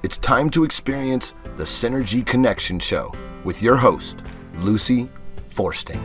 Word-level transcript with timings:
It's 0.00 0.16
time 0.16 0.48
to 0.50 0.62
experience 0.62 1.34
the 1.56 1.64
Synergy 1.64 2.24
Connection 2.24 2.78
Show 2.78 3.12
with 3.42 3.64
your 3.64 3.74
host, 3.74 4.22
Lucy 4.60 5.08
Forsting. 5.48 6.00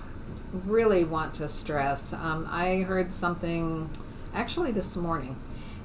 really 0.52 1.05
want 1.05 1.34
to 1.34 1.48
stress 1.48 2.12
um, 2.12 2.46
I 2.50 2.82
heard 2.82 3.12
something 3.12 3.91
actually 4.32 4.72
this 4.72 4.96
morning, 4.96 5.36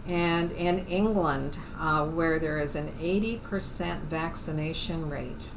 and 0.07 0.51
in 0.51 0.85
England, 0.87 1.59
uh, 1.77 2.05
where 2.05 2.39
there 2.39 2.59
is 2.59 2.75
an 2.75 2.91
80% 2.99 4.01
vaccination 4.01 5.09
rate, 5.09 5.51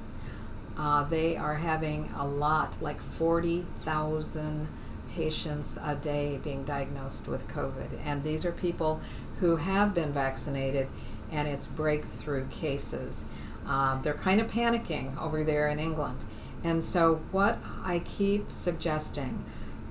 uh, 0.76 1.04
they 1.04 1.36
are 1.36 1.56
having 1.56 2.10
a 2.12 2.26
lot, 2.26 2.80
like 2.80 3.00
40,000 3.00 4.68
patients 5.14 5.78
a 5.82 5.94
day 5.94 6.38
being 6.42 6.64
diagnosed 6.64 7.28
with 7.28 7.48
COVID. 7.48 7.98
And 8.04 8.22
these 8.22 8.44
are 8.44 8.52
people 8.52 9.00
who 9.40 9.56
have 9.56 9.94
been 9.94 10.12
vaccinated 10.12 10.88
and 11.32 11.48
it's 11.48 11.66
breakthrough 11.66 12.46
cases. 12.48 13.24
Uh, 13.66 14.00
they're 14.02 14.14
kind 14.14 14.40
of 14.40 14.50
panicking 14.50 15.20
over 15.20 15.42
there 15.42 15.68
in 15.68 15.78
England. 15.78 16.24
And 16.64 16.84
so, 16.84 17.16
what 17.32 17.58
I 17.84 18.00
keep 18.00 18.52
suggesting, 18.52 19.44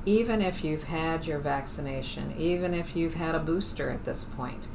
even 0.05 0.41
if 0.41 0.63
you've 0.63 0.85
had 0.85 1.25
your 1.25 1.39
vaccination, 1.39 2.33
even 2.37 2.73
if 2.73 2.95
you've 2.95 3.15
had 3.15 3.35
a 3.35 3.39
booster 3.39 3.89
at 3.89 4.05
this 4.05 4.23
point, 4.23 4.67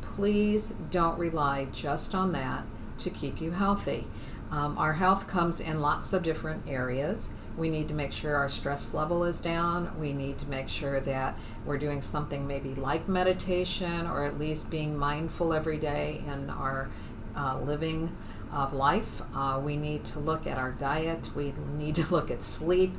please 0.00 0.70
don't 0.90 1.18
rely 1.18 1.66
just 1.66 2.14
on 2.14 2.32
that 2.32 2.64
to 2.98 3.10
keep 3.10 3.40
you 3.40 3.52
healthy. 3.52 4.06
Um, 4.50 4.78
our 4.78 4.94
health 4.94 5.28
comes 5.28 5.60
in 5.60 5.80
lots 5.80 6.12
of 6.12 6.22
different 6.22 6.68
areas. 6.68 7.32
We 7.56 7.68
need 7.70 7.88
to 7.88 7.94
make 7.94 8.12
sure 8.12 8.36
our 8.36 8.48
stress 8.48 8.92
level 8.92 9.24
is 9.24 9.40
down. 9.40 9.98
We 9.98 10.12
need 10.12 10.38
to 10.38 10.48
make 10.48 10.68
sure 10.68 11.00
that 11.00 11.38
we're 11.64 11.78
doing 11.78 12.02
something 12.02 12.46
maybe 12.46 12.74
like 12.74 13.08
meditation 13.08 14.06
or 14.06 14.24
at 14.24 14.38
least 14.38 14.70
being 14.70 14.96
mindful 14.96 15.52
every 15.52 15.78
day 15.78 16.22
in 16.26 16.50
our 16.50 16.90
uh, 17.34 17.58
living 17.60 18.16
of 18.52 18.72
life. 18.72 19.22
Uh, 19.34 19.60
we 19.62 19.76
need 19.76 20.04
to 20.04 20.18
look 20.18 20.46
at 20.46 20.58
our 20.58 20.72
diet. 20.72 21.30
We 21.34 21.52
need 21.76 21.94
to 21.96 22.14
look 22.14 22.30
at 22.30 22.42
sleep. 22.42 22.94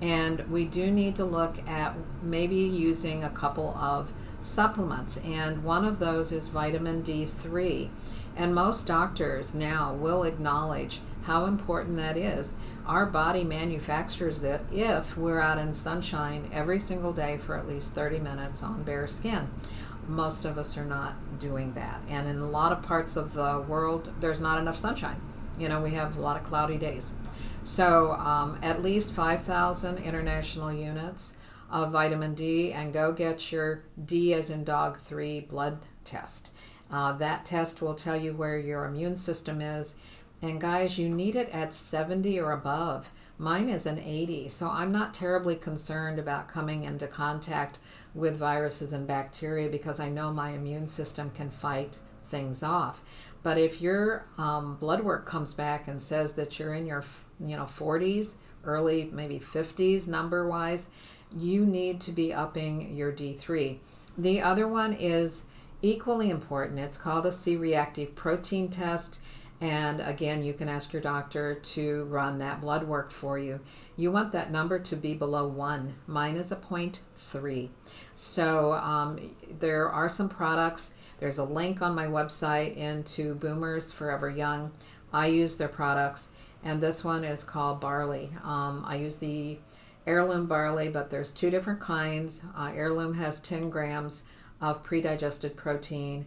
And 0.00 0.40
we 0.50 0.64
do 0.64 0.90
need 0.90 1.16
to 1.16 1.24
look 1.24 1.66
at 1.68 1.94
maybe 2.22 2.56
using 2.56 3.22
a 3.22 3.30
couple 3.30 3.76
of 3.76 4.12
supplements. 4.40 5.16
And 5.18 5.62
one 5.62 5.84
of 5.84 6.00
those 6.00 6.32
is 6.32 6.48
vitamin 6.48 7.02
D3. 7.02 7.88
And 8.36 8.54
most 8.54 8.86
doctors 8.86 9.54
now 9.54 9.94
will 9.94 10.24
acknowledge 10.24 11.00
how 11.22 11.44
important 11.44 11.96
that 11.98 12.16
is 12.16 12.54
our 12.86 13.06
body 13.06 13.44
manufactures 13.44 14.44
it 14.44 14.60
if 14.72 15.16
we're 15.16 15.40
out 15.40 15.58
in 15.58 15.72
sunshine 15.72 16.50
every 16.52 16.80
single 16.80 17.12
day 17.12 17.36
for 17.36 17.56
at 17.56 17.68
least 17.68 17.94
30 17.94 18.18
minutes 18.18 18.62
on 18.62 18.82
bare 18.82 19.06
skin. 19.06 19.48
Most 20.08 20.44
of 20.44 20.58
us 20.58 20.76
are 20.76 20.84
not 20.84 21.38
doing 21.38 21.74
that. 21.74 22.00
And 22.08 22.26
in 22.26 22.38
a 22.38 22.48
lot 22.48 22.72
of 22.72 22.82
parts 22.82 23.16
of 23.16 23.34
the 23.34 23.64
world, 23.68 24.12
there's 24.20 24.40
not 24.40 24.58
enough 24.58 24.76
sunshine. 24.76 25.20
You 25.58 25.68
know, 25.68 25.80
we 25.80 25.92
have 25.92 26.16
a 26.16 26.20
lot 26.20 26.36
of 26.36 26.44
cloudy 26.44 26.76
days. 26.76 27.12
So, 27.62 28.12
um, 28.12 28.58
at 28.62 28.82
least 28.82 29.12
5,000 29.12 29.98
international 29.98 30.72
units 30.72 31.36
of 31.70 31.92
vitamin 31.92 32.34
D, 32.34 32.72
and 32.72 32.92
go 32.92 33.12
get 33.12 33.52
your 33.52 33.84
D 34.04 34.34
as 34.34 34.50
in 34.50 34.64
dog 34.64 34.98
3 34.98 35.40
blood 35.40 35.78
test. 36.04 36.50
Uh, 36.90 37.12
that 37.12 37.46
test 37.46 37.80
will 37.80 37.94
tell 37.94 38.16
you 38.16 38.34
where 38.34 38.58
your 38.58 38.84
immune 38.84 39.16
system 39.16 39.60
is 39.60 39.94
and 40.42 40.60
guys, 40.60 40.98
you 40.98 41.08
need 41.08 41.36
it 41.36 41.48
at 41.50 41.72
70 41.72 42.38
or 42.40 42.50
above. 42.50 43.10
Mine 43.38 43.68
is 43.68 43.86
an 43.86 43.98
80, 43.98 44.48
so 44.48 44.68
I'm 44.68 44.92
not 44.92 45.14
terribly 45.14 45.56
concerned 45.56 46.18
about 46.18 46.48
coming 46.48 46.82
into 46.82 47.06
contact 47.06 47.78
with 48.14 48.36
viruses 48.36 48.92
and 48.92 49.06
bacteria 49.06 49.68
because 49.68 50.00
I 50.00 50.08
know 50.08 50.32
my 50.32 50.50
immune 50.50 50.86
system 50.86 51.30
can 51.30 51.50
fight 51.50 51.98
things 52.24 52.62
off. 52.62 53.02
But 53.42 53.58
if 53.58 53.80
your 53.80 54.26
um, 54.38 54.76
blood 54.76 55.02
work 55.02 55.26
comes 55.26 55.54
back 55.54 55.88
and 55.88 56.00
says 56.00 56.34
that 56.34 56.58
you're 56.58 56.74
in 56.74 56.86
your 56.86 57.04
you 57.40 57.56
know 57.56 57.64
40s, 57.64 58.34
early 58.64 59.10
maybe 59.12 59.38
50s 59.38 60.06
number 60.06 60.46
wise, 60.46 60.90
you 61.36 61.64
need 61.64 62.00
to 62.02 62.12
be 62.12 62.32
upping 62.32 62.94
your 62.94 63.12
D3. 63.12 63.78
The 64.18 64.40
other 64.40 64.68
one 64.68 64.92
is 64.92 65.46
equally 65.80 66.30
important. 66.30 66.78
It's 66.78 66.98
called 66.98 67.26
a 67.26 67.32
C 67.32 67.56
reactive 67.56 68.14
protein 68.14 68.68
test. 68.68 69.18
And 69.62 70.00
again, 70.00 70.42
you 70.42 70.54
can 70.54 70.68
ask 70.68 70.92
your 70.92 71.00
doctor 71.00 71.54
to 71.54 72.04
run 72.06 72.38
that 72.38 72.60
blood 72.60 72.82
work 72.82 73.12
for 73.12 73.38
you. 73.38 73.60
You 73.96 74.10
want 74.10 74.32
that 74.32 74.50
number 74.50 74.80
to 74.80 74.96
be 74.96 75.14
below 75.14 75.46
one. 75.46 75.94
Mine 76.08 76.34
is 76.34 76.50
a 76.50 76.56
0.3. 76.56 77.68
So 78.12 78.72
um, 78.72 79.36
there 79.60 79.88
are 79.88 80.08
some 80.08 80.28
products. 80.28 80.96
There's 81.20 81.38
a 81.38 81.44
link 81.44 81.80
on 81.80 81.94
my 81.94 82.06
website 82.06 82.76
into 82.76 83.36
Boomers 83.36 83.92
Forever 83.92 84.28
Young. 84.28 84.72
I 85.12 85.26
use 85.26 85.56
their 85.56 85.68
products, 85.68 86.32
and 86.64 86.80
this 86.80 87.04
one 87.04 87.22
is 87.22 87.44
called 87.44 87.80
Barley. 87.80 88.30
Um, 88.42 88.82
I 88.84 88.96
use 88.96 89.18
the 89.18 89.60
heirloom 90.08 90.46
barley, 90.46 90.88
but 90.88 91.08
there's 91.08 91.32
two 91.32 91.50
different 91.50 91.78
kinds. 91.78 92.44
Uh, 92.56 92.72
heirloom 92.74 93.14
has 93.14 93.38
10 93.38 93.70
grams 93.70 94.24
of 94.60 94.82
pre-digested 94.82 95.56
protein. 95.56 96.26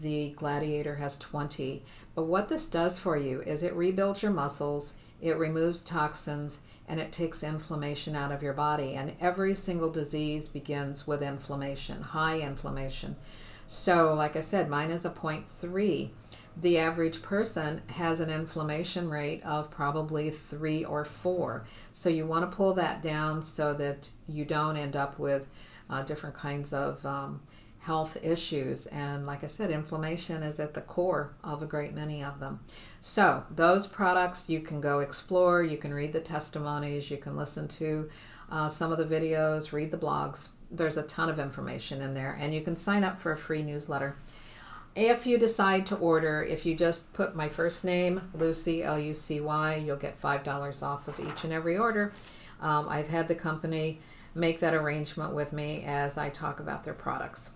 The 0.00 0.30
Gladiator 0.36 0.96
has 0.96 1.18
20. 1.18 1.82
But 2.16 2.24
what 2.24 2.48
this 2.48 2.66
does 2.66 2.98
for 2.98 3.16
you 3.16 3.42
is 3.42 3.62
it 3.62 3.76
rebuilds 3.76 4.22
your 4.22 4.32
muscles, 4.32 4.94
it 5.20 5.36
removes 5.36 5.84
toxins, 5.84 6.62
and 6.88 6.98
it 6.98 7.12
takes 7.12 7.42
inflammation 7.42 8.16
out 8.16 8.32
of 8.32 8.42
your 8.42 8.54
body. 8.54 8.94
And 8.94 9.14
every 9.20 9.52
single 9.52 9.90
disease 9.90 10.48
begins 10.48 11.06
with 11.06 11.22
inflammation, 11.22 12.02
high 12.02 12.40
inflammation. 12.40 13.16
So, 13.66 14.14
like 14.14 14.34
I 14.34 14.40
said, 14.40 14.70
mine 14.70 14.90
is 14.90 15.04
a 15.04 15.10
0.3. 15.10 16.10
The 16.58 16.78
average 16.78 17.20
person 17.20 17.82
has 17.88 18.20
an 18.20 18.30
inflammation 18.30 19.10
rate 19.10 19.42
of 19.44 19.70
probably 19.70 20.30
three 20.30 20.84
or 20.84 21.04
four. 21.04 21.66
So, 21.92 22.08
you 22.08 22.26
want 22.26 22.50
to 22.50 22.56
pull 22.56 22.72
that 22.74 23.02
down 23.02 23.42
so 23.42 23.74
that 23.74 24.08
you 24.26 24.46
don't 24.46 24.78
end 24.78 24.96
up 24.96 25.18
with 25.18 25.48
uh, 25.90 26.02
different 26.02 26.34
kinds 26.34 26.72
of 26.72 27.04
um, 27.04 27.42
health 27.86 28.18
issues. 28.20 28.86
And 28.86 29.26
like 29.26 29.44
I 29.44 29.46
said, 29.46 29.70
inflammation 29.70 30.42
is 30.42 30.58
at 30.58 30.74
the 30.74 30.80
core 30.80 31.34
of 31.44 31.62
a 31.62 31.66
great 31.66 31.94
many 31.94 32.22
of 32.22 32.40
them. 32.40 32.58
So, 33.00 33.44
those 33.48 33.86
products 33.86 34.50
you 34.50 34.60
can 34.60 34.80
go 34.80 34.98
explore, 34.98 35.62
you 35.62 35.76
can 35.76 35.94
read 35.94 36.12
the 36.12 36.20
testimonies, 36.20 37.12
you 37.12 37.16
can 37.16 37.36
listen 37.36 37.68
to 37.68 38.10
uh, 38.50 38.68
some 38.68 38.90
of 38.90 38.98
the 38.98 39.04
videos, 39.04 39.72
read 39.72 39.92
the 39.92 39.98
blogs. 39.98 40.48
There's 40.68 40.96
a 40.96 41.04
ton 41.04 41.28
of 41.28 41.38
information 41.38 42.02
in 42.02 42.14
there, 42.14 42.36
and 42.40 42.52
you 42.52 42.60
can 42.60 42.74
sign 42.74 43.04
up 43.04 43.20
for 43.20 43.30
a 43.30 43.36
free 43.36 43.62
newsletter. 43.62 44.16
If 44.96 45.24
you 45.24 45.38
decide 45.38 45.86
to 45.86 45.96
order, 45.96 46.42
if 46.42 46.66
you 46.66 46.74
just 46.74 47.12
put 47.12 47.36
my 47.36 47.48
first 47.48 47.84
name, 47.84 48.32
Lucy, 48.34 48.82
L 48.82 48.98
U 48.98 49.14
C 49.14 49.40
Y, 49.40 49.76
you'll 49.76 49.96
get 49.96 50.20
$5 50.20 50.82
off 50.82 51.06
of 51.06 51.20
each 51.20 51.44
and 51.44 51.52
every 51.52 51.78
order. 51.78 52.12
Um, 52.60 52.88
I've 52.88 53.08
had 53.08 53.28
the 53.28 53.34
company 53.36 54.00
make 54.34 54.58
that 54.58 54.74
arrangement 54.74 55.34
with 55.34 55.52
me 55.52 55.84
as 55.86 56.18
I 56.18 56.30
talk 56.30 56.58
about 56.58 56.82
their 56.82 56.94
products. 56.94 57.50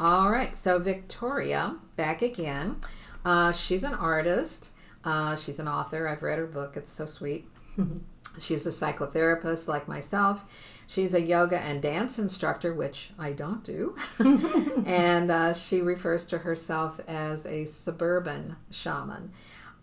All 0.00 0.30
right, 0.30 0.56
so 0.56 0.78
Victoria, 0.80 1.76
back 1.96 2.20
again. 2.20 2.76
Uh, 3.24 3.52
she's 3.52 3.84
an 3.84 3.94
artist. 3.94 4.70
Uh, 5.04 5.36
she's 5.36 5.60
an 5.60 5.68
author. 5.68 6.08
I've 6.08 6.22
read 6.22 6.38
her 6.38 6.46
book. 6.46 6.76
It's 6.76 6.90
so 6.90 7.06
sweet. 7.06 7.46
she's 8.38 8.66
a 8.66 8.70
psychotherapist 8.70 9.68
like 9.68 9.86
myself. 9.86 10.44
She's 10.86 11.14
a 11.14 11.20
yoga 11.20 11.60
and 11.60 11.80
dance 11.80 12.18
instructor, 12.18 12.74
which 12.74 13.10
I 13.18 13.32
don't 13.32 13.62
do. 13.62 13.96
and 14.86 15.30
uh, 15.30 15.54
she 15.54 15.80
refers 15.80 16.26
to 16.26 16.38
herself 16.38 17.00
as 17.06 17.46
a 17.46 17.64
suburban 17.64 18.56
shaman. 18.70 19.30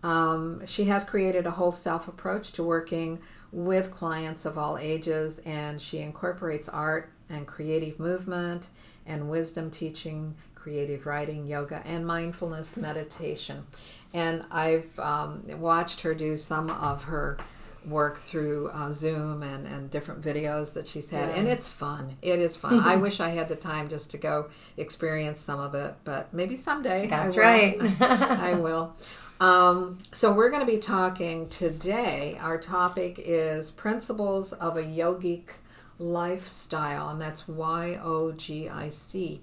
Um, 0.02 0.66
she 0.66 0.84
has 0.84 1.04
created 1.04 1.46
a 1.46 1.52
whole 1.52 1.72
self 1.72 2.06
approach 2.06 2.52
to 2.52 2.62
working 2.62 3.20
with 3.50 3.90
clients 3.90 4.44
of 4.44 4.58
all 4.58 4.76
ages, 4.76 5.38
and 5.40 5.80
she 5.80 5.98
incorporates 5.98 6.68
art 6.68 7.12
and 7.28 7.46
creative 7.46 7.98
movement 7.98 8.68
and 9.06 9.30
wisdom 9.30 9.70
teaching, 9.70 10.34
creative 10.54 11.06
writing, 11.06 11.46
yoga, 11.46 11.82
and 11.84 12.06
mindfulness 12.06 12.76
meditation. 12.76 13.66
And 14.14 14.44
I've 14.50 14.98
um, 14.98 15.44
watched 15.58 16.02
her 16.02 16.14
do 16.14 16.36
some 16.36 16.70
of 16.70 17.04
her 17.04 17.38
work 17.86 18.18
through 18.18 18.68
uh, 18.72 18.90
Zoom 18.92 19.42
and, 19.42 19.66
and 19.66 19.90
different 19.90 20.20
videos 20.20 20.74
that 20.74 20.86
she's 20.86 21.10
had. 21.10 21.30
Yeah. 21.30 21.36
And 21.36 21.48
it's 21.48 21.68
fun. 21.68 22.16
It 22.22 22.38
is 22.38 22.56
fun. 22.56 22.80
I 22.80 22.96
wish 22.96 23.20
I 23.20 23.30
had 23.30 23.48
the 23.48 23.56
time 23.56 23.88
just 23.88 24.10
to 24.12 24.18
go 24.18 24.50
experience 24.76 25.40
some 25.40 25.58
of 25.58 25.74
it, 25.74 25.94
but 26.04 26.32
maybe 26.32 26.56
someday. 26.56 27.06
That's 27.08 27.36
I 27.36 27.40
right. 27.40 27.82
I 28.00 28.54
will. 28.54 28.94
Um, 29.40 29.98
so, 30.12 30.32
we're 30.32 30.50
going 30.50 30.64
to 30.64 30.72
be 30.72 30.78
talking 30.78 31.48
today. 31.48 32.38
Our 32.40 32.58
topic 32.58 33.18
is 33.18 33.72
Principles 33.72 34.52
of 34.52 34.76
a 34.76 34.82
Yogic 34.82 35.48
Lifestyle, 36.02 37.08
and 37.08 37.20
that's 37.20 37.48
Y 37.48 37.98
O 38.02 38.32
G 38.32 38.68
I 38.68 38.88
C. 38.90 39.40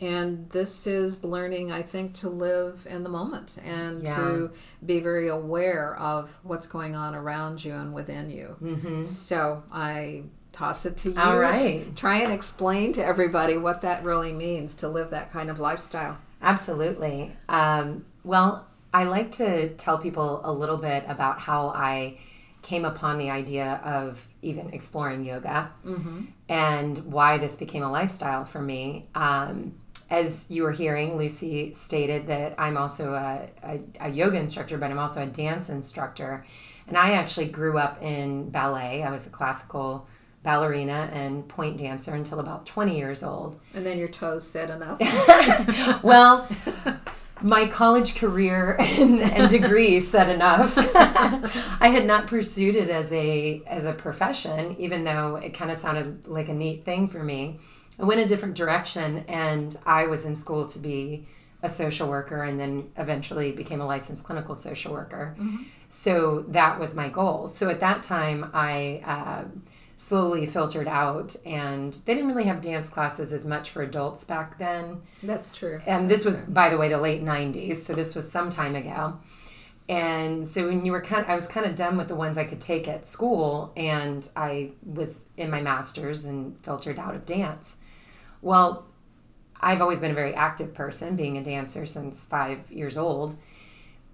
And 0.00 0.50
this 0.50 0.86
is 0.86 1.22
learning, 1.22 1.70
I 1.70 1.82
think, 1.82 2.14
to 2.14 2.28
live 2.28 2.86
in 2.90 3.04
the 3.04 3.08
moment 3.08 3.58
and 3.64 4.04
yeah. 4.04 4.16
to 4.16 4.50
be 4.84 4.98
very 5.00 5.28
aware 5.28 5.96
of 5.96 6.36
what's 6.42 6.66
going 6.66 6.96
on 6.96 7.14
around 7.14 7.64
you 7.64 7.72
and 7.72 7.94
within 7.94 8.28
you. 8.28 8.56
Mm-hmm. 8.60 9.02
So, 9.02 9.62
I 9.70 10.24
toss 10.50 10.84
it 10.84 10.96
to 10.98 11.10
you. 11.10 11.20
All 11.20 11.38
right. 11.38 11.94
Try 11.96 12.22
and 12.22 12.32
explain 12.32 12.92
to 12.94 13.04
everybody 13.04 13.56
what 13.56 13.82
that 13.82 14.04
really 14.04 14.32
means 14.32 14.74
to 14.76 14.88
live 14.88 15.10
that 15.10 15.30
kind 15.30 15.48
of 15.48 15.58
lifestyle. 15.58 16.18
Absolutely. 16.42 17.32
Um, 17.48 18.04
well, 18.24 18.66
I 18.92 19.04
like 19.04 19.32
to 19.32 19.70
tell 19.70 19.98
people 19.98 20.40
a 20.44 20.52
little 20.52 20.76
bit 20.76 21.04
about 21.08 21.40
how 21.40 21.68
I 21.68 22.18
came 22.64 22.86
upon 22.86 23.18
the 23.18 23.30
idea 23.30 23.78
of 23.84 24.26
even 24.40 24.72
exploring 24.72 25.22
yoga 25.22 25.70
mm-hmm. 25.84 26.22
and 26.48 26.98
why 27.04 27.36
this 27.36 27.56
became 27.56 27.82
a 27.82 27.92
lifestyle 27.92 28.44
for 28.46 28.60
me. 28.60 29.04
Um, 29.14 29.74
as 30.08 30.50
you 30.50 30.62
were 30.62 30.72
hearing, 30.72 31.18
Lucy 31.18 31.74
stated 31.74 32.26
that 32.28 32.54
I'm 32.58 32.76
also 32.76 33.12
a, 33.12 33.50
a, 33.62 33.80
a, 34.00 34.08
yoga 34.08 34.38
instructor, 34.38 34.78
but 34.78 34.90
I'm 34.90 34.98
also 34.98 35.22
a 35.22 35.26
dance 35.26 35.68
instructor. 35.68 36.44
And 36.88 36.96
I 36.96 37.12
actually 37.12 37.48
grew 37.48 37.78
up 37.78 38.02
in 38.02 38.48
ballet. 38.50 39.02
I 39.02 39.10
was 39.10 39.26
a 39.26 39.30
classical 39.30 40.06
ballerina 40.42 41.10
and 41.12 41.46
point 41.48 41.78
dancer 41.78 42.14
until 42.14 42.40
about 42.40 42.64
20 42.66 42.96
years 42.96 43.22
old. 43.22 43.60
And 43.74 43.84
then 43.84 43.98
your 43.98 44.08
toes 44.08 44.46
said 44.46 44.70
enough? 44.70 45.00
well, 46.02 46.48
my 47.44 47.66
college 47.66 48.14
career 48.14 48.74
and, 48.80 49.20
and 49.20 49.50
degree 49.50 50.00
said 50.00 50.30
enough. 50.30 50.74
I 50.96 51.88
had 51.88 52.06
not 52.06 52.26
pursued 52.26 52.74
it 52.74 52.88
as 52.88 53.12
a 53.12 53.62
as 53.66 53.84
a 53.84 53.92
profession, 53.92 54.74
even 54.78 55.04
though 55.04 55.36
it 55.36 55.50
kind 55.50 55.70
of 55.70 55.76
sounded 55.76 56.26
like 56.26 56.48
a 56.48 56.54
neat 56.54 56.84
thing 56.84 57.06
for 57.06 57.22
me. 57.22 57.60
I 58.00 58.04
went 58.04 58.20
a 58.20 58.26
different 58.26 58.56
direction, 58.56 59.24
and 59.28 59.76
I 59.86 60.06
was 60.06 60.24
in 60.24 60.34
school 60.34 60.66
to 60.68 60.78
be 60.78 61.26
a 61.62 61.68
social 61.68 62.08
worker, 62.08 62.42
and 62.42 62.58
then 62.58 62.90
eventually 62.96 63.52
became 63.52 63.80
a 63.80 63.86
licensed 63.86 64.24
clinical 64.24 64.54
social 64.54 64.92
worker. 64.92 65.36
Mm-hmm. 65.38 65.64
So 65.88 66.44
that 66.48 66.80
was 66.80 66.96
my 66.96 67.08
goal. 67.08 67.46
So 67.48 67.68
at 67.68 67.80
that 67.80 68.02
time, 68.02 68.50
I. 68.54 69.02
Uh, 69.04 69.44
slowly 69.96 70.46
filtered 70.46 70.88
out 70.88 71.36
and 71.46 71.92
they 72.06 72.14
didn't 72.14 72.28
really 72.28 72.44
have 72.44 72.60
dance 72.60 72.88
classes 72.88 73.32
as 73.32 73.46
much 73.46 73.70
for 73.70 73.82
adults 73.82 74.24
back 74.24 74.58
then. 74.58 75.02
That's 75.22 75.56
true. 75.56 75.80
And 75.86 76.10
that's 76.10 76.24
this 76.24 76.24
was 76.24 76.44
true. 76.44 76.52
by 76.52 76.68
the 76.70 76.78
way 76.78 76.88
the 76.88 76.98
late 76.98 77.22
90s 77.22 77.76
so 77.76 77.92
this 77.92 78.14
was 78.14 78.30
some 78.30 78.50
time 78.50 78.74
ago. 78.74 79.18
And 79.88 80.48
so 80.48 80.66
when 80.66 80.84
you 80.84 80.92
were 80.92 81.02
kind 81.02 81.22
of, 81.22 81.30
i 81.30 81.34
was 81.34 81.46
kind 81.46 81.66
of 81.66 81.74
done 81.76 81.96
with 81.96 82.08
the 82.08 82.14
ones 82.14 82.38
i 82.38 82.44
could 82.44 82.60
take 82.60 82.88
at 82.88 83.06
school 83.06 83.72
and 83.76 84.28
i 84.34 84.72
was 84.82 85.26
in 85.36 85.50
my 85.50 85.60
master's 85.60 86.24
and 86.24 86.58
filtered 86.64 86.98
out 86.98 87.14
of 87.14 87.24
dance. 87.24 87.76
Well 88.42 88.86
i've 89.60 89.80
always 89.80 90.00
been 90.00 90.10
a 90.10 90.14
very 90.14 90.34
active 90.34 90.74
person 90.74 91.14
being 91.14 91.38
a 91.38 91.44
dancer 91.44 91.86
since 91.86 92.26
five 92.26 92.70
years 92.70 92.98
old. 92.98 93.36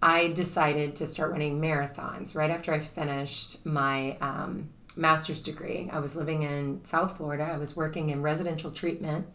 I 0.03 0.29
decided 0.29 0.97
to 0.97 1.07
start 1.07 1.31
running 1.33 1.61
marathons 1.61 2.37
right 2.37 2.51
after 2.51 2.73
i 2.75 2.81
finished 2.81 3.65
my 3.65 4.19
um, 4.21 4.69
master's 5.01 5.43
degree. 5.43 5.89
I 5.93 5.99
was 5.99 6.15
living 6.15 6.43
in 6.43 6.85
South 6.85 7.17
Florida. 7.17 7.45
I 7.45 7.57
was 7.57 7.77
working 7.77 8.11
in 8.11 8.23
residential 8.23 8.71
treatment. 8.71 9.27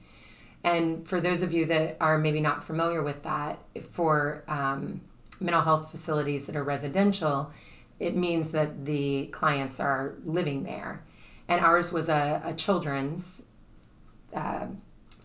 And 0.64 1.08
for 1.08 1.20
those 1.20 1.42
of 1.42 1.52
you 1.52 1.66
that 1.68 1.98
are 2.00 2.18
maybe 2.18 2.40
not 2.40 2.64
familiar 2.64 3.04
with 3.04 3.24
that, 3.24 3.60
for 3.92 4.44
um, 4.48 5.02
mental 5.40 5.62
health 5.62 5.92
facilities 5.92 6.46
that 6.48 6.56
are 6.56 6.64
residential, 6.64 7.52
it 8.00 8.16
means 8.16 8.52
that 8.52 8.86
the 8.86 9.28
clients 9.28 9.80
are 9.80 10.16
living 10.24 10.64
there. 10.64 11.04
And 11.48 11.62
ours 11.62 11.92
was 11.92 12.10
a, 12.10 12.42
a 12.44 12.54
children's 12.54 13.44
uh, 14.34 14.68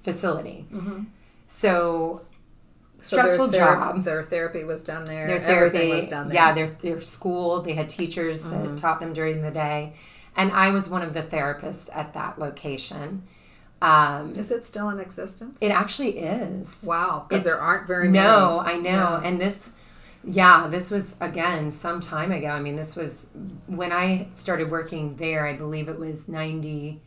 facility. 0.02 0.66
Mm-hmm. 0.70 1.04
So 1.46 2.22
stressful 2.98 3.46
so 3.46 3.50
their 3.50 3.64
job. 3.64 4.02
Their 4.02 4.22
therapy 4.22 4.64
was 4.64 4.82
done 4.82 5.04
there. 5.04 5.26
Their 5.26 5.40
therapy 5.40 5.76
Everything 5.78 5.94
was 5.94 6.08
done 6.08 6.28
there. 6.28 6.34
Yeah, 6.34 6.52
their 6.52 6.66
their 6.66 7.00
school. 7.00 7.62
They 7.62 7.74
had 7.74 7.88
teachers 7.88 8.44
mm-hmm. 8.44 8.74
that 8.74 8.78
taught 8.78 9.00
them 9.00 9.12
during 9.12 9.42
the 9.42 9.50
day, 9.50 9.94
and 10.36 10.52
I 10.52 10.70
was 10.70 10.88
one 10.88 11.02
of 11.02 11.14
the 11.14 11.22
therapists 11.22 11.88
at 11.94 12.12
that 12.14 12.38
location. 12.38 13.24
Um, 13.82 14.34
is 14.36 14.50
it 14.50 14.64
still 14.64 14.90
in 14.90 14.98
existence? 14.98 15.58
It 15.62 15.70
actually 15.70 16.18
is. 16.18 16.82
Wow, 16.82 17.24
because 17.28 17.44
there 17.44 17.58
aren't 17.58 17.86
very 17.86 18.08
many. 18.08 18.26
No, 18.26 18.60
I 18.60 18.76
know. 18.76 18.90
Yeah. 18.90 19.22
And 19.24 19.40
this, 19.40 19.80
yeah, 20.22 20.68
this 20.68 20.90
was 20.90 21.16
again 21.20 21.70
some 21.70 22.00
time 22.00 22.30
ago. 22.30 22.48
I 22.48 22.60
mean, 22.60 22.76
this 22.76 22.94
was 22.94 23.30
when 23.66 23.90
I 23.90 24.28
started 24.34 24.70
working 24.70 25.16
there. 25.16 25.46
I 25.46 25.54
believe 25.54 25.88
it 25.88 25.98
was 25.98 26.28
ninety. 26.28 27.00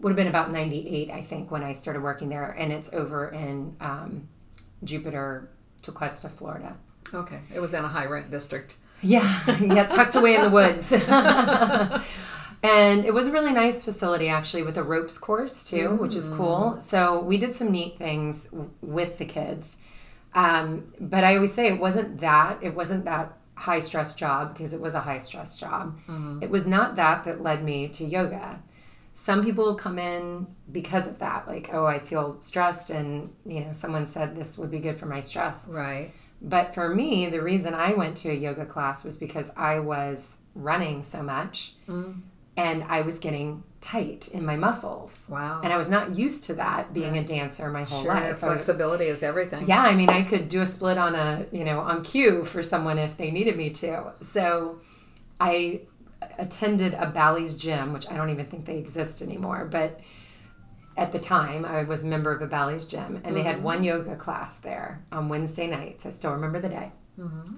Would 0.00 0.10
have 0.10 0.16
been 0.16 0.26
about 0.26 0.50
ninety 0.50 0.88
eight, 0.88 1.10
I 1.10 1.22
think, 1.22 1.50
when 1.50 1.62
I 1.62 1.72
started 1.72 2.02
working 2.02 2.28
there, 2.28 2.50
and 2.50 2.72
it's 2.72 2.92
over 2.92 3.28
in 3.28 3.76
um, 3.80 4.28
Jupiter, 4.82 5.48
Tequesta, 5.82 6.28
Florida. 6.30 6.76
Okay, 7.14 7.38
it 7.54 7.60
was 7.60 7.72
in 7.72 7.84
a 7.84 7.88
high 7.88 8.06
rent 8.06 8.28
district. 8.28 8.74
Yeah, 9.02 9.40
yeah, 9.60 9.86
tucked 9.86 10.14
away 10.14 10.36
in 10.36 10.42
the 10.42 10.50
woods. 10.50 10.92
and 12.62 13.04
it 13.04 13.12
was 13.12 13.28
a 13.28 13.32
really 13.32 13.52
nice 13.52 13.82
facility 13.82 14.28
actually 14.28 14.62
with 14.62 14.76
a 14.76 14.82
ropes 14.82 15.18
course 15.18 15.64
too, 15.64 15.90
mm. 15.90 15.98
which 15.98 16.14
is 16.14 16.30
cool. 16.30 16.76
Mm. 16.76 16.82
So 16.82 17.20
we 17.20 17.38
did 17.38 17.54
some 17.54 17.70
neat 17.70 17.98
things 17.98 18.54
with 18.80 19.18
the 19.18 19.24
kids. 19.24 19.76
Um, 20.34 20.92
but 21.00 21.24
I 21.24 21.34
always 21.34 21.54
say 21.54 21.68
it 21.68 21.80
wasn't 21.80 22.18
that. 22.18 22.58
It 22.62 22.74
wasn't 22.74 23.06
that 23.06 23.36
high 23.54 23.78
stress 23.78 24.14
job 24.14 24.52
because 24.52 24.74
it 24.74 24.80
was 24.80 24.94
a 24.94 25.00
high 25.00 25.18
stress 25.18 25.58
job. 25.58 25.98
Mm-hmm. 26.06 26.42
It 26.42 26.50
was 26.50 26.66
not 26.66 26.96
that 26.96 27.24
that 27.24 27.42
led 27.42 27.64
me 27.64 27.88
to 27.88 28.04
yoga. 28.04 28.60
Some 29.14 29.42
people 29.42 29.74
come 29.76 29.98
in 29.98 30.46
because 30.70 31.08
of 31.08 31.18
that, 31.20 31.48
like, 31.48 31.70
oh, 31.72 31.86
I 31.86 31.98
feel 31.98 32.36
stressed, 32.38 32.90
and 32.90 33.34
you 33.46 33.60
know, 33.60 33.72
someone 33.72 34.06
said 34.06 34.36
this 34.36 34.58
would 34.58 34.70
be 34.70 34.78
good 34.78 35.00
for 35.00 35.06
my 35.06 35.20
stress. 35.20 35.66
Right. 35.68 36.12
But 36.46 36.74
for 36.74 36.94
me, 36.94 37.26
the 37.26 37.42
reason 37.42 37.74
I 37.74 37.92
went 37.92 38.16
to 38.18 38.30
a 38.30 38.34
yoga 38.34 38.64
class 38.64 39.04
was 39.04 39.16
because 39.16 39.50
I 39.56 39.80
was 39.80 40.38
running 40.54 41.02
so 41.02 41.22
much 41.22 41.74
mm. 41.88 42.20
and 42.56 42.84
I 42.84 43.00
was 43.00 43.18
getting 43.18 43.64
tight 43.80 44.28
in 44.28 44.46
my 44.46 44.54
muscles. 44.54 45.26
Wow. 45.28 45.60
And 45.64 45.72
I 45.72 45.76
was 45.76 45.88
not 45.88 46.16
used 46.16 46.44
to 46.44 46.54
that 46.54 46.94
being 46.94 47.12
right. 47.12 47.22
a 47.22 47.24
dancer 47.24 47.68
my 47.68 47.82
whole 47.82 48.02
sure, 48.02 48.14
life. 48.14 48.38
Flexibility 48.38 49.06
is 49.06 49.24
everything. 49.24 49.68
Yeah, 49.68 49.82
I 49.82 49.94
mean 49.96 50.08
I 50.08 50.22
could 50.22 50.48
do 50.48 50.62
a 50.62 50.66
split 50.66 50.98
on 50.98 51.16
a, 51.16 51.46
you 51.50 51.64
know, 51.64 51.80
on 51.80 52.04
cue 52.04 52.44
for 52.44 52.62
someone 52.62 52.98
if 52.98 53.16
they 53.16 53.32
needed 53.32 53.56
me 53.56 53.70
to. 53.70 54.12
So 54.20 54.78
I 55.40 55.82
attended 56.38 56.94
a 56.94 57.06
Bally's 57.06 57.56
gym, 57.56 57.92
which 57.92 58.08
I 58.08 58.16
don't 58.16 58.30
even 58.30 58.46
think 58.46 58.66
they 58.66 58.78
exist 58.78 59.20
anymore, 59.20 59.68
but 59.68 60.00
at 60.96 61.12
the 61.12 61.18
time 61.18 61.64
I 61.64 61.82
was 61.84 62.04
a 62.04 62.06
member 62.06 62.32
of 62.32 62.42
a 62.42 62.46
Bally's 62.46 62.86
gym, 62.86 63.16
and 63.16 63.24
mm-hmm. 63.24 63.34
they 63.34 63.42
had 63.42 63.56
mm-hmm. 63.56 63.64
one 63.64 63.84
yoga 63.84 64.16
class 64.16 64.56
there 64.56 65.04
on 65.12 65.28
Wednesday 65.28 65.66
nights. 65.66 66.06
I 66.06 66.10
still 66.10 66.32
remember 66.32 66.60
the 66.60 66.68
day. 66.68 66.92
Mm-hmm. 67.18 67.56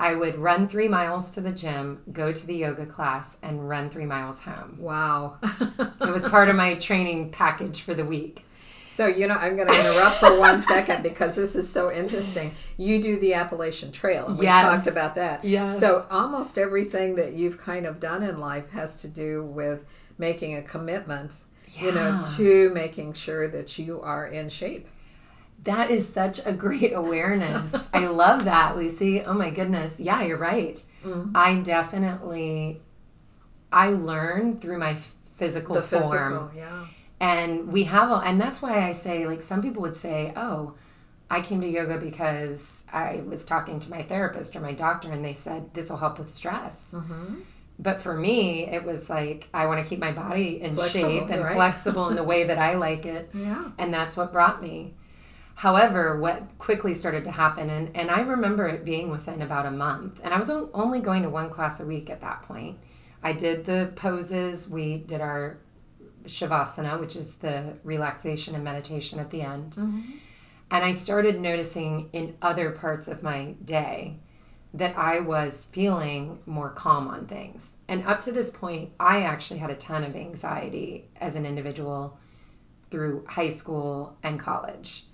I 0.00 0.14
would 0.14 0.38
run 0.38 0.66
three 0.66 0.88
miles 0.88 1.34
to 1.34 1.42
the 1.42 1.50
gym, 1.52 2.00
go 2.10 2.32
to 2.32 2.46
the 2.46 2.54
yoga 2.54 2.86
class, 2.86 3.36
and 3.42 3.68
run 3.68 3.90
three 3.90 4.06
miles 4.06 4.42
home. 4.42 4.78
Wow. 4.80 5.36
it 5.42 6.10
was 6.10 6.26
part 6.26 6.48
of 6.48 6.56
my 6.56 6.74
training 6.76 7.30
package 7.32 7.82
for 7.82 7.92
the 7.92 8.04
week. 8.04 8.46
So, 8.86 9.06
you 9.06 9.28
know, 9.28 9.34
I'm 9.34 9.56
going 9.56 9.68
to 9.68 9.78
interrupt 9.78 10.16
for 10.16 10.40
one 10.40 10.58
second 10.74 11.02
because 11.02 11.36
this 11.36 11.54
is 11.54 11.70
so 11.70 11.92
interesting. 11.92 12.54
You 12.78 13.00
do 13.00 13.20
the 13.20 13.34
Appalachian 13.34 13.92
Trail. 13.92 14.34
We 14.38 14.46
yes. 14.46 14.84
talked 14.84 14.86
about 14.86 15.14
that. 15.16 15.44
Yes. 15.44 15.78
So, 15.78 16.06
almost 16.10 16.56
everything 16.56 17.14
that 17.16 17.34
you've 17.34 17.58
kind 17.58 17.86
of 17.86 18.00
done 18.00 18.22
in 18.22 18.38
life 18.38 18.70
has 18.70 19.02
to 19.02 19.08
do 19.08 19.44
with 19.44 19.84
making 20.18 20.56
a 20.56 20.62
commitment 20.62 21.44
yeah. 21.74 21.84
you 21.84 21.92
know, 21.92 22.22
to 22.36 22.70
making 22.70 23.12
sure 23.14 23.48
that 23.48 23.78
you 23.78 24.00
are 24.00 24.26
in 24.26 24.48
shape. 24.48 24.88
That 25.64 25.90
is 25.90 26.08
such 26.08 26.40
a 26.44 26.52
great 26.52 26.92
awareness. 26.94 27.74
I 27.92 28.06
love 28.06 28.44
that, 28.44 28.76
Lucy. 28.76 29.22
Oh 29.22 29.34
my 29.34 29.50
goodness. 29.50 30.00
Yeah, 30.00 30.22
you're 30.22 30.38
right. 30.38 30.82
Mm-hmm. 31.04 31.36
I 31.36 31.60
definitely 31.60 32.80
I 33.70 33.90
learn 33.90 34.58
through 34.58 34.78
my 34.78 34.96
physical 35.36 35.74
the 35.76 35.82
form. 35.82 36.02
Physical, 36.02 36.50
yeah. 36.56 36.86
And 37.20 37.68
we 37.68 37.84
have 37.84 38.10
a, 38.10 38.14
and 38.14 38.40
that's 38.40 38.62
why 38.62 38.88
I 38.88 38.92
say 38.92 39.26
like 39.26 39.42
some 39.42 39.60
people 39.60 39.82
would 39.82 39.96
say, 39.96 40.32
"Oh, 40.34 40.74
I 41.30 41.42
came 41.42 41.60
to 41.60 41.68
yoga 41.68 41.98
because 41.98 42.84
I 42.90 43.22
was 43.26 43.44
talking 43.44 43.78
to 43.80 43.90
my 43.90 44.02
therapist 44.02 44.56
or 44.56 44.60
my 44.60 44.72
doctor 44.72 45.12
and 45.12 45.22
they 45.22 45.34
said 45.34 45.74
this 45.74 45.90
will 45.90 45.98
help 45.98 46.18
with 46.18 46.32
stress." 46.32 46.94
Mm-hmm 46.96 47.40
But 47.82 48.02
for 48.02 48.14
me, 48.14 48.66
it 48.66 48.84
was 48.84 49.08
like 49.08 49.48
I 49.54 49.66
want 49.66 49.82
to 49.82 49.88
keep 49.88 49.98
my 49.98 50.12
body 50.12 50.60
in 50.60 50.74
Flexible, 50.74 51.08
shape 51.08 51.30
and 51.30 51.42
right. 51.42 51.54
flexible 51.54 52.10
in 52.10 52.16
the 52.16 52.22
way 52.22 52.44
that 52.44 52.58
I 52.58 52.74
like 52.74 53.06
it. 53.06 53.30
Yeah. 53.40 53.70
And 53.78 53.92
that's 53.92 54.18
what 54.18 54.32
brought 54.32 54.62
me. 54.62 54.94
However, 55.54 56.20
what 56.20 56.58
quickly 56.58 56.92
started 56.92 57.24
to 57.24 57.30
happen, 57.30 57.70
and, 57.70 57.90
and 57.96 58.10
I 58.10 58.20
remember 58.20 58.68
it 58.68 58.84
being 58.84 59.10
within 59.10 59.40
about 59.40 59.64
a 59.64 59.70
month, 59.70 60.20
and 60.22 60.34
I 60.34 60.38
was 60.38 60.50
only 60.50 61.00
going 61.00 61.22
to 61.22 61.30
one 61.30 61.48
class 61.48 61.80
a 61.80 61.86
week 61.86 62.10
at 62.10 62.20
that 62.20 62.42
point. 62.42 62.78
I 63.22 63.32
did 63.32 63.64
the 63.64 63.92
poses, 63.96 64.68
we 64.68 64.98
did 64.98 65.20
our 65.20 65.58
Shavasana, 66.24 67.00
which 67.00 67.16
is 67.16 67.34
the 67.36 67.74
relaxation 67.82 68.54
and 68.54 68.62
meditation 68.62 69.18
at 69.18 69.30
the 69.30 69.42
end. 69.42 69.72
Mm-hmm. 69.72 70.00
And 70.70 70.84
I 70.84 70.92
started 70.92 71.40
noticing 71.40 72.10
in 72.12 72.36
other 72.40 72.70
parts 72.70 73.08
of 73.08 73.22
my 73.22 73.54
day 73.64 74.18
that 74.72 74.96
I 74.96 75.20
was 75.20 75.64
feeling 75.64 76.38
more 76.46 76.70
calm 76.70 77.08
on 77.08 77.26
things. 77.26 77.74
And 77.88 78.06
up 78.06 78.20
to 78.22 78.32
this 78.32 78.50
point, 78.50 78.92
I 79.00 79.22
actually 79.22 79.58
had 79.58 79.70
a 79.70 79.76
ton 79.76 80.04
of 80.04 80.14
anxiety 80.14 81.08
as 81.20 81.34
an 81.34 81.44
individual 81.44 82.18
through 82.90 83.24
high 83.28 83.48
school 83.48 84.16
and 84.22 84.38
college. 84.38 85.04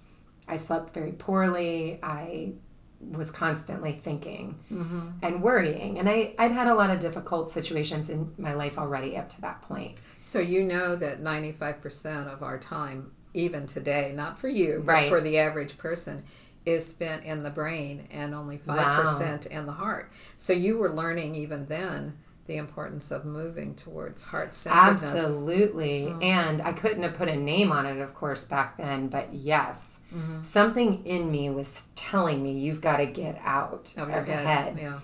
I 0.49 0.57
slept 0.57 0.93
very 0.93 1.13
poorly. 1.13 1.99
I 2.03 2.53
was 3.01 3.31
constantly 3.31 3.93
thinking 3.93 4.59
mm-hmm. 4.73 5.09
and 5.23 5.43
worrying. 5.43 5.99
And 5.99 6.09
I, 6.09 6.35
I'd 6.39 6.53
had 6.53 6.67
a 6.67 6.75
lot 6.75 6.91
of 6.91 6.99
difficult 6.99 7.49
situations 7.49 8.11
in 8.11 8.33
my 8.39 8.55
life 8.55 8.79
already 8.79 9.17
up 9.17 9.29
to 9.31 9.41
that 9.43 9.63
point. 9.63 9.99
So 10.19 10.39
you 10.39 10.65
know 10.65 10.97
that 10.97 11.21
95% 11.21 12.33
of 12.33 12.43
our 12.43 12.59
time, 12.59 13.13
even 13.35 13.67
today, 13.67 14.13
not 14.15 14.39
for 14.39 14.49
you, 14.49 14.83
but 14.85 14.93
Right. 14.93 15.09
for 15.09 15.21
the 15.21 15.39
average 15.39 15.77
person, 15.79 16.25
is 16.67 16.87
spent 16.87 17.25
in 17.25 17.45
the 17.45 17.51
brain 17.51 18.09
and 18.11 18.35
only 18.35 18.59
5% 18.59 19.47
in 19.47 19.67
the 19.67 19.73
heart. 19.73 20.11
So 20.37 20.53
you 20.53 20.77
were 20.79 20.93
learning 20.93 21.35
even 21.37 21.67
then 21.67 22.19
the 22.47 22.57
importance 22.57 23.11
of 23.11 23.25
moving 23.25 23.75
towards 23.75 24.23
heart 24.23 24.55
centeredness. 24.55 25.03
Absolutely. 25.03 26.03
Mm-hmm. 26.03 26.23
And 26.23 26.63
I 26.63 26.73
couldn't 26.73 27.03
have 27.03 27.15
put 27.15 27.29
a 27.29 27.37
name 27.37 27.73
on 27.73 27.87
it, 27.87 27.99
of 27.99 28.15
course, 28.15 28.45
back 28.45 28.77
then, 28.77 29.09
but 29.09 29.33
yes, 29.33 30.01
mm-hmm. 30.15 30.43
something 30.43 31.05
in 31.05 31.31
me 31.31 31.51
was 31.51 31.87
telling 31.97 32.43
me 32.43 32.53
you've 32.53 32.81
got 32.81 32.99
to 32.99 33.07
get 33.07 33.41
out 33.43 33.93
Of 33.97 34.09
of, 34.09 34.15
your 34.15 34.25
the 34.25 34.33
head. 34.33 34.45
head. 34.45 34.79
Yeah. 34.79 35.01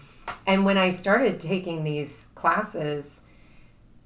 And 0.47 0.65
when 0.65 0.79
I 0.79 0.91
started 0.91 1.41
taking 1.41 1.83
these 1.83 2.31
classes, 2.37 3.22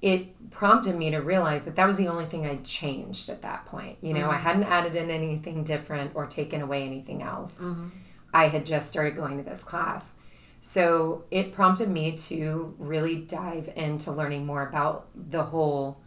it 0.01 0.49
prompted 0.51 0.95
me 0.95 1.11
to 1.11 1.17
realize 1.17 1.63
that 1.63 1.75
that 1.75 1.87
was 1.87 1.97
the 1.97 2.07
only 2.07 2.25
thing 2.25 2.45
I'd 2.45 2.63
changed 2.63 3.29
at 3.29 3.41
that 3.41 3.65
point. 3.65 3.97
You 4.01 4.13
know, 4.13 4.29
I 4.29 4.35
mm-hmm. 4.35 4.43
hadn't 4.43 4.63
added 4.63 4.95
in 4.95 5.09
anything 5.09 5.63
different 5.63 6.11
or 6.13 6.27
taken 6.27 6.61
away 6.61 6.83
anything 6.83 7.23
else. 7.23 7.63
Mm-hmm. 7.63 7.87
I 8.33 8.47
had 8.47 8.65
just 8.65 8.89
started 8.89 9.15
going 9.15 9.37
to 9.37 9.43
this 9.43 9.63
class. 9.63 10.15
So 10.61 11.25
it 11.31 11.51
prompted 11.51 11.89
me 11.89 12.15
to 12.17 12.75
really 12.77 13.15
dive 13.15 13.71
into 13.75 14.11
learning 14.11 14.45
more 14.45 14.67
about 14.67 15.07
the 15.15 15.43
whole 15.43 16.01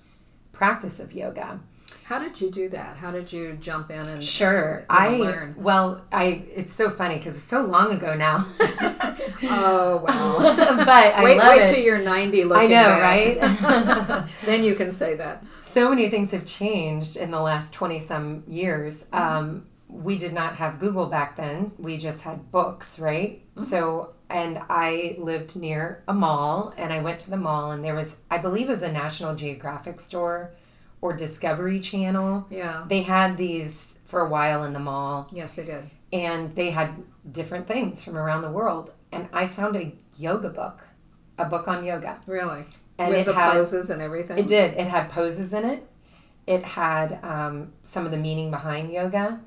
practice 0.52 1.00
of 1.00 1.12
yoga. 1.12 1.61
How 2.04 2.18
did 2.18 2.40
you 2.40 2.50
do 2.50 2.68
that? 2.70 2.97
How 2.97 3.11
did 3.11 3.32
you 3.32 3.56
jump 3.61 3.90
in 3.90 4.06
and 4.06 4.23
Sure. 4.25 4.85
I 4.90 5.11
learn. 5.16 5.54
well, 5.59 6.04
I 6.12 6.44
it's 6.54 6.75
so 6.75 6.90
funny 6.90 7.16
because 7.18 7.37
it's 7.37 7.44
so 7.44 7.62
long 7.62 7.92
ago 7.92 8.14
now. 8.14 8.47
Oh 9.42 10.02
well. 10.06 10.76
but 10.76 10.88
I 10.88 11.25
wait, 11.25 11.38
love 11.38 11.49
wait 11.56 11.62
it. 11.66 11.75
till 11.75 11.82
you're 11.82 11.99
90 12.02 12.44
Looking 12.44 12.64
I 12.64 12.66
know, 12.66 12.88
back. 12.88 13.62
right? 13.62 14.28
then 14.44 14.62
you 14.62 14.75
can 14.75 14.90
say 14.90 15.14
that. 15.16 15.44
so 15.62 15.88
many 15.90 16.09
things 16.11 16.30
have 16.32 16.44
changed 16.44 17.16
in 17.16 17.30
the 17.30 17.40
last 17.40 17.73
20 17.73 17.99
some 18.00 18.42
years. 18.47 19.04
Um, 19.12 19.66
we 19.88 20.16
did 20.18 20.32
not 20.32 20.56
have 20.56 20.78
Google 20.78 21.06
back 21.06 21.37
then. 21.37 21.73
We 21.78 21.97
just 21.97 22.23
had 22.23 22.50
books, 22.52 22.99
right? 22.99 23.42
So, 23.56 24.12
and 24.28 24.61
I 24.68 25.16
lived 25.18 25.56
near 25.59 26.02
a 26.06 26.14
mall 26.14 26.73
and 26.76 26.92
I 26.92 27.00
went 27.00 27.18
to 27.20 27.30
the 27.30 27.37
mall 27.37 27.70
and 27.73 27.82
there 27.85 27.94
was, 27.94 28.16
I 28.30 28.38
believe 28.38 28.68
it 28.68 28.70
was 28.70 28.82
a 28.82 28.92
National 28.92 29.35
Geographic 29.35 30.00
store 30.00 30.52
or 31.00 31.12
Discovery 31.14 31.80
Channel. 31.80 32.47
Yeah. 32.50 32.85
They 32.88 33.02
had 33.02 33.37
these 33.37 33.99
for 34.07 34.21
a 34.21 34.28
while 34.28 34.64
in 34.64 34.73
the 34.73 34.78
mall 34.80 35.28
Yes, 35.33 35.54
they 35.54 35.64
did. 35.64 35.88
and 36.12 36.54
they 36.57 36.71
had 36.71 37.02
different 37.30 37.66
things 37.66 38.02
from 38.04 38.16
around 38.16 38.42
the 38.42 38.50
world. 38.50 38.92
And 39.12 39.28
I 39.33 39.47
found 39.47 39.76
a 39.76 39.92
yoga 40.16 40.49
book, 40.50 40.85
a 41.38 41.45
book 41.47 41.69
on 41.69 41.85
yoga. 41.85 42.19
Really. 42.26 42.64
And 42.99 43.11
With 43.11 43.21
it 43.21 43.26
the 43.26 43.35
had, 43.35 43.52
poses 43.52 43.88
and 43.90 44.02
everything. 44.02 44.38
it 44.38 44.47
did. 44.47 44.75
It 44.75 44.87
had 44.88 45.09
poses 45.09 45.52
in 45.54 45.64
it. 45.64 45.87
It 46.47 46.62
had 46.64 47.19
um, 47.25 47.73
some 47.83 48.04
of 48.04 48.11
the 48.11 48.16
meaning 48.19 48.50
behind 48.50 48.90
yoga. 48.92 49.40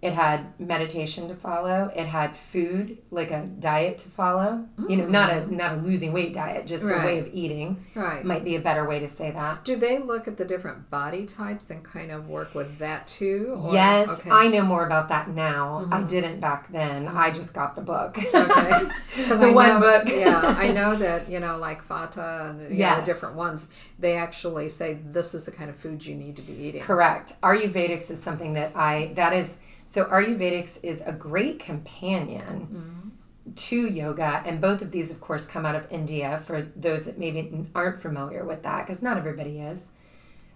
It 0.00 0.12
had 0.12 0.52
meditation 0.60 1.26
to 1.26 1.34
follow. 1.34 1.90
It 1.96 2.06
had 2.06 2.36
food, 2.36 2.98
like 3.10 3.32
a 3.32 3.42
diet 3.42 3.98
to 3.98 4.08
follow. 4.08 4.64
You 4.88 4.96
know, 4.98 5.06
not 5.08 5.30
a 5.30 5.52
not 5.52 5.72
a 5.72 5.76
losing 5.80 6.12
weight 6.12 6.32
diet, 6.32 6.66
just 6.68 6.84
a 6.84 6.86
way 7.04 7.16
Mm. 7.18 7.20
Of 7.26 7.34
eating. 7.34 7.84
Right. 7.96 8.24
Might 8.24 8.44
be 8.44 8.54
a 8.54 8.60
better 8.60 8.86
way 8.88 9.00
to 9.00 9.08
say 9.08 9.32
that. 9.32 9.64
Do 9.64 9.74
they 9.74 9.98
look 9.98 10.28
at 10.28 10.36
the 10.36 10.44
different 10.44 10.88
body 10.88 11.26
types 11.26 11.70
and 11.70 11.82
kind 11.82 12.12
of 12.12 12.28
work 12.28 12.54
with 12.54 12.78
that 12.78 13.08
too? 13.08 13.58
or- 13.60 13.72
yes, 13.74 14.08
Okay. 14.08 14.30
I 14.30 14.46
know 14.46 14.62
more 14.62 14.86
about 14.86 15.08
that 15.08 15.30
now. 15.30 15.88
I 15.90 16.02
didn't 16.02 16.38
back 16.38 16.70
then. 16.70 17.08
I 17.08 17.32
just 17.32 17.52
got 17.52 17.74
the 17.74 17.80
book. 17.82 18.16
okay. 18.18 18.88
The 19.16 19.46
I 19.48 19.52
one 19.52 19.68
know, 19.68 19.80
book. 19.80 20.04
yeah, 20.08 20.54
I 20.56 20.68
know 20.70 20.94
that 20.94 21.28
you 21.28 21.40
know, 21.40 21.56
like 21.56 21.86
Vata 21.88 22.50
and 22.50 22.70
you 22.72 22.84
know, 22.84 22.96
the 23.00 23.02
different 23.12 23.34
ones. 23.34 23.68
They 23.98 24.14
actually 24.16 24.68
say 24.68 24.98
this 25.10 25.34
is 25.34 25.44
the 25.46 25.50
kind 25.50 25.68
of 25.70 25.76
food 25.76 26.06
you 26.06 26.14
need 26.14 26.36
to 26.36 26.42
be 26.42 26.52
eating. 26.52 26.82
Correct. 26.82 27.32
Ayurvedics 27.42 28.12
is 28.12 28.22
something 28.22 28.52
that 28.52 28.76
I 28.76 29.10
that 29.16 29.32
is 29.32 29.58
so 29.88 30.04
Ayurvedics 30.04 30.80
is 30.84 31.02
a 31.06 31.12
great 31.12 31.58
companion 31.58 32.68
mm-hmm. 32.70 33.54
to 33.54 33.88
yoga 33.88 34.42
and 34.44 34.60
both 34.60 34.82
of 34.82 34.90
these 34.90 35.10
of 35.10 35.18
course 35.18 35.48
come 35.48 35.64
out 35.64 35.74
of 35.74 35.90
India 35.90 36.42
for 36.44 36.60
those 36.76 37.06
that 37.06 37.18
maybe 37.18 37.66
aren't 37.74 38.02
familiar 38.02 38.44
with 38.44 38.62
that 38.64 38.86
because 38.86 39.00
not 39.00 39.16
everybody 39.16 39.60
is. 39.60 39.92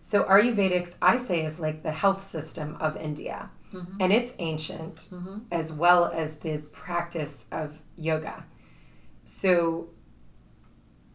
So 0.02 0.24
Ayurvedics 0.24 0.96
I 1.00 1.16
say 1.16 1.46
is 1.46 1.58
like 1.58 1.82
the 1.82 1.92
health 1.92 2.22
system 2.22 2.76
of 2.78 2.94
India. 2.98 3.48
Mm-hmm. 3.72 3.96
And 4.00 4.12
it's 4.12 4.34
ancient 4.38 4.96
mm-hmm. 4.96 5.38
as 5.50 5.72
well 5.72 6.12
as 6.12 6.36
the 6.36 6.58
practice 6.58 7.46
of 7.50 7.80
yoga. 7.96 8.44
So 9.24 9.88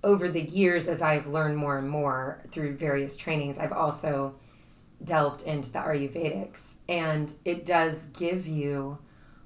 over 0.03 0.27
the 0.27 0.41
years 0.41 0.87
as 0.87 1.03
I've 1.03 1.27
learned 1.27 1.57
more 1.57 1.77
and 1.77 1.87
more 1.87 2.43
through 2.49 2.77
various 2.77 3.15
trainings, 3.15 3.59
I've 3.59 3.73
also 3.73 4.39
delved 5.03 5.43
into 5.43 5.71
the 5.71 5.79
Ayurvedics, 5.79 6.73
and 6.89 7.33
it 7.45 7.65
does 7.65 8.07
give 8.09 8.47
you 8.47 8.97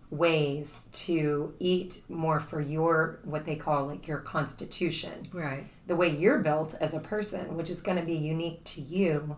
ways 0.09 0.89
to 0.91 1.53
eat 1.59 2.01
more 2.09 2.39
for 2.39 2.59
your 2.59 3.19
what 3.23 3.45
they 3.45 3.55
call 3.55 3.87
like 3.87 4.07
your 4.07 4.17
constitution, 4.17 5.11
Right. 5.31 5.65
the 5.87 5.95
way 5.95 6.09
you're 6.09 6.39
built 6.39 6.75
as 6.81 6.93
a 6.93 6.99
person, 6.99 7.55
which 7.55 7.69
is 7.69 7.81
going 7.81 7.97
to 7.97 8.03
be 8.03 8.15
unique 8.15 8.63
to 8.65 8.81
you. 8.81 9.37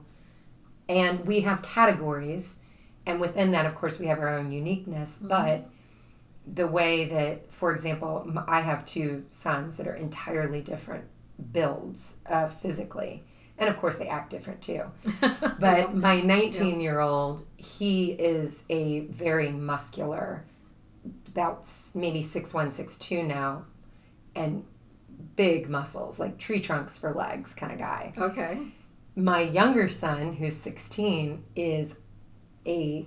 And 0.90 1.26
we 1.26 1.42
have 1.42 1.62
categories, 1.62 2.58
and 3.06 3.20
within 3.20 3.52
that, 3.52 3.66
of 3.66 3.76
course, 3.76 4.00
we 4.00 4.08
have 4.08 4.20
our 4.20 4.30
own 4.38 4.52
uniqueness, 4.52 5.20
but 5.22 5.70
the 6.46 6.68
way 6.68 7.06
that, 7.06 7.52
for 7.54 7.72
example, 7.72 8.28
I 8.48 8.62
have 8.62 8.84
two 8.84 9.24
sons 9.28 9.78
that 9.78 9.88
are 9.88 9.96
entirely 9.96 10.62
different 10.62 11.06
builds 11.52 12.18
uh, 12.26 12.48
physically. 12.48 13.24
And 13.64 13.74
of 13.74 13.80
course, 13.80 13.98
they 13.98 14.10
act 14.10 14.30
different 14.30 14.62
too. 14.62 14.84
But 15.60 15.96
my 15.96 16.20
19 16.20 16.82
year 16.82 17.00
old, 17.00 17.46
he 17.56 18.12
is 18.12 18.64
a 18.70 19.02
very 19.02 19.52
muscular, 19.52 20.44
about 21.30 21.66
maybe 21.96 22.22
six 22.22 22.54
one, 22.54 22.72
six 22.72 22.98
two 22.98 23.24
now, 23.24 23.64
and 24.36 24.66
big 25.38 25.70
muscles, 25.70 26.20
like 26.20 26.38
tree 26.38 26.60
trunks 26.60 26.98
for 26.98 27.14
legs 27.14 27.54
kind 27.54 27.72
of 27.72 27.80
guy. 27.80 28.12
Okay. 28.18 28.68
My 29.16 29.40
younger 29.40 29.88
son, 29.88 30.34
who's 30.34 30.58
16, 30.58 31.42
is 31.56 31.96
a 32.68 33.06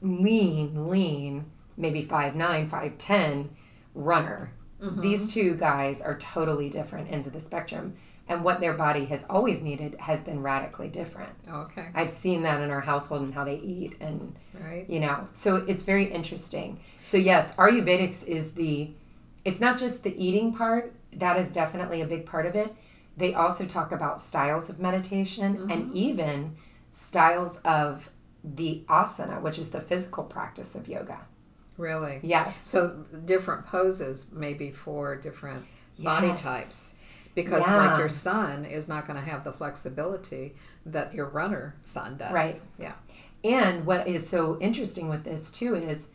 lean, 0.00 0.88
lean, 0.88 1.46
maybe 1.76 2.04
5'9, 2.04 2.70
5'10 2.70 3.48
runner. 3.94 4.52
Mm-hmm. 4.80 5.00
These 5.00 5.34
two 5.34 5.56
guys 5.56 6.00
are 6.00 6.16
totally 6.18 6.68
different 6.68 7.10
ends 7.10 7.26
of 7.26 7.32
the 7.32 7.40
spectrum. 7.40 7.96
And 8.28 8.44
what 8.44 8.60
their 8.60 8.74
body 8.74 9.06
has 9.06 9.24
always 9.30 9.62
needed 9.62 9.94
has 10.00 10.22
been 10.22 10.42
radically 10.42 10.88
different. 10.88 11.32
Okay. 11.50 11.86
I've 11.94 12.10
seen 12.10 12.42
that 12.42 12.60
in 12.60 12.70
our 12.70 12.82
household 12.82 13.22
and 13.22 13.32
how 13.34 13.44
they 13.44 13.56
eat 13.56 13.96
and 14.00 14.34
Right. 14.60 14.90
you 14.90 14.98
know 14.98 15.28
so 15.34 15.56
it's 15.56 15.84
very 15.84 16.06
interesting 16.12 16.80
so 17.04 17.16
yes 17.16 17.54
ayurvedics 17.54 18.26
is 18.26 18.52
the 18.52 18.90
it's 19.44 19.60
not 19.60 19.78
just 19.78 20.02
the 20.02 20.12
eating 20.22 20.52
part 20.52 20.92
that 21.12 21.38
is 21.38 21.52
definitely 21.52 22.02
a 22.02 22.06
big 22.06 22.26
part 22.26 22.44
of 22.44 22.56
it 22.56 22.74
they 23.16 23.34
also 23.34 23.64
talk 23.64 23.92
about 23.92 24.18
styles 24.18 24.68
of 24.68 24.80
meditation 24.80 25.56
mm-hmm. 25.56 25.70
and 25.70 25.94
even 25.94 26.56
styles 26.90 27.58
of 27.64 28.10
the 28.42 28.82
asana 28.88 29.40
which 29.40 29.58
is 29.60 29.70
the 29.70 29.80
physical 29.80 30.24
practice 30.24 30.74
of 30.74 30.88
yoga 30.88 31.20
Really. 31.76 32.18
yes 32.24 32.56
So 32.56 33.04
different 33.24 33.64
poses 33.64 34.30
maybe 34.32 34.72
for 34.72 35.14
different 35.14 35.64
body 36.00 36.34
types. 36.34 36.96
Because 37.34 37.62
Yeah. 37.66 37.76
like 37.88 37.98
your 37.98 38.08
son 38.08 38.64
is 38.64 38.88
not 38.88 39.06
going 39.06 39.18
to 39.22 39.24
have 39.30 39.44
the 39.44 39.52
flexibility 39.52 40.54
that 40.86 41.14
your 41.14 41.26
runner 41.26 41.76
son 41.82 42.16
does. 42.16 42.32
Right. 42.32 42.60
Yeah. 42.78 42.92
And 43.44 43.86
what 43.86 44.08
is 44.08 44.28
so 44.28 44.58
interesting 44.60 45.08
with 45.08 45.24
this 45.24 45.50
too 45.52 45.74
is, 45.76 46.08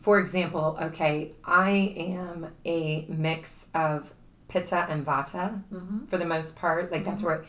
for 0.00 0.18
example, 0.18 0.78
okay, 0.80 1.32
I 1.44 1.70
am 1.96 2.48
a 2.64 3.04
mix 3.08 3.66
of 3.74 4.14
pitta 4.48 4.86
and 4.88 5.04
vata 5.04 5.62
Mm-hmm. 5.72 6.06
for 6.06 6.16
the 6.16 6.24
most 6.24 6.56
part. 6.56 6.90
Like 6.90 7.04
that's 7.04 7.22
where 7.22 7.44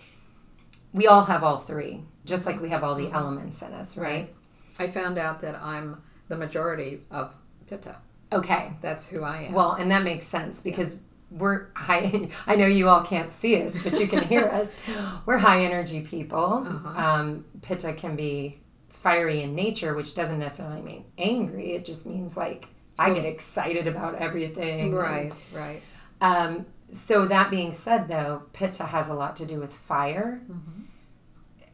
we 0.93 1.07
all 1.07 1.25
have 1.25 1.43
all 1.43 1.57
three, 1.59 2.01
just 2.25 2.45
like 2.45 2.61
we 2.61 2.69
have 2.69 2.83
all 2.83 2.95
the 2.95 3.11
elements 3.11 3.61
in 3.61 3.73
us, 3.73 3.97
right? 3.97 4.33
I 4.79 4.87
found 4.87 5.17
out 5.17 5.39
that 5.41 5.55
I'm 5.61 6.01
the 6.27 6.35
majority 6.35 7.01
of 7.11 7.33
Pitta. 7.69 7.95
Okay. 8.33 8.73
That's 8.81 9.07
who 9.09 9.23
I 9.23 9.43
am. 9.43 9.53
Well, 9.53 9.73
and 9.73 9.89
that 9.91 10.03
makes 10.03 10.25
sense 10.25 10.61
because 10.61 10.99
we're 11.31 11.67
high. 11.75 12.29
I 12.47 12.55
know 12.55 12.65
you 12.65 12.89
all 12.89 13.03
can't 13.03 13.31
see 13.31 13.61
us, 13.61 13.81
but 13.83 13.99
you 13.99 14.07
can 14.07 14.27
hear 14.27 14.45
us. 14.45 14.79
We're 15.25 15.39
high 15.39 15.65
energy 15.65 16.01
people. 16.01 16.65
Uh-huh. 16.67 16.89
Um, 16.89 17.45
pitta 17.61 17.93
can 17.93 18.15
be 18.15 18.59
fiery 18.89 19.41
in 19.41 19.55
nature, 19.55 19.93
which 19.93 20.15
doesn't 20.15 20.39
necessarily 20.39 20.81
mean 20.81 21.05
angry. 21.17 21.73
It 21.73 21.85
just 21.85 22.05
means 22.05 22.37
like 22.37 22.67
I 22.97 23.13
get 23.13 23.25
excited 23.25 23.87
about 23.87 24.15
everything. 24.15 24.93
right, 24.93 25.45
right. 25.53 25.81
Um, 26.21 26.65
so 26.91 27.25
that 27.25 27.49
being 27.49 27.73
said, 27.73 28.07
though, 28.07 28.43
pitta 28.53 28.85
has 28.85 29.09
a 29.09 29.13
lot 29.13 29.35
to 29.37 29.45
do 29.45 29.59
with 29.59 29.73
fire. 29.73 30.41
Mm-hmm. 30.49 30.81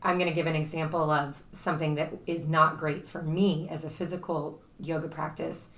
I'm 0.03 0.17
going 0.17 0.29
to 0.29 0.35
give 0.35 0.47
an 0.47 0.55
example 0.55 1.11
of 1.11 1.43
something 1.51 1.95
that 1.95 2.13
is 2.25 2.47
not 2.47 2.77
great 2.77 3.07
for 3.07 3.21
me 3.21 3.67
as 3.69 3.83
a 3.83 3.89
physical 3.89 4.61
yoga 4.79 5.07
practice. 5.07 5.69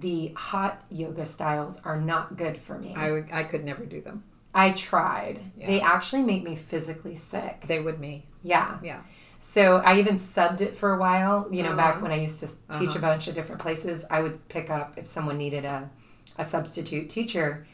The 0.00 0.32
hot 0.36 0.82
yoga 0.90 1.26
styles 1.26 1.80
are 1.84 2.00
not 2.00 2.36
good 2.38 2.58
for 2.60 2.78
me. 2.78 2.94
I, 2.96 3.10
would- 3.12 3.28
I 3.32 3.42
could 3.42 3.62
never 3.64 3.84
do 3.84 4.00
them. 4.00 4.24
I 4.54 4.72
tried. 4.72 5.40
Yeah. 5.58 5.66
They 5.66 5.80
actually 5.80 6.22
make 6.22 6.42
me 6.44 6.56
physically 6.56 7.14
sick. 7.14 7.64
They 7.66 7.78
would 7.80 8.00
me. 8.00 8.26
Yeah. 8.42 8.78
Yeah. 8.82 9.00
So 9.38 9.76
I 9.76 9.98
even 9.98 10.16
subbed 10.16 10.60
it 10.60 10.74
for 10.76 10.94
a 10.94 10.98
while. 10.98 11.48
You 11.50 11.62
know, 11.62 11.74
back 11.76 11.94
Uh-huh. 11.96 12.02
when 12.04 12.12
I 12.12 12.16
used 12.20 12.40
to 12.40 12.46
teach 12.78 12.90
Uh-huh. 12.90 12.98
a 12.98 13.02
bunch 13.02 13.28
of 13.28 13.34
different 13.34 13.60
places, 13.60 14.04
I 14.10 14.20
would 14.22 14.48
pick 14.48 14.70
up 14.70 14.94
if 14.96 15.06
someone 15.06 15.36
needed 15.36 15.64
a, 15.64 15.90
a 16.38 16.44
substitute 16.44 17.08
teacher. 17.10 17.66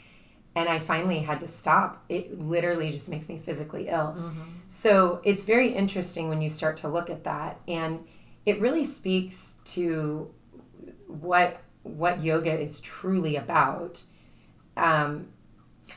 And 0.56 0.68
I 0.68 0.78
finally 0.80 1.20
had 1.20 1.38
to 1.40 1.46
stop. 1.48 2.04
It 2.08 2.38
literally 2.40 2.90
just 2.90 3.08
makes 3.08 3.28
me 3.28 3.38
physically 3.38 3.88
ill. 3.88 4.14
Mm-hmm. 4.18 4.40
So 4.66 5.20
it's 5.24 5.44
very 5.44 5.72
interesting 5.72 6.28
when 6.28 6.42
you 6.42 6.48
start 6.50 6.76
to 6.78 6.88
look 6.88 7.10
at 7.10 7.22
that. 7.24 7.60
And 7.68 8.04
it 8.46 8.60
really 8.60 8.82
speaks 8.84 9.58
to 9.76 10.30
what 11.06 11.60
what 11.96 12.22
yoga 12.22 12.58
is 12.58 12.80
truly 12.80 13.36
about. 13.36 14.02
Um, 14.76 15.28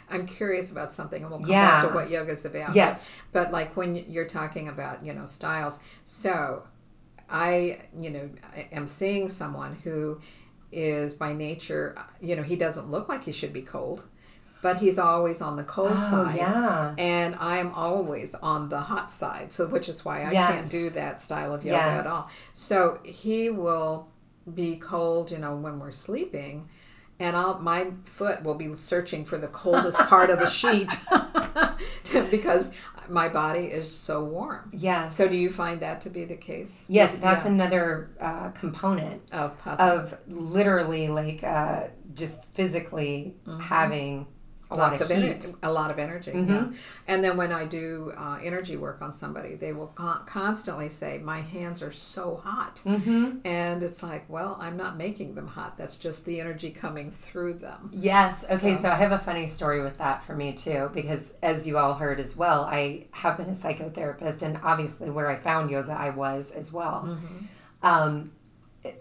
I'm 0.09 0.25
curious 0.25 0.71
about 0.71 0.93
something, 0.93 1.21
and 1.21 1.29
we'll 1.31 1.41
come 1.41 1.49
Yeah. 1.49 1.81
back 1.81 1.89
to 1.89 1.93
what 1.95 2.09
yoga's 2.09 2.45
about. 2.45 2.73
yes. 2.75 3.11
But 3.33 3.51
like 3.51 3.75
when 3.75 3.95
you're 4.09 4.25
talking 4.27 4.67
about, 4.69 5.03
you 5.05 5.13
know, 5.13 5.25
styles. 5.25 5.79
So 6.05 6.63
I, 7.29 7.79
you 7.95 8.09
know, 8.09 8.29
I 8.55 8.67
am 8.71 8.87
seeing 8.87 9.27
someone 9.29 9.75
who 9.83 10.19
is 10.71 11.13
by 11.13 11.33
nature, 11.33 11.97
you 12.21 12.35
know, 12.35 12.43
he 12.43 12.55
doesn't 12.55 12.87
look 12.89 13.09
like 13.09 13.23
he 13.25 13.31
should 13.33 13.51
be 13.53 13.61
cold, 13.61 14.05
but 14.61 14.77
he's 14.77 14.97
always 14.97 15.41
on 15.41 15.57
the 15.57 15.63
cold 15.63 15.91
Oh, 15.93 15.97
side. 15.97 16.35
yeah. 16.37 16.93
And 16.97 17.35
I'm 17.35 17.73
always 17.73 18.33
on 18.35 18.69
the 18.69 18.79
hot 18.79 19.11
side. 19.11 19.51
So 19.51 19.67
which 19.67 19.89
is 19.89 20.05
why 20.05 20.21
I 20.23 20.31
Yes. 20.31 20.51
can't 20.53 20.69
do 20.69 20.89
that 20.91 21.19
style 21.19 21.53
of 21.53 21.65
yoga 21.65 21.77
Yes. 21.77 21.99
at 22.05 22.07
all. 22.07 22.29
So 22.53 22.99
he 23.03 23.49
will 23.49 24.07
be 24.53 24.75
cold, 24.77 25.31
you 25.31 25.37
know, 25.37 25.55
when 25.55 25.79
we're 25.79 25.91
sleeping. 25.91 26.69
And 27.19 27.35
I'll, 27.35 27.59
my 27.59 27.91
foot 28.05 28.41
will 28.43 28.55
be 28.55 28.73
searching 28.73 29.25
for 29.25 29.37
the 29.37 29.47
coldest 29.47 29.99
part 29.99 30.29
of 30.31 30.39
the 30.39 30.49
sheet 30.49 30.91
because 32.31 32.71
my 33.09 33.27
body 33.29 33.65
is 33.65 33.89
so 33.91 34.23
warm. 34.23 34.69
Yes. 34.73 35.15
So 35.15 35.27
do 35.27 35.35
you 35.35 35.49
find 35.49 35.79
that 35.81 36.01
to 36.01 36.09
be 36.09 36.25
the 36.25 36.35
case? 36.35 36.85
Yes, 36.89 37.17
that's 37.17 37.45
Yeah. 37.45 37.51
another 37.51 38.09
uh, 38.19 38.49
component 38.51 39.31
of 39.31 39.55
of 39.67 40.17
literally 40.27 41.09
like 41.09 41.43
uh, 41.43 41.87
just 42.13 42.45
physically 42.53 43.35
having 43.61 44.27
a 44.71 44.73
Mm-hmm. 44.73 44.79
lots 44.81 45.01
lot 45.01 45.11
of, 45.11 45.17
of, 45.17 45.23
energy, 45.23 45.47
a 45.63 45.71
lot 45.71 45.91
of 45.91 45.99
energy. 45.99 46.31
Mhm. 46.31 46.49
Yeah. 46.49 46.77
And 47.07 47.21
then 47.23 47.35
when 47.35 47.51
I 47.51 47.65
do 47.65 48.13
uh, 48.17 48.39
energy 48.41 48.77
work 48.77 49.01
on 49.01 49.11
somebody, 49.11 49.55
they 49.55 49.73
will 49.73 49.87
con- 49.87 50.23
constantly 50.25 50.87
say, 50.89 51.17
"My 51.17 51.41
hands 51.41 51.81
are 51.83 51.91
so 51.91 52.37
hot," 52.43 52.81
Mm-hmm. 52.85 53.39
and 53.45 53.83
it's 53.83 54.01
like, 54.01 54.23
well, 54.29 54.57
I'm 54.61 54.77
not 54.77 54.95
making 54.97 55.35
them 55.35 55.47
hot. 55.47 55.77
That's 55.77 55.97
just 55.97 56.25
the 56.25 56.39
energy 56.39 56.71
coming 56.71 57.11
through 57.11 57.55
them. 57.55 57.89
Yes. 57.93 58.49
Okay. 58.51 58.75
So- 58.75 58.81
So. 58.83 58.89
I 58.89 58.95
have 58.95 59.11
a 59.11 59.19
funny 59.19 59.45
story 59.47 59.81
with 59.83 59.97
that 59.97 60.23
for 60.23 60.35
me 60.35 60.53
too, 60.53 60.89
because 60.93 61.33
as 61.43 61.67
you 61.67 61.77
all 61.77 61.93
heard 61.95 62.19
as 62.19 62.35
well, 62.37 62.63
I 62.63 63.07
have 63.11 63.35
been 63.37 63.47
a 63.49 63.51
psychotherapist, 63.51 64.41
and 64.41 64.57
obviously 64.63 65.09
where 65.09 65.29
I 65.29 65.35
found 65.35 65.69
yoga, 65.69 65.91
I 65.93 66.09
was 66.11 66.51
as 66.51 66.71
well. 66.71 67.03
Mm-hmm. 67.07 67.85
Um, 67.85 68.31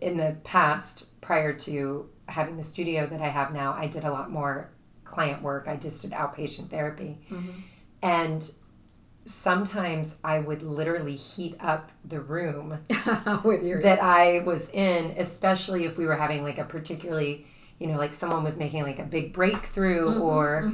in 0.01 0.17
the 0.17 0.37
past, 0.45 1.21
prior 1.21 1.53
to 1.53 2.09
having 2.27 2.57
the 2.57 2.63
studio 2.63 3.07
that 3.07 3.21
I 3.21 3.29
have 3.29 3.53
now, 3.53 3.73
I 3.73 3.87
did 3.87 4.05
a 4.05 4.11
lot 4.11 4.31
more 4.31 4.71
client 5.11 5.43
work. 5.43 5.67
I 5.69 5.77
just 5.77 6.03
did 6.03 6.13
outpatient 6.13 6.69
therapy, 6.71 7.19
Mm-hmm. 7.31 7.51
and 8.03 8.51
sometimes 9.27 10.17
I 10.25 10.39
would 10.41 10.63
literally 10.63 11.15
heat 11.17 11.55
up 11.61 11.91
the 12.05 12.21
room 12.21 12.79
With 13.45 13.65
your 13.65 13.81
that 13.83 14.03
I 14.03 14.41
was 14.41 14.69
in, 14.71 15.15
especially 15.19 15.85
if 15.85 15.97
we 15.99 16.07
were 16.07 16.17
having 16.17 16.43
like 16.43 16.59
a 16.59 16.65
particularly, 16.65 17.47
you 17.79 17.87
know, 17.87 17.99
like 17.99 18.13
someone 18.15 18.43
was 18.43 18.59
making 18.59 18.83
like 18.83 18.99
a 18.99 19.05
big 19.05 19.33
breakthrough 19.33 20.07
Mm-hmm, 20.09 20.23
or 20.23 20.73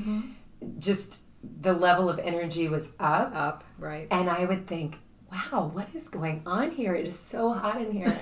just 0.79 1.21
the 1.63 1.73
level 1.73 2.09
of 2.09 2.19
energy 2.21 2.69
was 2.69 2.89
up. 2.99 3.35
up, 3.35 3.65
right? 3.79 4.07
And 4.11 4.29
I 4.31 4.45
would 4.45 4.67
think, 4.67 4.97
wow, 5.53 5.71
what 5.75 5.89
is 5.95 6.09
going 6.09 6.43
on 6.47 6.71
here? 6.71 6.95
It 6.95 7.07
is 7.07 7.19
so 7.19 7.53
hot 7.53 7.81
in 7.81 7.93
here. 7.93 8.19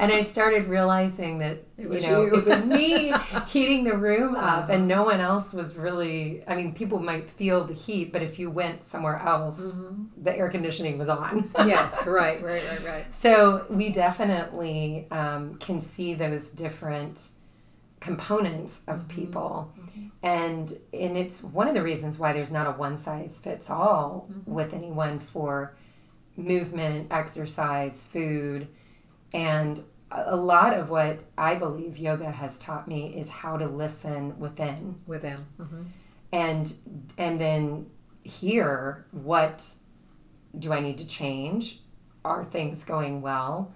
and 0.00 0.10
I 0.12 0.22
started 0.22 0.66
realizing 0.66 1.38
that, 1.38 1.62
It 1.76 1.88
was 1.88 2.02
you 2.02 2.10
know, 2.10 2.22
you. 2.24 2.34
it 2.36 2.46
was 2.46 2.64
me 2.66 3.12
heating 3.48 3.84
the 3.84 3.96
room 3.96 4.34
up 4.34 4.64
Uh-huh. 4.64 4.72
and 4.72 4.88
no 4.88 5.04
one 5.04 5.20
else 5.20 5.52
was 5.52 5.76
really, 5.76 6.42
I 6.48 6.54
mean, 6.56 6.74
people 6.74 6.98
might 7.00 7.28
feel 7.30 7.64
the 7.64 7.74
heat, 7.74 8.12
but 8.12 8.22
if 8.22 8.38
you 8.38 8.50
went 8.50 8.82
somewhere 8.84 9.18
else, 9.18 9.60
Mm-hmm. 9.60 10.22
the 10.24 10.36
air 10.36 10.48
conditioning 10.50 10.98
was 10.98 11.08
on. 11.08 11.48
yes, 11.66 12.06
right, 12.06 12.42
right, 12.42 12.62
right, 12.70 12.84
right. 12.84 13.14
So 13.14 13.66
we 13.70 13.90
definitely 13.90 15.06
um, 15.10 15.56
can 15.58 15.80
see 15.80 16.14
those 16.14 16.50
different 16.50 17.28
components 18.00 18.82
of 18.86 18.98
Mm-hmm. 19.00 19.08
people, 19.20 19.72
and 20.22 20.72
and 20.92 21.16
it's 21.16 21.42
one 21.42 21.68
of 21.68 21.74
the 21.74 21.82
reasons 21.82 22.18
why 22.18 22.32
there's 22.32 22.50
not 22.52 22.66
a 22.66 22.72
one 22.72 22.96
size 22.96 23.38
fits 23.38 23.70
all 23.70 24.28
Mm-hmm. 24.30 24.52
with 24.52 24.72
anyone 24.74 25.18
for 25.20 25.74
movement, 26.38 27.08
exercise, 27.10 28.04
food, 28.04 28.68
and 29.34 29.82
a 30.10 30.36
lot 30.36 30.72
of 30.72 30.88
what 30.88 31.18
I 31.36 31.56
believe 31.56 31.98
yoga 31.98 32.30
has 32.30 32.58
taught 32.58 32.88
me 32.88 33.14
is 33.14 33.28
how 33.28 33.58
to 33.58 33.66
listen 33.66 34.38
within 34.38 34.96
Within. 35.06 35.38
hmm 35.58 35.82
and 36.32 36.72
and 37.16 37.40
then 37.40 37.86
hear 38.22 39.06
what 39.12 39.74
do 40.58 40.72
I 40.72 40.80
need 40.80 40.98
to 40.98 41.06
change? 41.06 41.80
Are 42.24 42.44
things 42.44 42.84
going 42.84 43.22
well? 43.22 43.72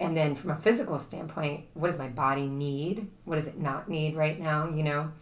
And 0.00 0.16
then 0.16 0.34
from 0.34 0.50
a 0.50 0.56
physical 0.56 0.98
standpoint, 0.98 1.66
what 1.74 1.88
does 1.88 1.98
my 1.98 2.08
body 2.08 2.46
need? 2.48 3.10
What 3.24 3.36
does 3.36 3.46
it 3.46 3.58
not 3.58 3.88
need 3.88 4.16
right 4.16 4.40
now? 4.40 4.68
You 4.70 4.82
know, 4.82 5.12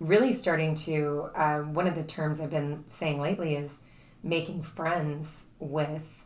really 0.00 0.32
starting 0.32 0.74
to 0.76 1.30
uh, 1.34 1.58
one 1.60 1.86
of 1.86 1.94
the 1.94 2.02
terms 2.04 2.40
I've 2.40 2.50
been 2.50 2.84
saying 2.86 3.20
lately 3.20 3.54
is 3.54 3.80
making 4.24 4.62
friends 4.62 5.46
with 5.60 6.24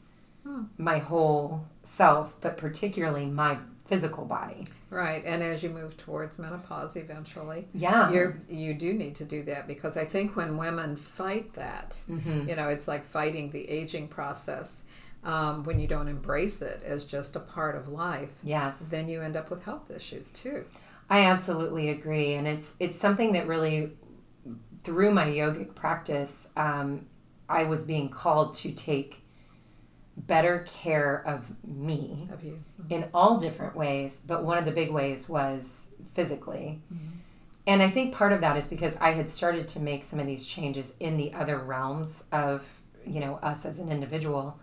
my 0.78 0.98
whole 0.98 1.66
self, 1.82 2.40
but 2.40 2.56
particularly 2.56 3.26
my 3.26 3.58
physical 3.84 4.24
body. 4.24 4.64
Right, 4.88 5.22
and 5.26 5.42
as 5.42 5.62
you 5.62 5.68
move 5.68 5.96
towards 5.98 6.38
menopause, 6.38 6.96
eventually, 6.96 7.68
Yeah. 7.74 8.10
you're 8.10 8.38
you 8.48 8.72
do 8.72 8.94
need 8.94 9.14
to 9.16 9.24
do 9.26 9.42
that 9.44 9.66
because 9.66 9.98
I 9.98 10.06
think 10.06 10.36
when 10.36 10.56
women 10.56 10.96
fight 10.96 11.52
that, 11.54 12.02
Mm-hmm. 12.08 12.48
you 12.48 12.56
know, 12.56 12.68
it's 12.68 12.88
like 12.88 13.04
fighting 13.04 13.50
the 13.50 13.68
aging 13.68 14.08
process. 14.08 14.84
Um, 15.24 15.64
when 15.64 15.80
you 15.80 15.88
don't 15.88 16.06
embrace 16.08 16.62
it 16.62 16.80
as 16.84 17.04
just 17.04 17.34
a 17.36 17.40
part 17.40 17.74
of 17.76 17.88
life, 17.88 18.38
yes. 18.44 18.88
then 18.88 19.08
you 19.08 19.20
end 19.20 19.36
up 19.36 19.50
with 19.50 19.64
health 19.64 19.90
issues 19.90 20.30
too. 20.30 20.64
I 21.10 21.24
absolutely 21.26 21.88
agree, 21.90 22.34
and 22.34 22.46
it's 22.46 22.74
it's 22.80 22.98
something 22.98 23.32
that 23.32 23.46
really, 23.46 23.92
through 24.84 25.10
my 25.10 25.26
yogic 25.26 25.74
practice, 25.74 26.48
um, 26.56 27.06
I 27.48 27.64
was 27.64 27.86
being 27.86 28.08
called 28.08 28.54
to 28.54 28.72
take 28.72 29.22
better 30.16 30.66
care 30.68 31.22
of 31.26 31.54
me 31.64 32.28
Of 32.32 32.42
you, 32.42 32.58
mm-hmm. 32.80 32.92
in 32.92 33.08
all 33.14 33.38
different 33.38 33.76
ways. 33.76 34.22
But 34.26 34.44
one 34.44 34.58
of 34.58 34.64
the 34.64 34.72
big 34.72 34.90
ways 34.90 35.28
was 35.28 35.88
physically, 36.14 36.80
mm-hmm. 36.92 37.06
and 37.66 37.82
I 37.82 37.90
think 37.90 38.14
part 38.14 38.32
of 38.32 38.40
that 38.40 38.56
is 38.56 38.68
because 38.68 38.96
I 38.96 39.12
had 39.12 39.30
started 39.30 39.68
to 39.68 39.80
make 39.80 40.04
some 40.04 40.18
of 40.18 40.26
these 40.26 40.46
changes 40.46 40.92
in 41.00 41.16
the 41.16 41.32
other 41.34 41.58
realms 41.58 42.24
of 42.32 42.68
you 43.06 43.20
know 43.20 43.36
us 43.36 43.64
as 43.64 43.78
an 43.78 43.90
individual. 43.90 44.58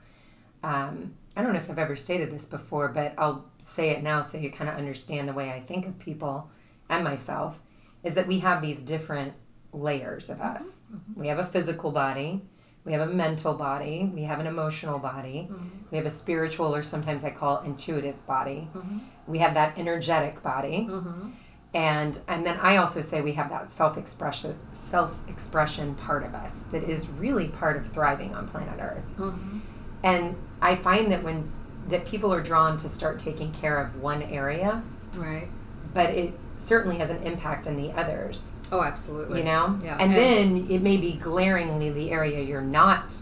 Um, 0.64 1.14
I 1.38 1.42
don't 1.42 1.54
know 1.54 1.60
if 1.60 1.70
I've 1.70 1.80
ever 1.80 1.96
stated 1.96 2.32
this 2.32 2.46
before, 2.46 2.90
but 2.90 3.14
I'll 3.18 3.46
say 3.58 3.90
it 3.92 4.04
now 4.04 4.22
so 4.22 4.38
you 4.38 4.52
kind 4.52 4.70
of 4.70 4.78
understand 4.78 5.28
the 5.28 5.34
way 5.34 5.52
I 5.52 5.60
think 5.60 5.86
of 5.86 6.00
people 6.00 6.50
and 6.90 7.04
myself. 7.04 7.62
Is 8.04 8.14
that 8.14 8.28
we 8.28 8.40
have 8.40 8.62
these 8.62 8.84
different 8.84 9.34
layers 9.74 10.30
of 10.30 10.38
mm-hmm. 10.38 10.58
us. 10.58 10.82
We 11.16 11.28
have 11.28 11.40
a 11.40 11.46
physical 11.46 11.92
body, 11.92 12.42
we 12.86 12.94
have 12.94 13.02
a 13.02 13.12
mental 13.12 13.54
body, 13.56 14.12
we 14.14 14.24
have 14.24 14.40
an 14.40 14.48
emotional 14.48 15.00
body, 15.00 15.48
mm-hmm. 15.52 15.68
we 15.92 15.98
have 15.98 16.06
a 16.06 16.12
spiritual, 16.12 16.74
or 16.76 16.84
sometimes 16.84 17.24
I 17.24 17.32
call 17.32 17.62
intuitive 17.62 18.26
body. 18.28 18.68
Mm-hmm. 18.76 19.00
We 19.28 19.40
have 19.40 19.56
that 19.56 19.78
energetic 19.78 20.44
body. 20.44 20.88
Mm-hmm. 20.90 21.30
and 21.74 22.20
and 22.28 22.46
then 22.46 22.58
I 22.62 22.78
also 22.78 23.02
say 23.02 23.22
we 23.22 23.34
have 23.34 23.50
that 23.50 23.70
self 23.72 23.98
expression 23.98 24.58
self 24.72 25.20
expression 25.28 25.96
part 25.96 26.24
of 26.24 26.34
us 26.36 26.60
that 26.72 26.84
is 26.84 27.10
really 27.10 27.48
part 27.48 27.76
of 27.78 27.88
thriving 27.92 28.34
on 28.36 28.48
planet 28.48 28.80
Earth. 28.80 29.04
Mm-hmm. 29.18 29.60
And 30.04 30.36
I 30.62 30.76
find 30.76 31.12
that 31.12 31.24
when 31.24 31.52
that 31.90 32.06
people 32.06 32.32
are 32.34 32.42
drawn 32.42 32.78
to 32.78 32.90
start 32.90 33.20
taking 33.20 33.52
care 33.52 33.78
of 33.78 34.02
one 34.02 34.22
area, 34.24 34.84
Right. 35.16 35.48
but 35.94 36.10
it 36.12 36.34
certainly 36.62 36.98
has 36.98 37.10
an 37.10 37.22
impact 37.24 37.68
in 37.68 37.76
the 37.78 37.92
others. 37.92 38.52
Oh, 38.72 38.82
absolutely. 38.82 39.40
You 39.40 39.46
know, 39.46 39.80
Yeah. 39.84 39.98
and, 40.00 40.12
then 40.16 40.68
it 40.70 40.82
may 40.82 40.98
be 40.98 41.14
glaringly 41.14 41.92
the 41.92 42.12
area 42.12 42.42
you're 42.42 42.62
not 42.62 43.16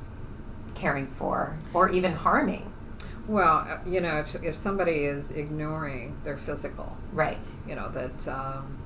caring 0.76 1.08
for 1.08 1.56
or 1.74 1.90
even 1.90 2.14
harming. 2.14 2.72
well, 3.28 3.66
uh, 3.70 3.78
you 3.88 4.02
know, 4.02 4.18
if, 4.18 4.36
if 4.44 4.56
somebody 4.56 5.06
is 5.06 5.32
ignoring 5.32 6.16
their 6.26 6.36
physical, 6.38 6.98
Right. 7.14 7.38
you 7.68 7.76
know 7.76 7.88
that 7.90 8.28
um, 8.28 8.78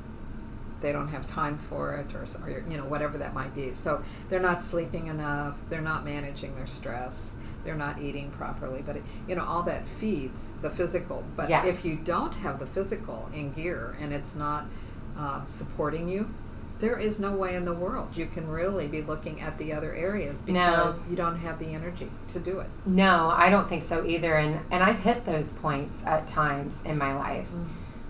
they 0.82 0.92
don't 0.92 1.08
have 1.08 1.26
time 1.26 1.58
for 1.58 1.96
it 1.96 2.14
or, 2.14 2.24
or 2.46 2.64
you 2.70 2.78
know 2.78 2.86
whatever 2.86 3.18
that 3.18 3.34
might 3.34 3.56
be 3.56 3.74
so 3.74 4.04
they're 4.30 4.40
not 4.40 4.62
sleeping 4.62 5.08
enough 5.08 5.58
they're 5.70 5.82
not 5.82 6.06
managing 6.06 6.56
their 6.56 6.68
stress 6.68 7.36
they're 7.64 7.74
not 7.74 7.98
eating 8.00 8.30
properly 8.30 8.84
but 8.86 8.96
it, 8.98 9.04
you 9.28 9.34
know 9.36 9.44
all 9.44 9.64
that 9.64 9.88
feeds 9.88 10.52
the 10.62 10.70
physical 10.70 11.24
but 11.36 11.50
Yes. 11.50 11.66
if 11.66 11.84
you 11.86 11.96
don't 11.96 12.34
have 12.36 12.60
the 12.60 12.68
physical 12.68 13.28
in 13.34 13.52
gear 13.54 13.96
and 14.00 14.14
it's 14.14 14.36
not 14.36 14.66
uh, 15.18 15.44
supporting 15.48 16.08
you 16.08 16.30
there 16.80 16.98
is 16.98 17.20
no 17.20 17.36
way 17.36 17.56
in 17.56 17.66
the 17.66 17.74
world 17.74 18.16
you 18.16 18.26
can 18.28 18.48
really 18.50 18.88
be 18.88 19.02
looking 19.02 19.42
at 19.42 19.58
the 19.58 19.74
other 19.74 19.94
areas 19.94 20.46
No. 20.48 20.54
because 20.70 21.10
you 21.10 21.16
don't 21.16 21.38
have 21.40 21.58
the 21.60 21.74
energy 21.74 22.10
to 22.30 22.40
do 22.40 22.60
it 22.60 22.68
No, 22.86 23.30
I 23.36 23.50
don't 23.50 23.68
think 23.68 23.82
so 23.84 24.06
either. 24.06 24.36
And 24.36 24.60
and 24.72 24.84
I've 24.84 25.00
hit 25.00 25.26
those 25.26 25.54
points 25.54 26.06
at 26.06 26.28
times 26.28 26.82
in 26.86 26.98
my 26.98 27.16
life. 27.16 27.50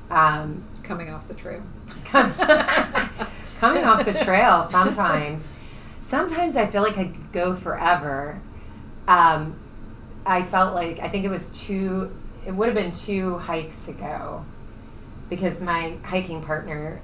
Um, 0.10 0.64
coming 0.84 1.10
off 1.14 1.28
the 1.28 1.34
trail 1.34 1.62
coming 3.60 3.84
off 3.86 4.06
the 4.06 4.14
trail 4.14 4.68
sometimes. 4.70 5.48
Sometimes 6.00 6.56
I 6.56 6.66
feel 6.66 6.82
like 6.84 6.98
I 6.98 7.06
could 7.06 7.32
go 7.32 7.54
forever. 7.56 8.40
Um, 9.08 9.60
I 10.26 10.44
felt 10.44 10.74
like 10.76 11.00
I 11.00 11.10
think 11.10 11.26
it 11.26 11.30
was 11.30 11.50
two. 11.50 12.12
It 12.46 12.52
would 12.52 12.68
have 12.68 12.76
been 12.76 12.92
two 12.94 13.38
hikes 13.40 13.88
ago, 13.90 14.46
because 15.30 15.62
my 15.62 15.96
hiking 16.04 16.42
partner 16.42 17.02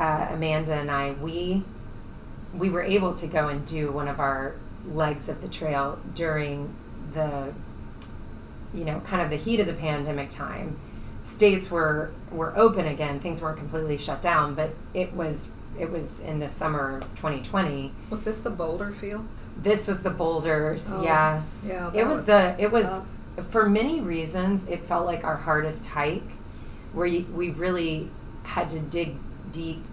uh, 0.00 0.28
Amanda 0.30 0.74
and 0.74 0.90
I 0.90 1.12
we 1.12 1.62
we 2.52 2.68
were 2.68 2.82
able 2.82 3.14
to 3.14 3.26
go 3.28 3.46
and 3.46 3.64
do 3.66 3.92
one 3.92 4.08
of 4.08 4.18
our 4.18 4.56
legs 4.88 5.28
of 5.28 5.40
the 5.42 5.48
trail 5.48 6.00
during 6.16 6.74
the 7.12 7.52
you 8.74 8.84
know 8.84 9.00
kind 9.00 9.22
of 9.22 9.30
the 9.30 9.36
heat 9.36 9.60
of 9.60 9.66
the 9.66 9.72
pandemic 9.74 10.30
time. 10.30 10.76
States 11.22 11.70
were 11.70 12.10
were 12.32 12.56
open 12.56 12.86
again 12.86 13.20
things 13.20 13.42
weren't 13.42 13.58
completely 13.58 13.98
shut 13.98 14.22
down 14.22 14.54
but 14.54 14.70
it 14.94 15.12
was 15.12 15.52
it 15.78 15.90
was 15.90 16.20
in 16.20 16.40
the 16.40 16.48
summer 16.48 16.96
of 16.96 17.02
2020 17.16 17.92
was 18.08 18.24
this 18.24 18.40
the 18.40 18.50
boulder 18.50 18.90
field? 18.90 19.28
This 19.56 19.86
was 19.86 20.02
the 20.02 20.10
boulders 20.10 20.86
Oh, 20.90 21.02
yes. 21.02 21.64
yeah, 21.68 21.90
it 21.94 22.06
was, 22.06 22.18
was 22.18 22.26
the 22.26 22.56
it 22.58 22.72
was 22.72 22.86
tough. 22.86 23.16
for 23.50 23.68
many 23.68 24.00
reasons 24.00 24.66
it 24.66 24.80
felt 24.84 25.04
like 25.04 25.22
our 25.24 25.36
hardest 25.36 25.86
hike 25.88 26.22
where 26.94 27.06
you, 27.06 27.26
we 27.34 27.50
really 27.50 28.08
had 28.44 28.70
to 28.70 28.78
dig 28.80 29.14
deep 29.52 29.84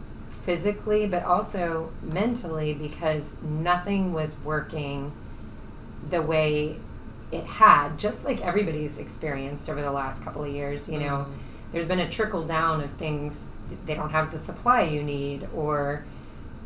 physically 0.47 1.05
but 1.05 1.23
also 1.23 1.91
mentally 2.01 2.73
because 2.73 3.35
nothing 3.43 4.13
was 4.13 4.33
working 4.45 5.11
the 6.09 6.21
way 6.21 6.77
it 7.33 7.43
had 7.43 7.99
just 7.99 8.23
like 8.23 8.39
everybody's 8.45 8.97
experienced 8.97 9.69
over 9.69 9.81
the 9.81 9.91
last 9.91 10.23
couple 10.23 10.41
of 10.41 10.49
years 10.49 10.87
you 10.87 10.97
know 10.99 11.17
Mhm. 11.25 11.33
there's 11.73 11.85
been 11.85 11.99
a 11.99 12.09
trickle 12.09 12.45
down 12.47 12.79
of 12.79 12.91
things 12.91 13.47
they 13.85 13.93
don't 13.93 14.11
have 14.11 14.31
the 14.31 14.37
supply 14.37 14.83
you 14.83 15.03
need 15.03 15.45
or 15.53 16.05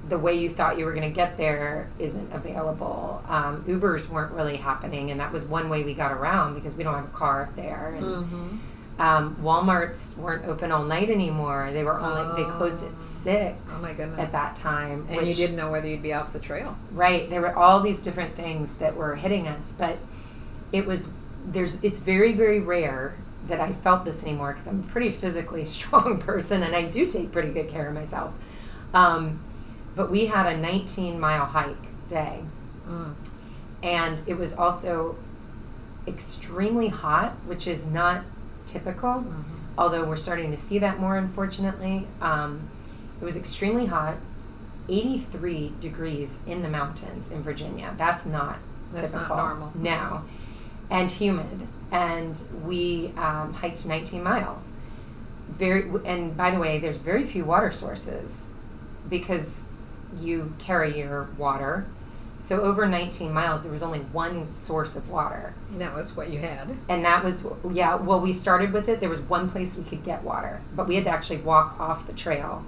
the 0.07 0.19
way 0.19 0.35
you 0.35 0.47
thought 0.47 0.77
you 0.77 0.85
were 0.85 0.93
going 0.93 1.09
to 1.09 1.15
get 1.15 1.35
there 1.37 1.87
isn't 1.97 2.31
available 2.31 3.23
um, 3.27 3.63
ubers 3.67 4.07
weren't 4.09 4.31
really 4.33 4.57
happening 4.57 5.09
and 5.09 5.19
that 5.19 5.31
was 5.33 5.43
one 5.45 5.69
way 5.69 5.83
we 5.83 5.95
got 5.95 6.11
around 6.11 6.53
because 6.53 6.75
we 6.75 6.83
don't 6.83 6.93
have 6.93 7.05
a 7.05 7.17
car 7.17 7.41
up 7.43 7.55
there 7.55 7.95
and 7.97 8.05
mm-hmm. 8.05 8.47
Um, 8.99 9.35
walmarts 9.41 10.15
weren't 10.17 10.45
open 10.45 10.71
all 10.71 10.83
night 10.83 11.09
anymore 11.09 11.69
they 11.71 11.83
were 11.83 11.99
only 11.99 12.43
they 12.43 12.49
closed 12.49 12.85
at 12.85 12.91
Oh. 12.91 12.97
six 12.97 13.57
Oh 13.69 13.81
my 13.81 13.93
goodness. 13.93 14.19
at 14.19 14.31
that 14.31 14.55
time 14.55 15.07
and 15.09 15.25
you 15.25 15.33
didn't 15.33 15.55
know 15.55 15.71
whether 15.71 15.87
you'd 15.87 16.03
be 16.03 16.13
off 16.13 16.33
the 16.33 16.39
trail 16.39 16.77
Right. 16.91 17.29
There 17.29 17.41
were 17.41 17.55
all 17.55 17.79
these 17.79 18.01
different 18.01 18.35
things 18.35 18.75
that 18.75 18.95
were 18.95 19.15
hitting 19.15 19.47
us, 19.47 19.73
but 19.77 19.97
it 20.71 20.85
was 20.85 21.09
there's 21.45 21.83
it's 21.83 21.99
very 21.99 22.33
very 22.33 22.59
rare 22.59 23.15
that 23.47 23.59
I 23.59 23.73
felt 23.73 24.05
this 24.05 24.21
anymore 24.23 24.51
because 24.51 24.67
I'm 24.67 24.81
a 24.81 24.83
pretty 24.83 25.09
physically 25.09 25.65
strong 25.77 26.19
person 26.19 26.61
and 26.61 26.75
I 26.75 26.83
do 26.83 27.05
take 27.07 27.31
pretty 27.31 27.51
good 27.51 27.69
care 27.69 27.87
of 27.87 27.93
myself. 27.95 28.33
Um, 28.93 29.39
but 29.95 30.11
we 30.11 30.27
had 30.27 30.45
a 30.45 30.57
19 30.57 31.19
mile 31.19 31.45
hike 31.45 31.75
day, 32.07 32.39
mm. 32.87 33.13
and 33.81 34.19
it 34.27 34.35
was 34.37 34.53
also 34.53 35.17
extremely 36.07 36.87
hot, 36.89 37.31
which 37.45 37.67
is 37.67 37.85
not 37.85 38.23
typical. 38.71 39.25
Although 39.77 40.05
we're 40.05 40.15
starting 40.17 40.51
to 40.51 40.57
see 40.57 40.79
that 40.79 40.99
more, 40.99 41.17
unfortunately. 41.17 42.07
Um, 42.21 42.69
it 43.21 43.25
was 43.25 43.37
extremely 43.37 43.85
hot, 43.85 44.17
83 44.89 45.73
degrees 45.79 46.37
in 46.45 46.61
the 46.61 46.69
mountains 46.69 47.31
in 47.31 47.41
Virginia. 47.41 47.93
That's 47.97 48.25
not 48.25 48.57
That's 48.91 49.13
not 49.13 49.19
typical. 49.19 49.37
normal. 49.37 49.71
No. 49.75 50.23
And 50.89 51.09
humid. 51.09 51.67
And 51.91 52.41
we 52.63 53.13
um, 53.17 53.53
hiked 53.53 53.87
19 53.87 54.23
miles. 54.23 54.73
Very, 55.49 55.89
and 56.05 56.35
by 56.35 56.51
the 56.51 56.59
way, 56.59 56.79
there's 56.79 56.99
very 56.99 57.23
few 57.23 57.45
water 57.45 57.71
sources 57.71 58.49
because 59.09 59.69
you 60.19 60.53
carry 60.59 60.97
your 60.99 61.23
water. 61.37 61.85
So 62.41 62.61
over 62.61 62.87
19 62.87 63.31
miles, 63.31 63.61
there 63.63 63.71
was 63.71 63.83
only 63.83 63.99
one 63.99 64.51
source 64.51 64.95
of 64.95 65.09
water. 65.09 65.53
And 65.69 65.79
that 65.79 65.93
was 65.93 66.15
what 66.15 66.31
you 66.31 66.39
had 66.39 66.75
And 66.89 67.05
that 67.05 67.23
was, 67.23 67.45
yeah, 67.69 67.93
well, 67.95 68.19
we 68.19 68.33
started 68.33 68.73
with 68.73 68.89
it. 68.89 68.99
There 68.99 69.09
was 69.09 69.21
one 69.21 69.47
place 69.47 69.77
we 69.77 69.83
could 69.83 70.03
get 70.03 70.23
water, 70.23 70.59
but 70.75 70.87
we 70.87 70.95
had 70.95 71.03
to 71.03 71.11
actually 71.11 71.37
walk 71.37 71.79
off 71.79 72.07
the 72.07 72.13
trail 72.13 72.63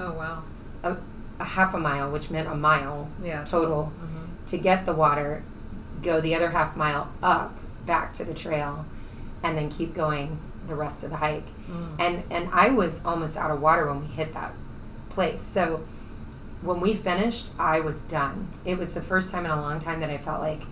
oh 0.00 0.12
wow 0.12 0.42
a, 0.84 0.96
a 1.40 1.44
half 1.44 1.74
a 1.74 1.78
mile, 1.78 2.10
which 2.10 2.30
meant 2.30 2.46
a 2.48 2.54
mile 2.54 3.08
yeah 3.22 3.42
total, 3.44 3.92
Mhm. 4.00 4.46
to 4.46 4.58
get 4.58 4.84
the 4.86 4.92
water, 4.92 5.42
go 6.02 6.20
the 6.20 6.34
other 6.36 6.50
half 6.50 6.76
mile 6.76 7.08
up 7.22 7.54
back 7.86 8.12
to 8.14 8.24
the 8.24 8.34
trail, 8.34 8.84
and 9.42 9.56
then 9.58 9.70
keep 9.70 9.94
going 9.94 10.38
the 10.68 10.74
rest 10.76 11.02
of 11.04 11.10
the 11.10 11.16
hike. 11.16 11.46
Mm. 11.70 11.88
And 11.98 12.22
and 12.30 12.48
I 12.52 12.70
was 12.70 13.00
almost 13.04 13.36
out 13.36 13.50
of 13.50 13.60
water 13.60 13.86
when 13.86 14.00
we 14.02 14.06
hit 14.06 14.34
that 14.34 14.52
place. 15.10 15.40
So 15.40 15.80
when 16.62 16.80
we 16.80 16.94
finished, 16.94 17.50
I 17.58 17.80
was 17.80 18.02
done. 18.02 18.48
It 18.64 18.78
was 18.78 18.90
the 18.94 19.00
first 19.02 19.30
time 19.30 19.44
in 19.44 19.50
a 19.50 19.60
long 19.60 19.78
time 19.78 20.00
that 20.00 20.10
I 20.10 20.18
felt 20.18 20.40
like 20.40 20.62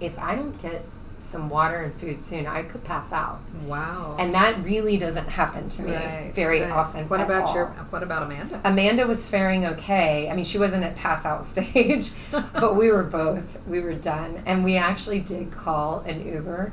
if 0.00 0.18
I 0.18 0.34
don't 0.34 0.60
get 0.62 0.84
some 1.20 1.48
water 1.48 1.76
and 1.82 1.94
food 1.94 2.24
soon, 2.24 2.46
I 2.48 2.62
could 2.64 2.82
pass 2.82 3.12
out. 3.12 3.38
wow 3.64 4.16
And 4.18 4.34
that 4.34 4.58
really 4.64 4.96
doesn't 4.98 5.28
happen 5.28 5.68
to 5.70 5.82
me 5.82 5.94
Right, 5.94 6.32
very 6.34 6.60
right. 6.62 6.70
often. 6.70 7.08
what 7.08 7.20
at 7.20 7.26
about 7.26 7.54
your 7.54 7.66
what 7.90 8.02
about 8.02 8.24
amanda 8.24 8.60
Amanda 8.64 9.06
was 9.06 9.26
faring 9.28 9.64
okay. 9.66 10.28
I 10.28 10.34
mean, 10.34 10.44
she 10.44 10.58
wasn't 10.58 10.82
at 10.82 10.96
pass 10.96 11.24
out 11.24 11.44
stage, 11.54 12.10
but 12.32 12.74
we 12.76 12.90
were 12.90 13.04
both. 13.04 13.64
We 13.68 13.80
were 13.80 13.94
done. 13.94 14.42
And 14.46 14.64
we 14.64 14.76
actually 14.76 15.20
did 15.20 15.52
call 15.52 16.00
an 16.00 16.26
Uber. 16.26 16.72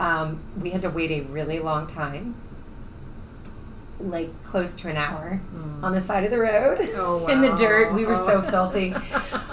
Um, 0.00 0.40
we 0.60 0.70
had 0.70 0.82
to 0.82 0.90
wait 0.90 1.10
a 1.10 1.20
really 1.22 1.58
long 1.58 1.86
time, 1.86 2.34
like 3.98 4.30
close 4.44 4.74
to 4.76 4.88
an 4.90 4.96
hour, 4.96 5.40
Mm. 5.54 5.82
on 5.82 5.92
the 5.92 6.00
side 6.00 6.24
of 6.24 6.30
the 6.30 6.38
road 6.38 6.78
Oh, 6.96 7.26
in 7.32 7.40
the 7.40 7.54
dirt. 7.54 7.94
We 7.94 8.04
were 8.04 8.16
so 8.16 8.38
Oh. 8.38 8.50
filthy. 8.50 8.94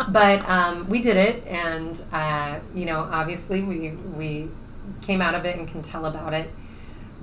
But 0.10 0.48
um, 0.50 0.90
we 0.90 1.02
did 1.02 1.16
it. 1.18 1.46
And, 1.48 2.00
uh, 2.12 2.60
you 2.76 2.86
know, 2.86 3.00
obviously 3.12 3.62
we, 3.62 3.92
we 3.92 4.50
came 5.02 5.22
out 5.22 5.34
of 5.34 5.46
it 5.46 5.58
and 5.58 5.68
can 5.68 5.82
tell 5.82 6.06
about 6.06 6.34
it. 6.34 6.50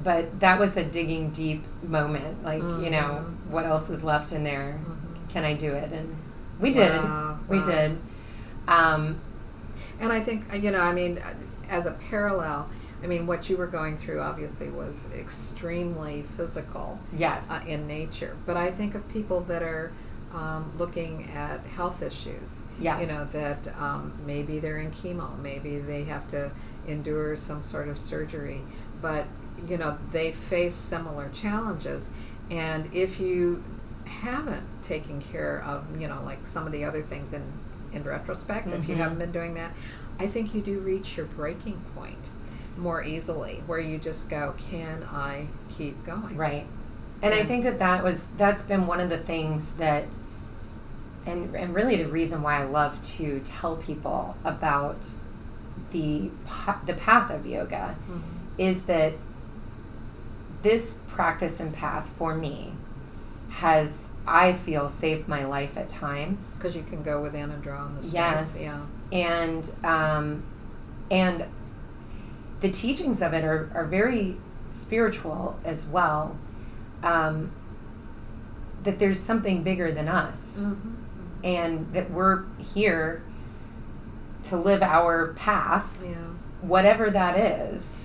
But 0.03 0.41
that 0.41 0.59
was 0.59 0.77
a 0.79 0.83
digging 0.85 1.29
deep 1.31 1.63
moment. 1.83 2.43
Like, 2.43 2.63
you 2.63 2.89
know, 2.91 3.27
Mhm. 3.27 3.51
what 3.51 3.67
else 3.67 3.91
is 3.91 4.03
left 4.03 4.33
in 4.33 4.45
there? 4.45 4.79
Mhm. 4.83 5.31
Can 5.31 5.45
I 5.45 5.53
do 5.53 5.73
it? 5.73 5.93
And 5.93 6.17
we 6.59 6.73
did. 6.73 7.03
Wow, 7.03 7.37
We 7.49 7.59
wow. 7.59 7.65
did. 7.65 7.99
Um, 8.67 9.17
And 10.01 10.11
I 10.11 10.21
think, 10.21 10.51
uh, 10.51 10.57
you 10.57 10.71
know, 10.71 10.81
I 10.81 10.93
mean, 10.95 11.19
uh, 11.19 11.35
as 11.71 11.85
a 11.85 11.91
parallel, 11.91 12.69
I 13.03 13.07
mean, 13.07 13.27
what 13.27 13.49
you 13.49 13.57
were 13.57 13.67
going 13.67 13.97
through 13.97 14.21
obviously 14.21 14.69
was 14.69 15.09
extremely 15.15 16.23
physical 16.23 16.99
yes. 17.17 17.51
uh, 17.51 17.61
in 17.67 17.87
nature. 17.87 18.37
But 18.47 18.57
I 18.57 18.71
think 18.71 18.95
of 18.95 19.09
people 19.09 19.41
that 19.43 19.63
are 19.63 19.91
um, 20.35 20.71
looking 20.79 21.31
at 21.35 21.61
health 21.61 22.03
issues. 22.03 22.61
Yes. 22.79 23.01
You 23.01 23.15
know, 23.15 23.25
that 23.27 23.69
um, 23.81 24.13
maybe 24.27 24.59
they're 24.59 24.79
in 24.79 24.91
chemo, 24.91 25.39
maybe 25.41 25.79
they 25.79 26.05
have 26.05 26.29
to 26.29 26.51
endure 26.87 27.37
some 27.37 27.63
sort 27.63 27.89
of 27.89 27.99
surgery, 27.99 28.61
but, 29.03 29.27
you 29.67 29.77
know, 29.77 29.99
they 30.13 30.33
face 30.33 30.75
similar 30.75 31.31
challenges. 31.31 32.11
And 32.51 32.93
if 32.95 33.21
you 33.21 33.63
haven't 34.05 34.83
taken 34.83 35.21
care 35.21 35.63
of, 35.67 36.01
you 36.01 36.09
know, 36.09 36.21
like 36.25 36.47
some 36.47 36.67
of 36.67 36.73
the 36.73 36.85
other 36.85 37.03
things 37.03 37.33
in, 37.33 37.43
in 37.93 38.03
retrospect, 38.05 38.69
if 38.69 38.89
you 38.89 38.95
Mhm. 38.95 38.99
haven't 38.99 39.19
been 39.19 39.33
doing 39.33 39.55
that, 39.55 39.73
I 40.19 40.27
think 40.27 40.55
you 40.55 40.61
do 40.61 40.81
reach 40.81 41.17
your 41.17 41.27
breaking 41.27 41.81
point 41.95 42.29
more 42.81 43.03
easily, 43.05 43.63
where 43.67 43.79
you 43.79 43.99
just 43.99 44.29
go, 44.31 44.55
can 44.71 45.05
I 45.05 45.47
keep 45.69 46.05
going? 46.05 46.37
right. 46.37 46.67
And 47.23 47.35
I 47.35 47.45
think 47.45 47.65
that 47.65 47.79
that 47.81 48.03
was 48.03 48.25
that's 48.39 48.63
been 48.63 48.87
one 48.87 48.99
of 48.99 49.11
the 49.11 49.19
things 49.19 49.73
that 49.73 50.05
and 51.27 51.55
and 51.55 51.75
really 51.75 51.97
the 52.03 52.09
reason 52.09 52.41
why 52.41 52.61
I 52.61 52.65
love 52.65 53.01
to 53.19 53.41
tell 53.41 53.77
people 53.77 54.37
about 54.43 55.07
the 55.93 56.31
the 56.87 56.95
path 56.95 57.31
of 57.31 57.47
yoga 57.47 57.95
Mhm. 58.09 58.21
is 58.57 58.85
that 58.85 59.13
this 60.63 60.99
practice 61.09 61.61
and 61.61 61.73
path 61.75 62.09
for 62.17 62.35
me 62.35 62.73
has 63.51 64.09
I 64.27 64.53
feel 64.53 64.89
saved 64.89 65.29
my 65.29 65.45
life 65.45 65.77
at 65.77 65.89
times. 65.89 66.57
Because 66.57 66.77
you 66.77 66.83
can 66.83 67.03
go 67.03 67.21
within 67.23 67.51
and 67.51 67.63
draw 67.63 67.81
on 67.85 67.95
the 67.97 68.07
Yes. 68.07 68.51
strength. 68.55 68.91
Yeah. 69.13 69.19
And 69.19 69.75
um, 69.85 70.43
and 71.11 71.45
the 72.61 72.71
teachings 72.71 73.23
of 73.23 73.33
it 73.33 73.45
are, 73.45 73.71
are 73.75 73.85
very 73.87 74.37
spiritual 74.71 75.59
as 75.65 75.87
well. 75.87 76.37
Um, 77.03 77.53
that 78.83 78.99
there's 78.99 79.21
something 79.21 79.63
bigger 79.63 79.93
than 79.93 80.09
us, 80.09 80.61
Mm-hmm. 80.61 80.91
and 81.45 81.93
that 81.93 82.11
we're 82.11 82.45
here 82.75 83.23
to 84.45 84.57
live 84.57 84.83
our 84.83 85.29
path, 85.35 86.03
Yeah. 86.03 86.15
whatever 86.63 87.11
that 87.11 87.39
is. 87.39 87.99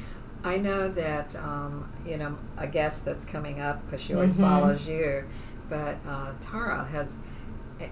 I 0.44 0.58
know 0.58 0.90
that 0.90 1.36
um, 1.38 1.90
you 2.06 2.18
know 2.18 2.38
a 2.58 2.68
guest 2.68 3.04
that's 3.06 3.26
coming 3.26 3.60
up 3.60 3.86
because 3.86 4.02
she 4.02 4.14
always 4.14 4.36
Mhm. 4.38 4.42
follows 4.42 4.88
you, 4.88 5.24
but 5.70 5.98
uh, 6.08 6.32
Tara 6.42 6.86
has. 6.92 7.18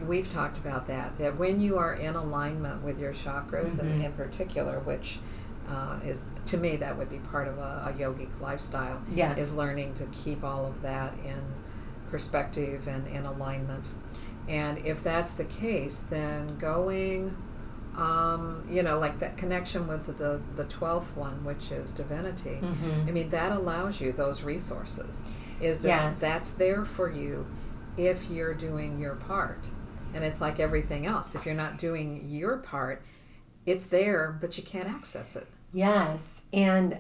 We've 0.06 0.30
talked 0.30 0.58
about 0.58 0.88
that. 0.88 1.18
That 1.18 1.38
when 1.38 1.60
you 1.60 1.78
are 1.78 1.94
in 1.94 2.16
alignment 2.16 2.84
with 2.84 3.00
your 3.00 3.12
chakras, 3.14 3.80
and 3.80 4.00
Mhm. 4.02 4.06
in 4.06 4.12
particular, 4.14 4.80
which 4.80 5.20
uh, 5.70 6.00
is 6.06 6.32
to 6.48 6.58
me 6.58 6.76
that 6.78 6.98
would 6.98 7.10
be 7.10 7.20
part 7.20 7.48
of 7.48 7.58
a, 7.58 7.90
a 7.90 7.94
yogic 7.98 8.30
lifestyle, 8.42 9.02
Yes. 9.14 9.38
is 9.38 9.56
learning 9.56 9.94
to 9.96 10.06
keep 10.08 10.44
all 10.44 10.66
of 10.66 10.82
that 10.82 11.14
in 11.26 11.42
perspective 12.10 12.88
and 12.88 13.08
in 13.08 13.26
alignment. 13.26 13.92
And 14.48 14.86
if 14.86 15.02
that's 15.04 15.34
the 15.36 15.46
case, 15.46 16.02
then 16.02 16.58
going, 16.58 17.36
um, 17.96 18.68
you 18.70 18.84
know, 18.84 19.00
like 19.00 19.20
that 19.20 19.38
connection 19.38 19.88
with 19.88 20.18
the 20.18 20.42
the 20.56 20.66
twelfth 20.66 21.16
one, 21.16 21.44
which 21.46 21.72
is 21.72 21.92
divinity. 21.92 22.60
Mhm. 22.62 23.08
I 23.08 23.12
mean, 23.12 23.30
that 23.30 23.52
allows 23.52 24.02
you 24.02 24.12
those 24.12 24.44
resources. 24.44 25.30
Is 25.62 25.80
that 25.80 25.88
Yes. 26.12 26.20
that's 26.20 26.50
there 26.52 26.84
for 26.84 27.10
you 27.12 27.46
if 27.96 28.30
you're 28.30 28.54
doing 28.54 28.98
your 29.00 29.16
part. 29.16 29.70
And 30.14 30.24
it's 30.24 30.42
like 30.42 30.60
everything 30.60 31.06
else. 31.06 31.36
If 31.36 31.46
you're 31.46 31.56
not 31.56 31.78
doing 31.78 32.28
your 32.30 32.58
part, 32.58 33.02
it's 33.66 33.86
there, 33.86 34.38
but 34.42 34.58
you 34.58 34.64
can't 34.64 34.90
access 34.90 35.36
it. 35.36 35.48
Yes, 35.74 36.42
and 36.54 37.00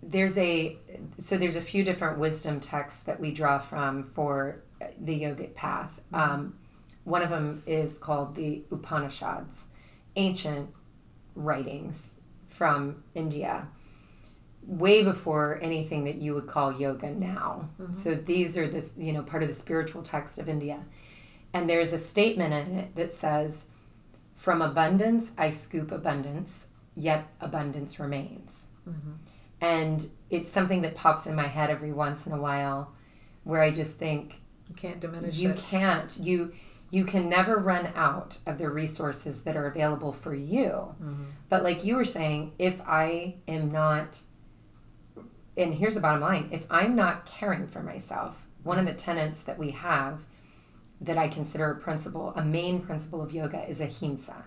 there's 0.00 0.38
a 0.38 0.78
so 1.18 1.36
there's 1.36 1.56
a 1.56 1.60
few 1.60 1.82
different 1.82 2.18
wisdom 2.18 2.60
texts 2.60 3.02
that 3.02 3.18
we 3.18 3.32
draw 3.32 3.58
from 3.58 4.04
for 4.04 4.62
the 4.98 5.22
yogic 5.22 5.54
path. 5.54 6.00
Um, 6.12 6.56
one 7.02 7.22
of 7.22 7.30
them 7.30 7.62
is 7.66 7.98
called 7.98 8.36
the 8.36 8.62
Upanishads, 8.70 9.66
ancient 10.16 10.70
writings 11.34 12.20
from 12.48 13.02
India, 13.14 13.66
way 14.62 15.02
before 15.02 15.58
anything 15.60 16.04
that 16.04 16.16
you 16.16 16.32
would 16.34 16.46
call 16.46 16.72
yoga 16.72 17.10
now. 17.10 17.68
So 17.92 18.14
these 18.14 18.56
are 18.56 18.68
this 18.68 18.94
you 18.96 19.12
know 19.12 19.22
part 19.22 19.42
of 19.42 19.48
the 19.48 19.54
spiritual 19.54 20.02
text 20.02 20.38
of 20.38 20.48
India, 20.48 20.84
and 21.52 21.68
there's 21.68 21.92
a 21.92 21.98
statement 21.98 22.54
in 22.54 22.78
it 22.78 22.94
that 22.94 23.12
says, 23.12 23.66
"From 24.36 24.62
abundance 24.62 25.32
I 25.36 25.50
scoop 25.50 25.90
abundance." 25.90 26.66
Yet 26.94 27.26
abundance 27.40 27.98
remains. 28.00 28.68
Mm-hmm. 28.88 29.12
And 29.60 30.06
it's 30.30 30.50
something 30.50 30.82
that 30.82 30.94
pops 30.94 31.26
in 31.26 31.34
my 31.34 31.46
head 31.46 31.70
every 31.70 31.92
once 31.92 32.26
in 32.26 32.32
a 32.32 32.40
while 32.40 32.92
where 33.44 33.62
I 33.62 33.70
just 33.70 33.96
think 33.96 34.40
You 34.68 34.74
can't 34.74 35.00
diminish 35.00 35.36
you 35.36 35.50
it. 35.50 35.58
can't 35.58 36.16
you 36.20 36.52
you 36.90 37.04
can 37.04 37.28
never 37.28 37.56
run 37.56 37.88
out 37.96 38.38
of 38.46 38.58
the 38.58 38.68
resources 38.70 39.42
that 39.42 39.56
are 39.56 39.66
available 39.66 40.12
for 40.12 40.34
you. 40.34 40.94
Mm-hmm. 41.02 41.24
But 41.48 41.62
like 41.64 41.84
you 41.84 41.96
were 41.96 42.04
saying, 42.04 42.52
if 42.58 42.80
I 42.82 43.36
am 43.48 43.72
not 43.72 44.20
and 45.56 45.74
here's 45.74 45.94
the 45.94 46.00
bottom 46.00 46.20
line, 46.20 46.48
if 46.52 46.66
I'm 46.70 46.94
not 46.96 47.26
caring 47.26 47.66
for 47.66 47.82
myself, 47.82 48.46
one 48.62 48.78
of 48.78 48.86
the 48.86 48.94
tenets 48.94 49.42
that 49.44 49.58
we 49.58 49.70
have 49.70 50.20
that 51.00 51.16
I 51.18 51.28
consider 51.28 51.70
a 51.70 51.76
principle, 51.76 52.32
a 52.36 52.44
main 52.44 52.80
principle 52.80 53.20
of 53.22 53.32
yoga 53.32 53.68
is 53.68 53.80
ahimsa. 53.80 54.44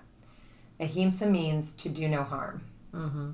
Ahimsa 0.79 1.25
means 1.25 1.73
to 1.75 1.89
do 1.89 2.07
no 2.07 2.23
harm. 2.23 2.63
Mm-hmm. 2.93 3.31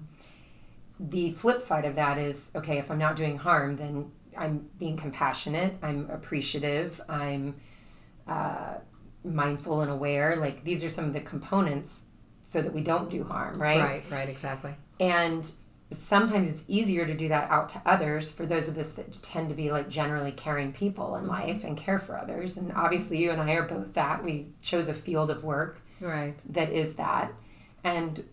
The 1.00 1.32
flip 1.34 1.62
side 1.62 1.86
of 1.86 1.96
that 1.96 2.18
is 2.18 2.52
okay, 2.56 2.78
if 2.78 2.90
I'm 2.90 3.00
not 3.00 3.16
doing 3.16 3.38
harm, 3.38 3.76
then 3.76 4.12
I'm 4.38 4.70
being 4.80 4.98
compassionate, 4.98 5.76
I'm 5.82 6.10
appreciative, 6.10 7.02
I'm 7.10 7.56
uh, 8.28 8.76
mindful 9.24 9.82
and 9.82 9.92
aware. 9.92 10.36
Like 10.36 10.64
these 10.64 10.84
are 10.84 10.90
some 10.90 11.06
of 11.06 11.14
the 11.14 11.22
components 11.22 12.06
so 12.44 12.62
that 12.62 12.74
we 12.74 12.82
don't 12.82 13.10
do 13.10 13.24
harm, 13.24 13.60
right? 13.60 13.80
Right, 13.80 14.04
right, 14.10 14.30
exactly. 14.30 14.76
And 15.00 15.50
sometimes 15.92 16.48
it's 16.48 16.66
easier 16.68 17.06
to 17.06 17.14
do 17.14 17.28
that 17.30 17.50
out 17.50 17.70
to 17.70 17.82
others 17.86 18.32
for 18.32 18.46
those 18.46 18.68
of 18.68 18.78
us 18.78 18.92
that 18.94 19.12
tend 19.24 19.50
to 19.50 19.56
be 19.56 19.72
like 19.72 19.90
generally 19.90 20.32
caring 20.32 20.74
people 20.74 21.16
in 21.16 21.28
life 21.28 21.64
and 21.64 21.78
care 21.78 22.00
for 22.00 22.18
others. 22.18 22.58
And 22.58 22.72
obviously, 22.74 23.18
you 23.18 23.32
and 23.32 23.42
I 23.42 23.54
are 23.54 23.64
both 23.64 23.94
that. 23.94 24.24
We 24.24 24.48
chose 24.62 24.88
a 24.88 24.94
field 24.94 25.30
of 25.30 25.44
work 25.44 25.80
Right. 26.04 26.36
that 26.50 26.72
is 26.72 26.96
that. 26.96 27.34
And 27.84 28.24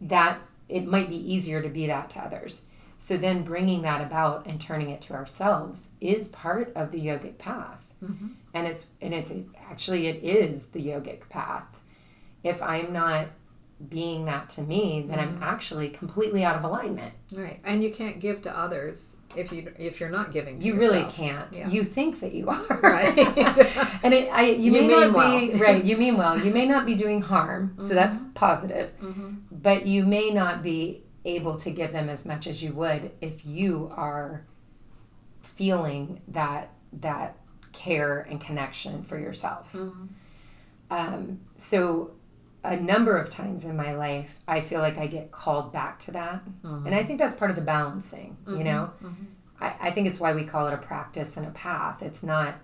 that 0.00 0.40
it 0.68 0.86
might 0.86 1.08
be 1.08 1.32
easier 1.32 1.62
to 1.62 1.68
be 1.68 1.86
that 1.86 2.10
to 2.10 2.20
others. 2.20 2.64
So 2.98 3.16
then 3.16 3.42
bringing 3.42 3.82
that 3.82 4.00
about 4.00 4.46
and 4.46 4.60
turning 4.60 4.90
it 4.90 5.00
to 5.02 5.14
ourselves 5.14 5.90
is 6.00 6.28
part 6.28 6.72
of 6.74 6.92
the 6.92 6.98
yogic 6.98 7.38
path. 7.38 7.84
Mm-hmm. 8.02 8.28
And 8.54 8.66
it's 8.66 8.86
and 9.00 9.14
it's 9.14 9.32
actually 9.70 10.06
it 10.06 10.22
is 10.22 10.66
the 10.66 10.80
yogic 10.80 11.28
path. 11.28 11.80
If 12.42 12.62
I'm 12.62 12.92
not 12.92 13.28
being 13.88 14.24
that 14.24 14.48
to 14.48 14.62
me, 14.62 15.04
then 15.06 15.18
I'm 15.18 15.34
mm-hmm. 15.34 15.42
actually 15.42 15.90
completely 15.90 16.44
out 16.44 16.56
of 16.56 16.64
alignment. 16.64 17.12
Right. 17.32 17.60
And 17.64 17.82
you 17.82 17.92
can't 17.92 18.20
give 18.20 18.40
to 18.42 18.58
others 18.58 19.16
if 19.36 19.52
you 19.52 19.70
if 19.78 20.00
you're 20.00 20.08
not 20.08 20.32
giving 20.32 20.58
to 20.58 20.66
You 20.66 20.76
really 20.76 21.04
can't. 21.04 21.54
Yeah. 21.54 21.68
You 21.68 21.84
think 21.84 22.20
that 22.20 22.32
you 22.32 22.48
are. 22.48 22.64
Right. 22.82 23.18
and 24.02 24.14
it, 24.14 24.30
I, 24.32 24.50
you, 24.50 24.64
You 24.64 24.72
may 24.72 24.80
mean 24.80 24.90
not 24.90 25.12
well. 25.12 25.40
be 25.40 25.52
right. 25.58 25.84
You 25.84 25.96
mean 25.96 26.16
well. 26.16 26.38
You 26.38 26.52
may 26.52 26.66
not 26.66 26.86
be 26.86 26.94
doing 26.94 27.20
harm, 27.20 27.74
so 27.78 27.86
mm-hmm. 27.86 27.94
that's 27.94 28.20
positive. 28.34 28.98
Mm-hmm. 29.00 29.34
But 29.50 29.86
you 29.86 30.04
may 30.04 30.30
not 30.30 30.62
be 30.62 31.02
able 31.24 31.56
to 31.58 31.70
give 31.70 31.92
them 31.92 32.08
as 32.08 32.24
much 32.24 32.46
as 32.46 32.62
you 32.62 32.72
would 32.72 33.10
if 33.20 33.44
you 33.44 33.92
are 33.94 34.46
feeling 35.42 36.22
that 36.28 36.70
that 36.92 37.36
care 37.72 38.20
and 38.20 38.40
connection 38.40 39.02
for 39.02 39.18
yourself. 39.18 39.74
Um, 40.90 41.40
so 41.56 42.12
a 42.66 42.76
number 42.76 43.16
of 43.16 43.30
times 43.30 43.64
in 43.64 43.76
my 43.76 43.94
life, 43.94 44.40
I 44.46 44.60
feel 44.60 44.80
like 44.80 44.98
I 44.98 45.06
get 45.06 45.30
called 45.30 45.72
back 45.72 45.98
to 46.00 46.10
that, 46.12 46.42
and 46.62 46.88
I 46.88 46.90
mm-hmm. 46.90 47.06
think 47.06 47.18
that's 47.18 47.36
part 47.36 47.50
of 47.50 47.56
the 47.56 47.62
balancing. 47.62 48.36
You 48.46 48.54
mm-hmm. 48.54 48.64
know, 48.64 48.90
mm-hmm. 49.02 49.24
I, 49.60 49.74
I 49.80 49.90
think 49.90 50.06
it's 50.06 50.20
why 50.20 50.32
we 50.32 50.44
call 50.44 50.68
it 50.68 50.74
a 50.74 50.78
practice 50.78 51.36
and 51.36 51.46
a 51.46 51.50
path. 51.50 52.02
It's 52.02 52.22
not. 52.22 52.56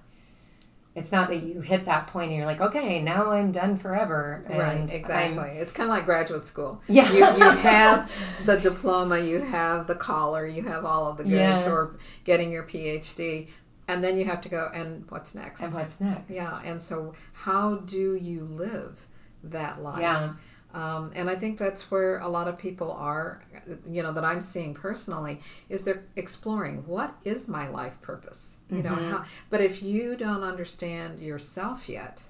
It's 0.94 1.10
not 1.10 1.30
that 1.30 1.42
you 1.42 1.62
hit 1.62 1.86
that 1.86 2.08
point 2.08 2.28
and 2.28 2.36
you're 2.36 2.44
like, 2.44 2.60
okay, 2.60 3.00
now 3.00 3.30
I'm 3.30 3.50
done 3.50 3.78
forever. 3.78 4.44
And 4.46 4.58
Right, 4.58 4.76
I'm- 4.76 4.88
exactly. 4.92 5.52
it's 5.52 5.72
kind 5.72 5.88
of 5.88 5.96
like 5.96 6.04
graduate 6.04 6.44
school. 6.44 6.82
Yeah. 6.86 7.10
You, 7.10 7.20
you 7.20 7.50
have 7.50 8.12
the 8.44 8.56
diploma, 8.56 9.18
you 9.18 9.40
have 9.40 9.86
the 9.86 9.94
collar, 9.94 10.46
you 10.46 10.64
have 10.64 10.84
all 10.84 11.10
of 11.10 11.16
the 11.16 11.24
goods, 11.24 11.64
Yeah. 11.64 11.72
or 11.72 11.96
getting 12.24 12.52
your 12.52 12.64
PhD, 12.64 13.48
and 13.88 14.04
then 14.04 14.18
you 14.18 14.26
have 14.26 14.42
to 14.42 14.50
go, 14.50 14.70
and 14.74 15.06
what's 15.08 15.34
next? 15.34 15.62
and 15.62 15.72
what's 15.72 15.98
next? 15.98 16.28
Yeah, 16.28 16.60
and 16.62 16.82
so 16.82 17.14
how 17.32 17.76
do 17.76 18.14
you 18.16 18.44
live 18.44 19.06
that 19.44 19.82
life? 19.82 20.00
Yeah. 20.00 20.32
Um, 20.74 21.12
and 21.14 21.28
I 21.28 21.34
think 21.36 21.58
that's 21.58 21.90
where 21.90 22.18
a 22.20 22.28
lot 22.28 22.48
of 22.48 22.56
people 22.56 22.92
are, 22.92 23.42
you 23.86 24.02
know, 24.02 24.12
that 24.12 24.24
I'm 24.24 24.40
seeing 24.40 24.72
personally, 24.72 25.40
is 25.68 25.84
they're 25.84 26.04
exploring 26.16 26.84
what 26.86 27.14
is 27.24 27.46
my 27.46 27.68
life 27.68 28.00
purpose? 28.00 28.56
You 28.70 28.82
know, 28.82 28.94
Mm-hmm. 28.94 29.10
how, 29.10 29.24
but 29.50 29.60
if 29.60 29.82
you 29.82 30.16
don't 30.16 30.42
understand 30.42 31.20
yourself 31.20 31.90
yet, 31.90 32.22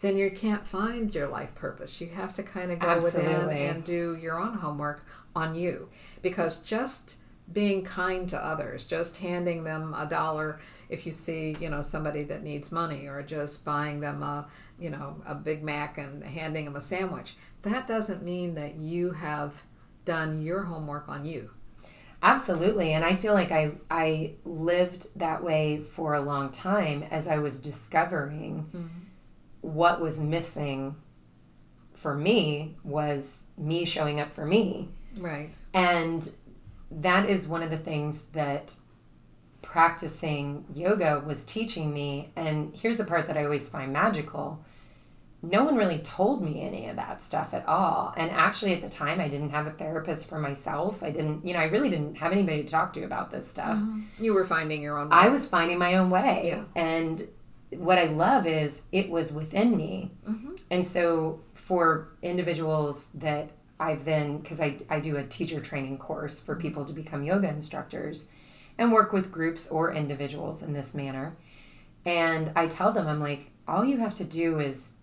then 0.00 0.16
you 0.16 0.30
can't 0.30 0.66
find 0.66 1.14
your 1.14 1.28
life 1.28 1.54
purpose. 1.54 2.00
You 2.00 2.06
have 2.08 2.32
to 2.34 2.42
kind 2.42 2.70
of 2.70 2.78
go 2.78 3.00
within 3.02 3.50
and 3.50 3.84
do 3.84 4.16
your 4.18 4.40
own 4.40 4.54
homework 4.54 5.04
on 5.36 5.54
you 5.54 5.90
because 6.22 6.58
just 6.58 7.16
being 7.52 7.82
kind 7.82 8.28
to 8.28 8.42
others, 8.44 8.84
just 8.84 9.16
handing 9.18 9.64
them 9.64 9.94
a 9.94 10.06
dollar 10.06 10.60
if 10.90 11.06
you 11.06 11.12
see, 11.12 11.56
you 11.60 11.68
know, 11.70 11.80
somebody 11.80 12.22
that 12.24 12.42
needs 12.42 12.70
money 12.70 13.06
or 13.06 13.22
just 13.22 13.64
buying 13.64 14.00
them 14.00 14.22
a, 14.22 14.46
you 14.78 14.90
know, 14.90 15.22
a 15.26 15.34
Big 15.34 15.62
Mac 15.62 15.98
and 15.98 16.22
handing 16.22 16.64
them 16.64 16.76
a 16.76 16.80
sandwich, 16.80 17.36
that 17.62 17.86
doesn't 17.86 18.22
mean 18.22 18.54
that 18.54 18.76
you 18.76 19.12
have 19.12 19.62
done 20.04 20.42
your 20.42 20.64
homework 20.64 21.08
on 21.08 21.24
you. 21.24 21.50
Absolutely. 22.22 22.92
And 22.92 23.04
I 23.04 23.14
feel 23.14 23.34
like 23.34 23.52
I 23.52 23.72
I 23.90 24.34
lived 24.44 25.18
that 25.18 25.42
way 25.42 25.78
for 25.78 26.14
a 26.14 26.20
long 26.20 26.50
time 26.50 27.04
as 27.10 27.28
I 27.28 27.38
was 27.38 27.60
discovering 27.60 28.66
mm-hmm. 28.74 28.86
what 29.60 30.00
was 30.00 30.18
missing 30.18 30.96
for 31.94 32.14
me 32.14 32.76
was 32.82 33.46
me 33.56 33.84
showing 33.84 34.20
up 34.20 34.32
for 34.32 34.46
me. 34.46 34.88
Right. 35.16 35.56
And 35.74 36.28
that 36.90 37.28
is 37.28 37.46
one 37.46 37.62
of 37.62 37.70
the 37.70 37.78
things 37.78 38.24
that 38.32 38.74
practicing 39.62 40.64
yoga 40.74 41.22
was 41.24 41.44
teaching 41.44 41.92
me. 41.92 42.30
And 42.36 42.74
here's 42.74 42.98
the 42.98 43.04
part 43.04 43.26
that 43.26 43.36
I 43.36 43.44
always 43.44 43.68
find 43.68 43.92
magical 43.92 44.64
no 45.42 45.62
one 45.62 45.76
really 45.76 45.98
told 45.98 46.42
me 46.42 46.60
any 46.62 46.88
of 46.88 46.96
that 46.96 47.22
stuff 47.22 47.54
at 47.54 47.66
all. 47.68 48.12
And 48.16 48.30
actually, 48.30 48.72
at 48.72 48.80
the 48.80 48.88
time, 48.88 49.20
I 49.20 49.28
didn't 49.28 49.50
have 49.50 49.68
a 49.68 49.70
therapist 49.70 50.28
for 50.28 50.38
myself. 50.38 51.02
I 51.02 51.10
didn't, 51.10 51.46
you 51.46 51.52
know, 51.52 51.60
I 51.60 51.66
really 51.66 51.90
didn't 51.90 52.16
have 52.16 52.32
anybody 52.32 52.64
to 52.64 52.68
talk 52.68 52.92
to 52.94 53.04
about 53.04 53.30
this 53.30 53.46
stuff. 53.46 53.78
Mm-hmm. 53.78 54.02
You 54.18 54.34
were 54.34 54.44
finding 54.44 54.82
your 54.82 54.98
own 54.98 55.10
way. 55.10 55.16
I 55.16 55.28
was 55.28 55.46
finding 55.46 55.78
my 55.78 55.94
own 55.94 56.10
way. 56.10 56.42
Yeah. 56.46 56.64
And 56.74 57.22
what 57.70 57.98
I 57.98 58.06
love 58.06 58.46
is 58.46 58.82
it 58.90 59.10
was 59.10 59.32
within 59.32 59.76
me. 59.76 60.10
Mm-hmm. 60.28 60.54
And 60.70 60.84
so, 60.84 61.40
for 61.54 62.08
individuals 62.20 63.06
that 63.14 63.50
I've 63.78 64.04
then, 64.04 64.38
because 64.38 64.60
I, 64.60 64.78
I 64.90 64.98
do 64.98 65.16
a 65.16 65.24
teacher 65.24 65.60
training 65.60 65.98
course 65.98 66.40
for 66.40 66.56
people 66.56 66.84
to 66.84 66.92
become 66.92 67.22
yoga 67.22 67.48
instructors 67.48 68.28
and 68.76 68.90
work 68.90 69.12
with 69.12 69.30
groups 69.30 69.68
or 69.68 69.92
individuals 69.92 70.64
in 70.64 70.72
this 70.72 70.94
manner. 70.94 71.36
And 72.04 72.50
I 72.56 72.66
tell 72.66 72.90
them, 72.92 73.06
I'm 73.06 73.20
like, 73.20 73.50
all 73.68 73.84
you 73.84 73.98
have 73.98 74.14
to 74.16 74.24
do 74.24 74.58
is 74.58 74.94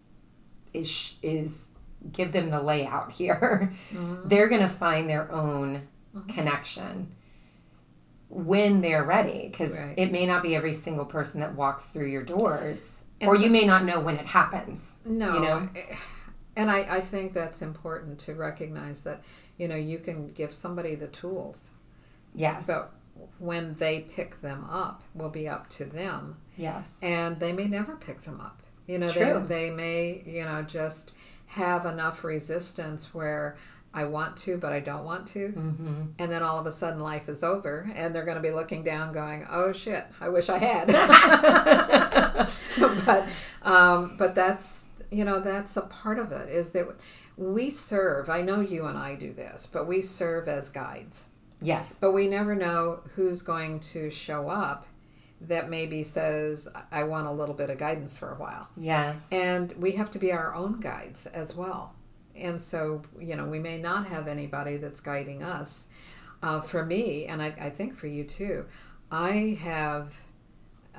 is 0.76 1.16
is 1.22 1.68
give 2.12 2.32
them 2.32 2.50
the 2.50 2.62
layout 2.62 3.12
here. 3.12 3.74
Mm-hmm. 3.92 4.16
They're 4.30 4.48
going 4.50 4.62
to 4.62 4.70
find 4.70 5.10
their 5.10 5.32
own 5.32 5.88
connection 6.30 7.12
when 8.30 8.82
they're 8.82 9.04
ready 9.04 9.48
because 9.50 9.74
Right. 9.74 9.94
it 9.98 10.12
may 10.12 10.26
not 10.26 10.44
be 10.44 10.56
every 10.56 10.74
single 10.74 11.06
person 11.06 11.40
that 11.42 11.56
walks 11.56 11.90
through 11.90 12.08
your 12.08 12.24
doors 12.24 13.04
And 13.22 13.30
or 13.30 13.36
so- 13.36 13.44
you 13.44 13.50
may 13.50 13.66
not 13.66 13.86
know 13.86 14.00
when 14.00 14.16
it 14.18 14.26
happens. 14.26 14.96
No, 15.06 15.34
You 15.36 15.40
know? 15.42 15.70
and 16.56 16.70
I, 16.72 16.80
I 16.98 17.02
think 17.02 17.34
that's 17.34 17.62
important 17.62 18.20
to 18.20 18.34
recognize 18.36 19.04
that 19.04 19.22
you 19.58 19.68
know 19.68 19.76
you 19.76 20.00
can 20.00 20.28
give 20.30 20.52
somebody 20.52 20.96
the 20.96 21.08
tools, 21.08 21.72
Yes. 22.34 22.68
but 22.68 22.92
when 23.40 23.74
they 23.76 24.02
pick 24.02 24.42
them 24.42 24.66
up, 24.70 25.02
will 25.14 25.30
be 25.30 25.48
up 25.48 25.70
to 25.70 25.86
them, 25.86 26.36
yes. 26.58 27.00
and 27.02 27.40
they 27.40 27.54
may 27.54 27.66
never 27.68 27.96
pick 27.96 28.22
them 28.22 28.42
up. 28.42 28.62
You 28.88 29.00
know, 29.00 29.10
True. 29.10 29.45
they 29.48 29.69
they 29.69 29.71
may 29.71 30.21
you 30.26 30.43
know 30.43 30.63
just 30.63 31.13
have 31.48 31.86
enough 31.86 32.24
resistance 32.24 33.13
where. 33.13 33.58
I 33.98 34.04
want 34.04 34.36
to, 34.39 34.58
but 34.58 34.74
I 34.74 34.82
don't 34.82 35.06
want 35.06 35.26
to. 35.28 35.54
mm-hmm. 35.54 36.02
And 36.19 36.30
then 36.30 36.43
all 36.43 36.60
of 36.60 36.65
a 36.65 36.71
sudden 36.71 37.00
life 37.00 37.30
is 37.30 37.45
over 37.45 37.89
and 37.95 38.13
they're 38.13 38.26
going 38.26 38.36
to 38.36 38.43
be 38.43 38.52
looking 38.52 38.84
down 38.84 39.13
going, 39.13 39.48
oh 39.50 39.71
shit, 39.71 40.04
I 40.19 40.28
wish 40.28 40.50
I 40.50 40.58
had. 40.58 40.88
but, 43.06 43.26
um, 43.62 44.17
but 44.17 44.36
that's, 44.36 44.88
you 45.12 45.24
know, 45.24 45.39
that's 45.39 45.78
a 45.78 45.82
part 45.84 46.19
of 46.19 46.34
it 46.34 46.50
is 46.50 46.71
that 46.71 46.88
we 47.38 47.69
serve, 47.69 48.30
I 48.30 48.41
know 48.41 48.60
you 48.60 48.86
and 48.86 48.98
I 48.98 49.15
do 49.15 49.32
this, 49.32 49.65
but 49.65 49.88
we 49.88 50.02
serve 50.02 50.50
as 50.50 50.67
guides. 50.67 51.30
Yes. 51.62 51.98
But 51.98 52.12
we 52.12 52.28
never 52.28 52.54
know 52.54 53.00
who's 53.15 53.41
going 53.41 53.80
to 53.80 54.10
show 54.10 54.50
up 54.50 54.86
that 55.48 55.70
maybe 55.70 56.04
says, 56.04 56.68
I 56.92 57.04
want 57.04 57.28
a 57.28 57.32
little 57.32 57.56
bit 57.56 57.70
of 57.70 57.78
guidance 57.78 58.18
for 58.18 58.32
a 58.32 58.36
while. 58.36 58.68
Yes. 58.78 59.32
And 59.32 59.72
we 59.74 59.92
have 59.94 60.12
to 60.12 60.20
be 60.20 60.32
our 60.32 60.54
own 60.56 60.80
guides 60.80 61.26
as 61.28 61.56
well. 61.56 61.94
And 62.36 62.60
so, 62.60 63.02
you 63.20 63.36
know, 63.36 63.46
we 63.46 63.60
may 63.60 63.78
not 63.78 64.08
have 64.08 64.28
anybody 64.28 64.78
that's 64.78 65.00
guiding 65.00 65.44
us. 65.44 65.88
Uh, 66.44 66.60
for 66.62 66.86
me, 66.86 67.26
and 67.26 67.42
I, 67.42 67.56
I 67.60 67.70
think 67.70 67.96
for 67.96 68.08
you 68.08 68.24
too, 68.24 68.66
I 69.10 69.58
have 69.62 70.16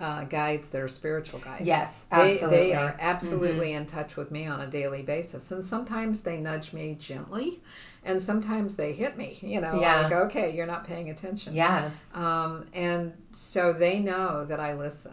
uh, 0.01 0.25
guides 0.25 0.69
that 0.71 0.81
are 0.81 0.89
spiritual 0.89 1.39
guides. 1.41 1.67
Yes, 1.67 2.07
absolutely. 2.11 2.57
they 2.57 2.75
are 2.75 2.97
absolutely 3.01 3.73
in 3.73 3.87
touch 3.87 4.17
with 4.17 4.31
me 4.31 4.47
on 4.47 4.61
a 4.61 4.67
daily 4.67 5.03
basis. 5.03 5.51
And 5.53 5.65
sometimes 5.65 6.23
they 6.23 6.39
nudge 6.39 6.73
me 6.73 6.97
gently, 6.99 7.61
and 8.07 8.23
sometimes 8.23 8.77
they 8.77 8.93
hit 8.93 9.17
me, 9.17 9.37
you 9.43 9.61
know, 9.61 9.79
Yeah. 9.81 10.03
like, 10.03 10.13
okay, 10.13 10.55
you're 10.55 10.67
not 10.67 10.87
paying 10.87 11.11
attention. 11.11 11.55
yes. 11.55 12.15
Um, 12.17 12.67
and 12.73 13.13
so 13.33 13.73
they 13.73 13.99
know 13.99 14.45
that 14.47 14.61
I 14.61 14.75
listen. 14.75 15.13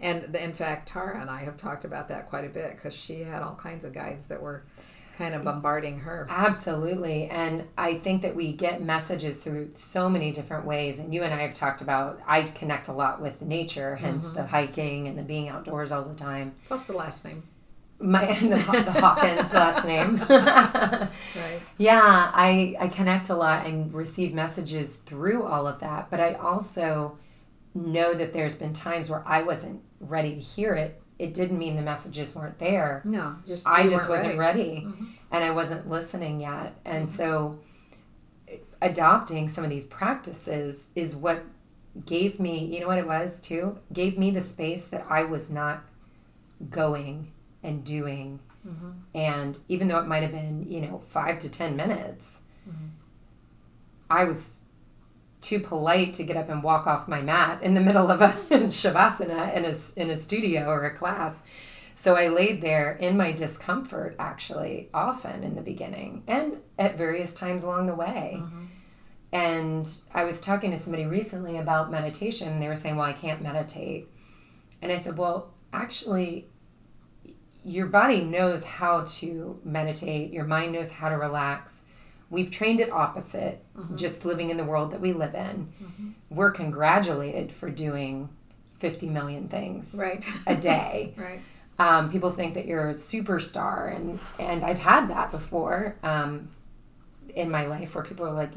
And 0.00 0.34
in 0.34 0.52
fact, 0.54 0.88
Tara 0.88 1.20
and 1.20 1.28
I 1.28 1.40
have 1.44 1.56
talked 1.58 1.84
about 1.84 2.08
that 2.08 2.26
quite 2.26 2.44
a 2.46 2.48
bit 2.48 2.70
because 2.76 2.94
she 2.94 3.22
had 3.22 3.42
all 3.42 3.54
kinds 3.54 3.84
of 3.84 3.92
guides 3.92 4.26
that 4.28 4.40
were 4.40 4.64
kind 5.18 5.34
of 5.34 5.44
bombarding 5.44 5.98
her. 5.98 6.26
Absolutely. 6.30 7.28
And 7.28 7.64
I 7.76 7.98
think 7.98 8.22
that 8.22 8.34
we 8.34 8.54
get 8.54 8.82
messages 8.82 9.44
through 9.44 9.72
so 9.74 10.08
many 10.08 10.32
different 10.32 10.64
ways. 10.64 10.98
And 10.98 11.12
you 11.12 11.22
and 11.22 11.34
I 11.34 11.42
have 11.42 11.52
talked 11.52 11.82
about, 11.82 12.18
I 12.26 12.40
connect 12.42 12.88
a 12.88 12.92
lot 12.94 13.20
with 13.20 13.42
nature, 13.42 13.96
hence 13.96 14.24
Mm-hmm. 14.24 14.36
the 14.36 14.46
hiking 14.46 15.08
and 15.08 15.18
the 15.18 15.22
being 15.22 15.50
outdoors 15.50 15.92
all 15.92 16.04
the 16.04 16.14
time. 16.14 16.54
Plus 16.66 16.86
the 16.86 16.94
last 16.96 17.26
name. 17.26 17.42
My 18.00 18.26
the, 18.40 18.48
the 18.48 19.00
Hawkins 19.00 19.52
uh, 19.52 19.58
last 19.58 19.86
name. 19.86 20.18
Right. 21.36 21.60
yeah, 21.78 22.32
I 22.34 22.74
I 22.80 22.88
connect 22.88 23.28
a 23.28 23.36
lot 23.36 23.64
and 23.64 23.94
receive 23.94 24.34
messages 24.34 24.96
through 24.96 25.44
all 25.44 25.66
of 25.68 25.78
that, 25.78 26.10
but 26.10 26.18
I 26.18 26.34
also 26.34 27.18
know 27.72 28.14
that 28.14 28.32
there's 28.32 28.56
been 28.56 28.72
times 28.72 29.08
where 29.08 29.22
I 29.24 29.42
wasn't 29.42 29.80
ready 30.00 30.34
to 30.34 30.40
hear 30.40 30.74
it. 30.74 31.00
It 31.20 31.32
didn't 31.32 31.58
mean 31.58 31.76
the 31.76 31.82
messages 31.82 32.34
weren't 32.34 32.58
there. 32.58 33.00
No, 33.04 33.36
just 33.46 33.66
I 33.66 33.86
just 33.86 34.08
wasn't 34.08 34.38
ready, 34.38 34.82
mm-hmm. 34.84 35.04
and 35.30 35.44
I 35.44 35.52
wasn't 35.52 35.88
listening 35.88 36.40
yet. 36.40 36.74
And 36.84 37.06
mm-hmm. 37.06 37.16
so 37.16 37.60
adopting 38.82 39.48
some 39.48 39.62
of 39.62 39.70
these 39.70 39.86
practices 39.86 40.88
is 40.94 41.14
what 41.14 41.44
gave 42.06 42.40
me, 42.40 42.64
you 42.64 42.80
know 42.80 42.86
what 42.86 42.98
it 42.98 43.06
was 43.06 43.40
too? 43.40 43.78
Gave 43.92 44.18
me 44.18 44.30
the 44.30 44.40
space 44.40 44.88
that 44.88 45.06
I 45.08 45.24
was 45.24 45.50
not 45.50 45.84
going 46.68 47.32
and 47.62 47.84
doing. 47.84 48.40
Mm-hmm. 48.66 48.90
And 49.14 49.58
even 49.68 49.88
though 49.88 49.98
it 49.98 50.06
might 50.06 50.22
have 50.22 50.32
been, 50.32 50.70
you 50.70 50.80
know, 50.80 51.02
five 51.06 51.38
to 51.40 51.50
10 51.50 51.76
minutes, 51.76 52.42
mm-hmm. 52.68 52.86
I 54.10 54.24
was 54.24 54.62
too 55.40 55.60
polite 55.60 56.12
to 56.14 56.24
get 56.24 56.36
up 56.36 56.50
and 56.50 56.62
walk 56.62 56.86
off 56.86 57.08
my 57.08 57.22
mat 57.22 57.62
in 57.62 57.74
the 57.74 57.80
middle 57.80 58.10
of 58.10 58.20
a 58.20 58.28
shavasana 58.50 59.54
in 59.54 59.64
a, 59.64 60.00
in 60.00 60.10
a 60.10 60.16
studio 60.16 60.66
or 60.66 60.84
a 60.84 60.94
class. 60.94 61.42
So 61.94 62.16
I 62.16 62.28
laid 62.28 62.62
there 62.62 62.92
in 62.92 63.16
my 63.16 63.32
discomfort, 63.32 64.16
actually, 64.18 64.88
often 64.94 65.44
in 65.44 65.54
the 65.54 65.62
beginning 65.62 66.22
and 66.26 66.58
at 66.78 66.96
various 66.96 67.34
times 67.34 67.62
along 67.62 67.86
the 67.86 67.94
way. 67.94 68.38
Mm-hmm. 68.38 68.64
And 69.32 69.88
I 70.12 70.24
was 70.24 70.40
talking 70.40 70.70
to 70.72 70.78
somebody 70.78 71.06
recently 71.06 71.56
about 71.56 71.90
meditation. 71.90 72.58
They 72.58 72.68
were 72.68 72.76
saying, 72.76 72.96
Well, 72.96 73.06
I 73.06 73.12
can't 73.12 73.42
meditate. 73.42 74.08
And 74.82 74.90
I 74.90 74.96
said, 74.96 75.16
Well, 75.16 75.52
actually, 75.72 76.48
your 77.64 77.86
body 77.86 78.22
knows 78.22 78.64
how 78.64 79.04
to 79.06 79.60
meditate, 79.64 80.32
your 80.32 80.44
mind 80.44 80.72
knows 80.72 80.92
how 80.92 81.08
to 81.08 81.16
relax. 81.16 81.84
We've 82.30 82.50
trained 82.50 82.80
it 82.80 82.90
opposite, 82.92 83.62
just 83.96 84.24
living 84.24 84.50
in 84.50 84.56
the 84.56 84.64
world 84.64 84.92
that 84.92 85.00
we 85.00 85.12
live 85.12 85.34
in. 85.34 86.14
We're 86.30 86.52
congratulated 86.52 87.52
for 87.52 87.68
doing 87.70 88.28
50 88.78 89.08
million 89.08 89.48
things 89.48 89.94
Right. 89.98 90.24
a 90.46 90.54
day. 90.54 91.14
right. 91.18 91.40
Um, 91.78 92.10
people 92.10 92.30
think 92.30 92.54
that 92.54 92.66
you're 92.66 92.88
a 92.90 92.94
superstar, 92.94 93.94
and 93.96 94.18
and 94.38 94.62
I've 94.64 94.78
had 94.78 95.08
that 95.08 95.30
before 95.30 95.96
um, 96.02 96.50
in 97.34 97.50
my 97.50 97.64
life 97.66 97.94
where 97.94 98.04
people 98.04 98.26
are 98.26 98.32
like, 98.34 98.52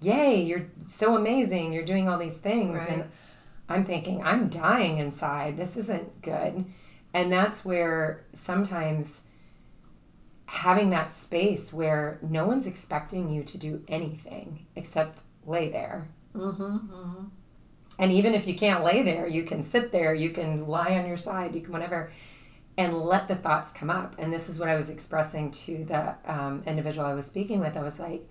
"Yay, 0.00 0.42
you're 0.42 0.66
so 0.86 1.14
amazing! 1.14 1.74
You're 1.74 1.84
doing 1.84 2.08
all 2.08 2.16
these 2.18 2.38
things," 2.38 2.80
Right. 2.80 2.88
and 2.90 3.04
I'm 3.68 3.84
thinking, 3.84 4.22
"I'm 4.22 4.48
dying 4.48 4.96
inside. 4.96 5.58
This 5.58 5.76
isn't 5.76 6.22
good." 6.22 6.64
And 7.14 7.32
that's 7.32 7.64
where 7.64 8.24
sometimes 8.32 9.22
having 10.46 10.90
that 10.90 11.14
space 11.14 11.72
where 11.72 12.18
no 12.20 12.46
one's 12.46 12.66
expecting 12.66 13.30
you 13.30 13.42
to 13.44 13.56
do 13.56 13.82
anything 13.88 14.66
except 14.76 15.20
lay 15.46 15.70
there. 15.70 16.08
Mm-hmm. 16.34 17.24
And 17.98 18.12
even 18.12 18.34
if 18.34 18.46
you 18.46 18.54
can't 18.54 18.84
lay 18.84 19.02
there, 19.02 19.26
you 19.26 19.44
can 19.44 19.62
sit 19.62 19.92
there, 19.92 20.14
you 20.14 20.30
can 20.30 20.66
lie 20.66 20.98
on 20.98 21.06
your 21.06 21.16
side, 21.16 21.54
you 21.54 21.60
can 21.60 21.72
whatever, 21.72 22.10
and 22.76 22.98
let 22.98 23.28
the 23.28 23.36
thoughts 23.36 23.72
come 23.72 23.88
up. 23.88 24.16
And 24.18 24.32
this 24.32 24.48
is 24.48 24.58
what 24.58 24.68
I 24.68 24.74
was 24.74 24.90
expressing 24.90 25.50
to 25.52 25.84
the 25.84 26.14
um, 26.26 26.62
individual 26.66 27.06
I 27.06 27.14
was 27.14 27.26
speaking 27.26 27.60
with. 27.60 27.76
I 27.76 27.82
was 27.82 28.00
like, 28.00 28.28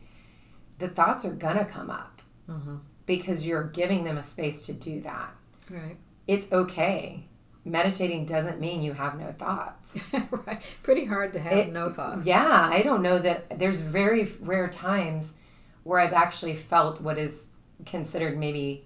the 0.79 0.89
thoughts 0.89 1.25
are 1.25 1.33
gonna 1.33 1.65
come 1.65 1.89
up 1.89 2.09
Mm-hmm. 2.49 2.75
because 3.05 3.47
you're 3.47 3.63
giving 3.63 4.03
them 4.03 4.17
a 4.17 4.23
space 4.23 4.65
to 4.65 4.73
do 4.73 4.99
that. 4.99 5.33
Right. 5.69 5.95
It's 6.27 6.51
okay. 6.51 7.23
Meditating 7.65 8.25
doesn't 8.25 8.59
mean 8.59 8.81
you 8.81 8.91
have 8.93 9.17
no 9.17 9.31
thoughts. 9.31 9.99
right. 10.45 10.61
Pretty 10.83 11.05
hard 11.05 11.31
to 11.33 11.39
have 11.39 11.53
It- 11.53 11.71
no 11.71 11.89
thoughts. 11.89 12.27
Yeah, 12.27 12.69
I 12.71 12.81
don't 12.81 13.01
know 13.01 13.19
that 13.19 13.57
there's 13.59 13.79
very 13.79 14.27
rare 14.41 14.67
times 14.67 15.33
where 15.83 15.99
I've 15.99 16.13
actually 16.13 16.55
felt 16.55 16.99
what 17.01 17.17
is 17.17 17.47
considered 17.85 18.37
maybe 18.37 18.85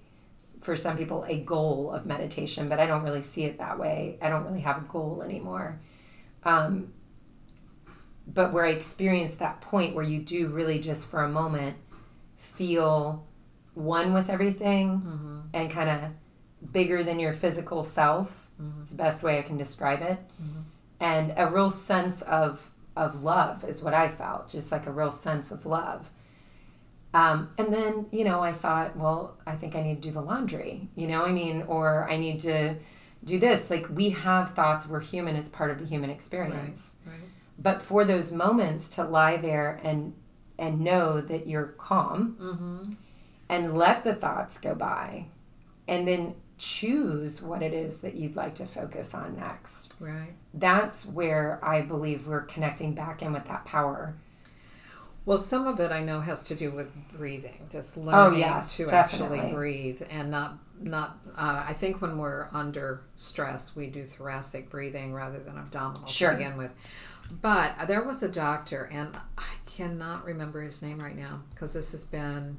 for 0.62 0.76
some 0.76 0.98
people 0.98 1.24
a 1.28 1.40
goal 1.40 1.92
of 1.92 2.06
meditation, 2.06 2.70
but 2.70 2.80
I 2.80 2.86
don't 2.88 3.04
really 3.04 3.22
see 3.22 3.46
it 3.46 3.58
that 3.60 3.78
way. 3.80 4.18
I 4.22 4.30
don't 4.30 4.44
really 4.46 4.62
have 4.62 4.78
a 4.78 4.86
goal 4.88 5.22
anymore. 5.24 5.80
Um, 6.44 6.94
but 8.32 8.52
where 8.54 8.66
I 8.66 8.70
experience 8.72 9.36
that 9.36 9.62
point 9.62 9.96
where 9.96 10.04
you 10.04 10.20
do 10.20 10.48
really 10.48 10.80
just 10.80 11.10
for 11.10 11.24
a 11.24 11.30
moment 11.30 11.78
feel 12.36 13.26
one 13.74 14.14
with 14.14 14.30
everything 14.30 15.02
Mm-hmm. 15.02 15.40
and 15.54 15.70
kind 15.72 15.90
of 15.90 16.72
bigger 16.72 17.04
than 17.04 17.20
your 17.20 17.34
physical 17.34 17.84
self. 17.84 18.47
It's 18.82 18.92
the 18.94 18.98
best 18.98 19.24
way 19.24 19.40
I 19.40 19.42
can 19.44 19.58
describe 19.58 20.02
it. 20.02 20.20
And 21.00 21.34
a 21.38 21.48
real 21.50 21.70
sense 21.70 22.22
of 22.24 22.72
of 22.96 23.24
love 23.24 23.64
is 23.64 23.84
what 23.84 23.94
I 23.94 24.08
felt, 24.10 24.50
just 24.50 24.72
like 24.72 24.88
a 24.88 24.92
real 24.92 25.12
sense 25.12 25.52
of 25.52 25.68
love. 25.68 26.10
Um, 27.14 27.50
and 27.58 27.72
then, 27.74 28.08
you 28.12 28.24
know, 28.24 28.42
I 28.42 28.52
thought, 28.52 28.98
well, 28.98 29.38
I 29.46 29.56
think 29.56 29.76
I 29.76 29.82
need 29.82 30.02
to 30.02 30.08
do 30.10 30.12
the 30.12 30.22
laundry, 30.22 30.90
you 30.96 31.08
know, 31.08 31.24
I 31.24 31.32
mean, 31.32 31.64
or 31.68 32.10
I 32.10 32.18
need 32.18 32.40
to 32.42 32.76
do 33.24 33.40
this. 33.40 33.70
Like, 33.70 33.88
we 33.90 34.10
have 34.12 34.52
thoughts, 34.52 34.88
we're 34.88 35.00
human, 35.00 35.36
it's 35.36 35.50
part 35.50 35.70
of 35.72 35.80
the 35.80 35.86
human 35.86 36.10
experience. 36.10 36.96
Right. 37.06 37.14
right. 37.14 37.30
But 37.60 37.82
for 37.82 38.04
those 38.04 38.32
moments 38.32 38.90
to 38.90 39.04
lie 39.04 39.38
there 39.38 39.80
and 39.84 40.14
and 40.60 40.82
know 40.82 41.22
that 41.22 41.48
you're 41.48 41.68
calm 41.78 42.36
Mm-hmm. 42.42 42.94
and 43.48 43.78
let 43.78 44.04
the 44.04 44.16
thoughts 44.16 44.60
go 44.60 44.74
by 44.74 45.26
and 45.88 46.08
then 46.08 46.34
choose 46.58 47.42
what 47.42 47.62
it 47.62 47.74
is 47.74 48.00
that 48.00 48.16
you'd 48.16 48.36
like 48.36 48.56
to 48.56 48.66
focus 48.66 49.14
on 49.14 49.36
next. 49.36 49.96
Right. 50.00 50.34
That's 50.54 51.06
where 51.06 51.60
I 51.64 51.82
believe 51.82 52.28
we're 52.28 52.42
connecting 52.42 52.94
back 52.96 53.22
in 53.22 53.34
with 53.34 53.46
that 53.46 53.66
power. 53.66 54.16
Well, 55.26 55.38
some 55.38 55.68
of 55.68 55.80
it 55.82 55.92
I 55.92 56.02
know 56.02 56.22
has 56.22 56.42
to 56.44 56.56
do 56.56 56.72
with 56.72 56.88
breathing, 57.18 57.68
just 57.70 57.98
learning 57.98 58.36
Oh, 58.36 58.38
yes, 58.38 58.78
to 58.78 58.86
definitely. 58.86 59.40
actually 59.40 59.54
breathe 59.54 60.02
and 60.10 60.32
not 60.32 60.58
not. 60.80 61.18
Uh, 61.36 61.66
I 61.68 61.74
think 61.74 62.02
when 62.02 62.18
we're 62.20 62.48
under 62.54 63.02
stress, 63.16 63.76
we 63.76 63.88
do 63.88 64.06
thoracic 64.06 64.70
breathing 64.70 65.12
rather 65.14 65.40
than 65.40 65.58
abdominal 65.58 66.08
Sure. 66.08 66.32
to 66.32 66.38
begin 66.38 66.56
with. 66.56 66.74
But 67.42 67.88
there 67.88 68.04
was 68.04 68.24
a 68.24 68.30
doctor, 68.30 68.88
and 68.92 69.18
I 69.38 69.44
cannot 69.66 70.24
remember 70.24 70.62
his 70.62 70.82
name 70.82 71.00
right 71.00 71.16
now 71.18 71.42
because 71.50 71.74
this 71.74 71.92
has 71.92 72.06
been, 72.06 72.58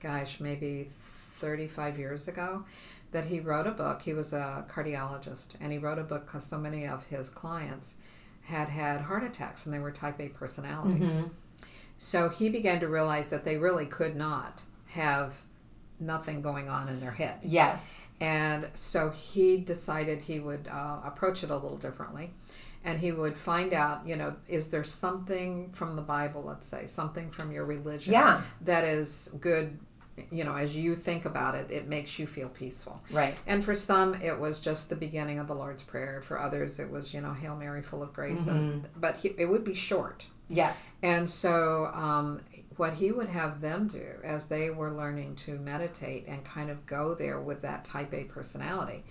gosh, 0.00 0.38
maybe 0.38 0.88
thirty-five 0.90 1.98
years 1.98 2.28
ago. 2.28 2.64
That 3.12 3.26
he 3.26 3.40
wrote 3.40 3.66
a 3.66 3.72
book. 3.72 4.02
He 4.02 4.12
was 4.12 4.32
a 4.32 4.64
cardiologist, 4.70 5.54
and 5.60 5.72
he 5.72 5.78
wrote 5.78 5.98
a 5.98 6.04
book 6.04 6.26
because 6.26 6.44
so 6.44 6.58
many 6.58 6.86
of 6.86 7.04
his 7.06 7.28
clients 7.28 7.96
had 8.42 8.68
had 8.68 9.00
heart 9.00 9.24
attacks, 9.24 9.66
and 9.66 9.74
they 9.74 9.78
were 9.80 9.90
Type 9.90 10.20
A 10.20 10.28
personalities. 10.28 11.14
Mm-hmm. 11.14 11.28
So 11.98 12.28
he 12.28 12.48
began 12.48 12.80
to 12.80 12.88
realize 12.88 13.28
that 13.28 13.44
they 13.44 13.56
really 13.56 13.86
could 13.86 14.16
not 14.16 14.62
have 14.86 15.42
nothing 15.98 16.40
going 16.40 16.68
on 16.68 16.88
in 16.88 16.98
their 17.00 17.10
head. 17.10 17.38
Yes. 17.42 18.08
And 18.20 18.70
so 18.74 19.10
he 19.10 19.58
decided 19.58 20.22
he 20.22 20.40
would 20.40 20.66
uh, 20.68 21.00
approach 21.04 21.44
it 21.44 21.50
a 21.50 21.54
little 21.54 21.76
differently. 21.76 22.30
And 22.82 22.98
he 22.98 23.12
would 23.12 23.36
find 23.36 23.74
out, 23.74 24.06
you 24.06 24.16
know, 24.16 24.36
is 24.48 24.70
there 24.70 24.84
something 24.84 25.70
from 25.72 25.96
the 25.96 26.02
Bible, 26.02 26.42
let's 26.42 26.66
say, 26.66 26.86
something 26.86 27.30
from 27.30 27.52
your 27.52 27.66
religion 27.66 28.14
Yeah. 28.14 28.40
that 28.62 28.84
is 28.84 29.36
good, 29.38 29.78
you 30.30 30.44
know, 30.44 30.54
as 30.54 30.76
you 30.76 30.94
think 30.94 31.24
about 31.24 31.54
it, 31.54 31.70
it 31.70 31.88
makes 31.88 32.18
you 32.18 32.26
feel 32.26 32.48
peaceful. 32.48 33.02
Right. 33.10 33.36
And 33.46 33.64
for 33.64 33.74
some, 33.74 34.14
it 34.14 34.38
was 34.38 34.60
just 34.60 34.88
the 34.88 34.96
beginning 34.96 35.38
of 35.38 35.48
the 35.48 35.54
Lord's 35.54 35.82
Prayer. 35.82 36.20
For 36.22 36.40
others, 36.40 36.78
it 36.78 36.90
was, 36.90 37.14
you 37.14 37.20
know, 37.20 37.32
Hail 37.32 37.56
Mary, 37.56 37.82
full 37.82 38.02
of 38.02 38.12
grace. 38.12 38.46
And, 38.46 38.82
mm-hmm. 38.82 39.00
but 39.00 39.16
he, 39.16 39.34
it 39.36 39.46
would 39.46 39.64
be 39.64 39.74
short. 39.74 40.26
Yes. 40.48 40.90
And 41.02 41.28
so, 41.28 41.90
um, 41.94 42.40
what 42.76 42.94
he 42.94 43.12
would 43.12 43.28
have 43.28 43.60
them 43.60 43.86
do 43.86 44.06
as 44.24 44.46
they 44.46 44.70
were 44.70 44.90
learning 44.90 45.36
to 45.36 45.58
meditate 45.58 46.26
and 46.26 46.42
kind 46.44 46.70
of 46.70 46.86
go 46.86 47.14
there 47.14 47.40
with 47.40 47.60
that 47.62 47.84
type 47.84 48.14
A 48.14 48.24
personality 48.24 49.04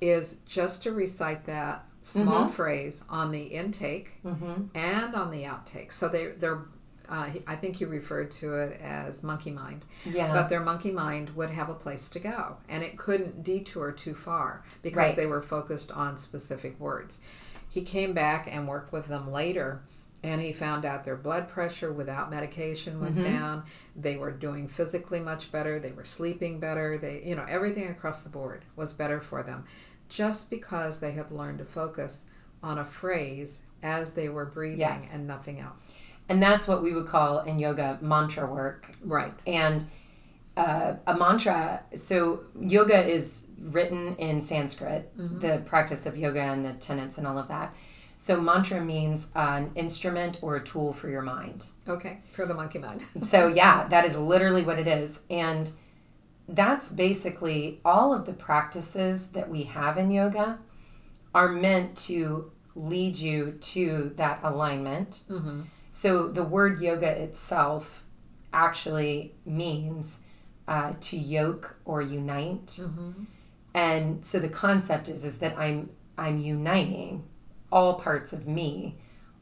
is 0.00 0.40
just 0.46 0.84
to 0.84 0.92
recite 0.92 1.44
that 1.46 1.84
small 2.02 2.44
mm-hmm. 2.44 2.52
phrase 2.52 3.04
on 3.10 3.32
the 3.32 3.42
intake 3.42 4.22
mm-hmm. 4.24 4.66
and 4.74 5.14
on 5.14 5.30
the 5.30 5.42
outtake. 5.42 5.90
So 5.92 6.08
they, 6.08 6.28
they're, 6.28 6.62
uh, 7.08 7.24
he- 7.24 7.42
I 7.46 7.56
think 7.56 7.80
you 7.80 7.86
referred 7.86 8.30
to 8.32 8.54
it 8.56 8.80
as 8.80 9.22
monkey 9.22 9.50
mind. 9.50 9.84
Yeah. 10.04 10.32
But 10.32 10.48
their 10.48 10.60
monkey 10.60 10.90
mind 10.90 11.30
would 11.30 11.50
have 11.50 11.68
a 11.68 11.74
place 11.74 12.08
to 12.10 12.18
go, 12.20 12.56
and 12.68 12.82
it 12.82 12.96
couldn't 12.98 13.42
detour 13.42 13.92
too 13.92 14.14
far 14.14 14.64
because 14.82 14.96
Right. 15.08 15.16
they 15.16 15.26
were 15.26 15.42
focused 15.42 15.90
on 15.92 16.16
specific 16.16 16.78
words. 16.78 17.20
He 17.68 17.82
came 17.82 18.12
back 18.14 18.46
and 18.50 18.66
worked 18.68 18.92
with 18.92 19.06
them 19.08 19.30
later, 19.30 19.82
and 20.22 20.40
he 20.40 20.52
found 20.52 20.84
out 20.84 21.04
their 21.04 21.16
blood 21.16 21.48
pressure 21.48 21.92
without 21.92 22.30
medication 22.30 23.00
was 23.00 23.18
down. 23.20 23.62
They 23.94 24.16
were 24.16 24.32
doing 24.32 24.66
physically 24.66 25.20
much 25.20 25.52
better. 25.52 25.78
They 25.78 25.92
were 25.92 26.04
sleeping 26.04 26.58
better. 26.60 26.96
They, 26.96 27.22
you 27.24 27.34
know, 27.36 27.44
everything 27.48 27.88
across 27.88 28.22
the 28.22 28.30
board 28.30 28.64
was 28.74 28.92
better 28.92 29.20
for 29.20 29.42
them, 29.42 29.64
just 30.08 30.50
because 30.50 30.98
they 31.00 31.12
had 31.12 31.30
learned 31.30 31.58
to 31.58 31.64
focus 31.64 32.24
on 32.62 32.78
a 32.78 32.84
phrase 32.84 33.62
as 33.82 34.14
they 34.14 34.28
were 34.28 34.46
breathing 34.46 34.80
Yes. 34.80 35.14
and 35.14 35.26
nothing 35.28 35.60
else. 35.60 36.00
And 36.28 36.42
that's 36.42 36.68
what 36.68 36.82
we 36.82 36.92
would 36.92 37.06
call 37.06 37.40
in 37.40 37.58
yoga 37.58 37.98
mantra 38.00 38.46
work. 38.46 38.90
Right. 39.04 39.42
And 39.46 39.86
uh, 40.56 40.94
a 41.06 41.16
mantra, 41.16 41.82
so 41.94 42.44
yoga 42.60 43.02
is 43.06 43.46
written 43.60 44.16
in 44.16 44.40
Sanskrit, 44.40 45.10
the 45.16 45.62
practice 45.66 46.04
of 46.06 46.16
yoga 46.16 46.40
and 46.40 46.64
the 46.64 46.72
tenets 46.74 47.16
and 47.18 47.26
all 47.26 47.38
of 47.38 47.48
that. 47.48 47.74
So 48.18 48.40
mantra 48.40 48.84
means 48.84 49.30
an 49.36 49.70
instrument 49.76 50.40
or 50.42 50.56
a 50.56 50.62
tool 50.62 50.92
for 50.92 51.08
your 51.08 51.22
mind. 51.22 51.66
Okay. 51.86 52.18
For 52.32 52.44
the 52.44 52.54
monkey 52.54 52.78
mind. 52.78 53.06
So 53.22 53.46
yeah, 53.46 53.86
that 53.88 54.04
is 54.04 54.16
literally 54.16 54.62
what 54.62 54.78
it 54.78 54.88
is. 54.88 55.20
And 55.30 55.70
that's 56.48 56.90
basically 56.90 57.80
all 57.84 58.12
of 58.12 58.26
the 58.26 58.32
practices 58.32 59.28
that 59.28 59.48
we 59.48 59.64
have 59.64 59.96
in 59.96 60.10
yoga 60.10 60.58
are 61.34 61.48
meant 61.48 61.96
to 61.96 62.50
lead 62.74 63.16
you 63.16 63.52
to 63.60 64.12
that 64.16 64.40
alignment. 64.42 65.22
So 65.90 66.28
the 66.28 66.44
word 66.44 66.80
yoga 66.80 67.08
itself 67.08 68.04
actually 68.52 69.34
means 69.44 70.20
uh, 70.66 70.92
to 71.00 71.16
yoke 71.16 71.76
or 71.84 72.02
unite. 72.02 72.78
Mm-hmm. 72.80 73.24
And 73.74 74.24
so 74.24 74.38
the 74.38 74.48
concept 74.48 75.08
is 75.08 75.24
is 75.24 75.38
that 75.38 75.56
I'm 75.58 75.90
I'm 76.16 76.38
uniting 76.38 77.24
all 77.70 77.94
parts 77.94 78.32
of 78.32 78.46
me 78.46 78.96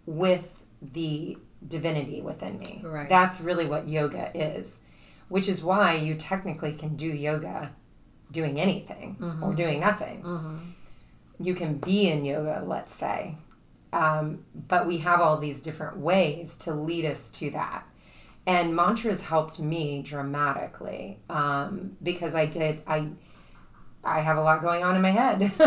with 0.05 0.65
the 0.81 1.39
divinity 1.67 2.21
within 2.21 2.59
me. 2.59 2.81
Right. 2.85 3.09
That's 3.09 3.41
really 3.41 3.67
what 3.67 3.89
yoga 3.89 4.31
is, 4.37 4.81
which 5.29 5.49
is 5.49 5.65
why 5.65 5.95
you 5.95 6.15
technically 6.15 6.73
can 6.75 6.97
do 6.97 7.09
yoga 7.09 7.73
doing 8.31 8.61
anything 8.61 9.17
or 9.21 9.27
mm-hmm. 9.27 9.55
doing 9.55 9.81
nothing. 9.81 10.23
Mm-hmm. 10.23 10.57
You 11.41 11.55
can 11.55 11.79
be 11.79 12.09
in 12.09 12.25
yoga, 12.25 12.63
let's 12.67 12.95
say, 12.95 13.37
um, 13.93 14.45
but 14.69 14.87
we 14.87 14.99
have 14.99 15.21
all 15.21 15.39
these 15.39 15.61
different 15.61 15.99
ways 15.99 16.57
to 16.59 16.73
lead 16.73 17.05
us 17.05 17.31
to 17.33 17.51
that. 17.51 17.87
And 18.47 18.77
mantras 18.77 19.23
helped 19.23 19.59
me 19.59 20.03
dramatically 20.03 21.19
um, 21.29 21.97
because 22.03 22.35
I 22.35 22.47
did 22.47 22.83
I 22.87 23.09
I 24.05 24.21
have 24.21 24.37
a 24.37 24.41
lot 24.41 24.63
going 24.63 24.85
on 24.85 24.95
in 24.95 25.03
my 25.03 25.11
head. 25.11 25.53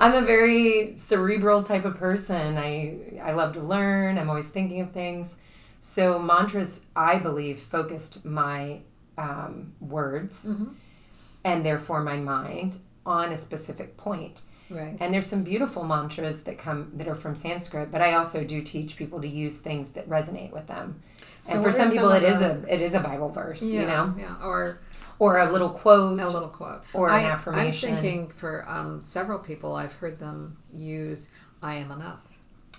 I'm 0.00 0.14
a 0.14 0.24
very 0.24 0.94
cerebral 0.96 1.62
type 1.62 1.84
of 1.84 1.96
person. 1.96 2.56
I 2.56 3.18
I 3.22 3.32
love 3.32 3.54
to 3.54 3.60
learn. 3.60 4.18
I'm 4.18 4.28
always 4.28 4.48
thinking 4.48 4.80
of 4.80 4.92
things. 4.92 5.36
So 5.80 6.18
mantras, 6.18 6.86
I 6.96 7.18
believe, 7.18 7.58
focused 7.58 8.24
my 8.24 8.80
um, 9.18 9.74
words 9.80 10.48
and 11.44 11.64
therefore 11.66 12.02
my 12.02 12.16
mind 12.16 12.78
on 13.04 13.32
a 13.32 13.36
specific 13.36 13.96
point. 13.96 14.42
Right. 14.70 14.96
And 14.98 15.12
there's 15.12 15.26
some 15.26 15.42
beautiful 15.44 15.84
mantras 15.84 16.44
that 16.44 16.58
come 16.58 16.90
that 16.94 17.06
are 17.06 17.14
from 17.14 17.36
Sanskrit, 17.36 17.90
but 17.90 18.00
I 18.00 18.14
also 18.14 18.44
do 18.44 18.62
teach 18.62 18.96
people 18.96 19.20
to 19.20 19.28
use 19.28 19.58
things 19.58 19.90
that 19.90 20.08
resonate 20.08 20.52
with 20.52 20.66
them. 20.66 21.02
So 21.42 21.54
and 21.56 21.62
for 21.64 21.70
some 21.70 21.90
people, 21.90 22.08
some 22.08 22.16
it 22.22 22.24
of 22.24 22.34
is 22.34 22.40
a 22.40 22.74
it 22.74 22.80
is 22.80 22.94
a 22.94 23.00
Bible 23.00 23.28
verse, 23.28 23.62
you 23.62 23.82
know, 23.82 24.14
Yeah. 24.18 24.36
Or 24.42 24.80
or 25.18 25.38
a 25.38 25.50
little 25.52 25.68
quote. 25.70 26.18
a 26.18 26.28
little 26.28 26.48
quote 26.48 26.82
Or 26.94 27.08
an 27.08 27.14
I, 27.16 27.24
affirmation. 27.24 27.94
I'm 27.94 28.00
thinking 28.00 28.28
for 28.30 28.64
um, 28.68 29.00
several 29.00 29.38
people, 29.38 29.76
I've 29.76 29.92
heard 29.94 30.18
them 30.18 30.56
use 30.72 31.30
"I 31.62 31.74
am 31.74 31.90
enough." 31.90 32.26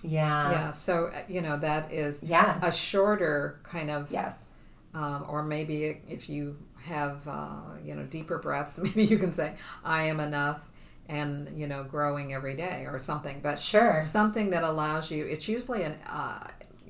yeah. 0.04 0.52
yeah, 0.52 0.72
so 0.72 1.08
uh, 1.08 1.20
you 1.28 1.42
know 1.42 1.58
that 1.58 1.92
is 1.92 2.22
Yes. 2.24 2.64
a 2.64 2.72
shorter 2.72 3.60
kind 3.64 3.90
of, 3.90 4.12
yes. 4.12 4.50
um, 4.94 5.26
or 5.30 5.42
maybe 5.44 6.02
if 6.10 6.30
you 6.30 6.58
have 6.84 7.28
uh, 7.28 7.62
you 7.84 7.96
know 7.96 8.04
deeper 8.04 8.38
breaths, 8.40 8.78
maybe 8.84 9.04
you 9.06 9.18
can 9.18 9.32
say 9.32 9.54
"I 9.84 10.04
am 10.04 10.20
enough," 10.20 10.70
and 11.10 11.58
you 11.58 11.68
know 11.68 11.84
growing 11.84 12.34
every 12.34 12.56
day 12.56 12.86
or 12.90 12.98
something. 13.00 13.40
But 13.42 13.60
Sure. 13.60 14.00
something 14.02 14.50
that 14.52 14.64
allows 14.64 15.12
you. 15.12 15.26
It's 15.26 15.48
usually 15.48 15.84
an 15.84 15.94
uh, 16.10 16.48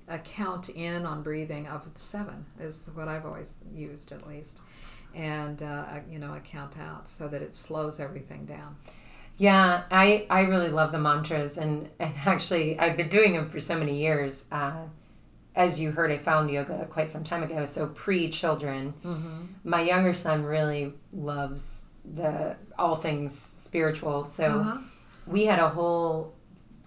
a 0.07 0.20
count 0.20 0.70
in 0.70 1.05
on 1.05 1.24
breathing 1.24 1.68
of 1.68 1.89
seven 1.95 2.45
is 2.59 2.89
what 2.93 3.07
I've 3.07 3.26
always 3.26 3.61
used 3.74 4.11
at 4.11 4.28
least, 4.28 4.61
and 5.13 5.61
uh, 5.63 5.86
you 6.09 6.20
know 6.20 6.34
a 6.34 6.39
count 6.39 6.78
out 6.78 7.07
so 7.07 7.28
that 7.28 7.41
it 7.41 7.55
slows 7.55 7.99
everything 7.99 8.45
down. 8.45 8.78
Yeah, 9.38 9.84
I, 9.91 10.26
I 10.30 10.41
really 10.43 10.70
love 10.70 10.93
the 10.93 10.97
mantras, 10.99 11.57
and, 11.57 11.89
and 11.99 12.13
actually, 12.26 12.80
I've 12.80 12.95
been 12.95 13.09
doing 13.09 13.34
them 13.34 13.49
for 13.49 13.59
so 13.59 13.78
many 13.78 13.97
years. 13.99 14.45
Uh, 14.49 14.84
as 15.55 15.78
you 15.80 15.91
heard, 15.91 16.09
I 16.09 16.18
found 16.18 16.49
yoga 16.51 16.86
quite 16.89 17.09
some 17.09 17.24
time 17.26 17.43
ago, 17.43 17.66
so 17.66 17.88
pre 17.88 18.30
children. 18.30 18.93
My 19.66 19.82
younger 19.82 20.13
son 20.13 20.43
really 20.43 20.93
loves 21.11 21.88
the 22.14 22.56
all 22.78 22.95
things 22.97 23.38
spiritual, 23.38 24.26
so 24.26 24.45
Uh-huh. 24.45 24.78
we 25.28 25.45
had 25.45 25.60
a 25.60 25.70
whole 25.70 26.34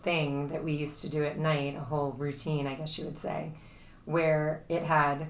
thing 0.02 0.48
that 0.50 0.62
we 0.62 0.72
used 0.72 1.00
to 1.02 1.10
do 1.10 1.24
at 1.24 1.38
night, 1.38 1.76
a 1.76 1.80
whole 1.80 2.12
routine, 2.12 2.66
I 2.66 2.74
guess 2.74 2.98
you 2.98 3.04
would 3.04 3.18
say, 3.18 3.52
where 4.04 4.64
it 4.68 4.82
had 4.84 5.26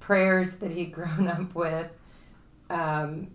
prayers 0.00 0.58
that 0.58 0.70
he'd 0.72 0.92
grown 0.98 1.28
up 1.28 1.54
with, 1.54 1.90
um, 2.70 3.28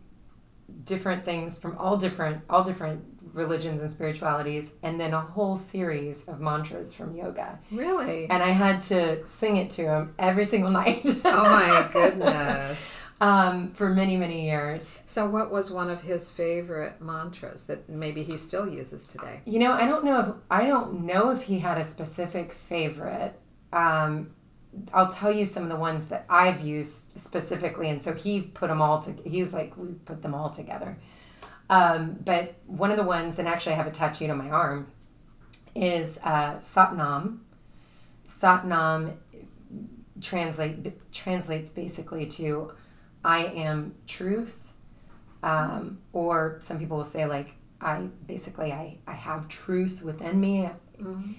different 0.86 1.26
things 1.26 1.58
from 1.58 1.76
all 1.78 1.98
different 1.98 2.42
all 2.50 2.64
different 2.64 3.04
religions 3.34 3.82
and 3.82 3.92
spiritualities, 3.92 4.74
and 4.84 5.00
then 5.00 5.14
a 5.14 5.22
whole 5.22 5.56
series 5.56 6.28
of 6.28 6.40
mantras 6.40 6.94
from 6.94 7.16
yoga. 7.16 7.60
Really? 7.72 8.28
And 8.30 8.42
I 8.42 8.50
had 8.50 8.82
to 8.84 9.26
sing 9.28 9.56
it 9.58 9.70
to 9.72 9.84
him 9.84 10.14
every 10.18 10.46
single 10.46 10.72
night. 10.82 11.02
oh 11.26 11.44
my 11.44 11.88
goodness. 11.92 12.80
Um, 13.22 13.72
for 13.74 13.90
many, 13.90 14.16
many 14.16 14.46
years. 14.46 14.98
So, 15.06 15.28
what 15.28 15.52
was 15.52 15.70
one 15.70 15.90
of 15.90 16.02
his 16.02 16.32
favorite 16.32 17.02
mantras 17.02 17.66
that 17.66 17.90
maybe 17.90 18.24
he 18.24 18.38
still 18.38 18.68
uses 18.68 19.08
today? 19.08 19.42
You 19.46 19.60
know, 19.60 19.74
I 19.74 19.86
don't 19.86 20.06
know 20.06 20.20
if 20.20 20.36
I 20.50 20.66
don't 20.66 21.06
know 21.06 21.30
if 21.32 21.44
he 21.44 21.60
had 21.60 21.78
a 21.78 21.84
specific 21.84 22.54
favorite. 22.54 23.40
Um, 23.74 24.32
I'll 24.94 25.08
tell 25.08 25.32
you 25.32 25.46
some 25.46 25.64
of 25.64 25.70
the 25.70 25.76
ones 25.76 26.06
that 26.06 26.26
I've 26.30 26.62
used 26.62 27.20
specifically, 27.20 27.90
and 27.90 28.02
so 28.02 28.14
he 28.14 28.42
put 28.42 28.70
them 28.70 28.82
all 28.82 29.02
to. 29.02 29.14
He 29.26 29.40
was 29.40 29.54
like, 29.54 29.76
we 29.78 29.90
put 30.06 30.22
them 30.22 30.34
all 30.34 30.50
together. 30.50 30.98
Um, 31.70 32.18
but 32.24 32.56
one 32.66 32.90
of 32.90 32.98
the 32.98 33.04
ones, 33.04 33.38
and 33.38 33.48
actually 33.48 33.74
I 33.74 33.76
have 33.76 33.88
it 33.88 33.94
tattooed 33.94 34.30
on 34.30 34.38
my 34.38 34.50
arm, 34.50 34.88
is 35.76 36.20
uh, 36.24 36.56
Satnam. 36.56 37.40
Satnam 38.26 39.18
translate 40.22 41.12
translates 41.12 41.72
basically 41.72 42.26
to 42.26 42.72
I 43.24 43.46
am 43.46 43.96
truth, 44.08 44.72
um, 45.44 46.00
or 46.14 46.58
some 46.60 46.80
people 46.80 46.98
will 46.98 47.04
say 47.04 47.26
like 47.26 47.54
I 47.82 48.08
basically 48.28 48.72
I 48.72 48.98
I 49.08 49.14
have 49.14 49.48
truth 49.48 50.02
within 50.04 50.40
me. 50.40 50.70
Mm-hmm. 51.00 51.34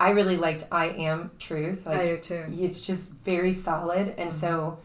I 0.00 0.10
really 0.10 0.36
liked 0.36 0.66
I 0.72 0.86
am 0.86 1.30
truth. 1.38 1.86
Like, 1.86 2.00
I 2.00 2.06
do 2.06 2.16
too. 2.18 2.44
It's 2.48 2.82
just 2.82 3.12
very 3.24 3.52
solid, 3.52 4.14
and 4.18 4.30
mm-hmm. 4.30 4.38
so 4.38 4.78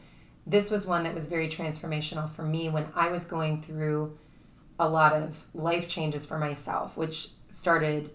this 0.45 0.71
was 0.71 0.85
one 0.85 1.03
that 1.03 1.13
was 1.13 1.27
very 1.27 1.47
transformational 1.47 2.29
for 2.29 2.43
me 2.43 2.69
when 2.69 2.87
I 2.95 3.09
was 3.09 3.25
going 3.25 3.61
through 3.61 4.17
a 4.79 4.87
lot 4.87 5.13
of 5.13 5.45
life 5.53 5.87
changes 5.87 6.25
for 6.25 6.39
myself, 6.39 6.95
which 6.95 7.29
started 7.49 8.09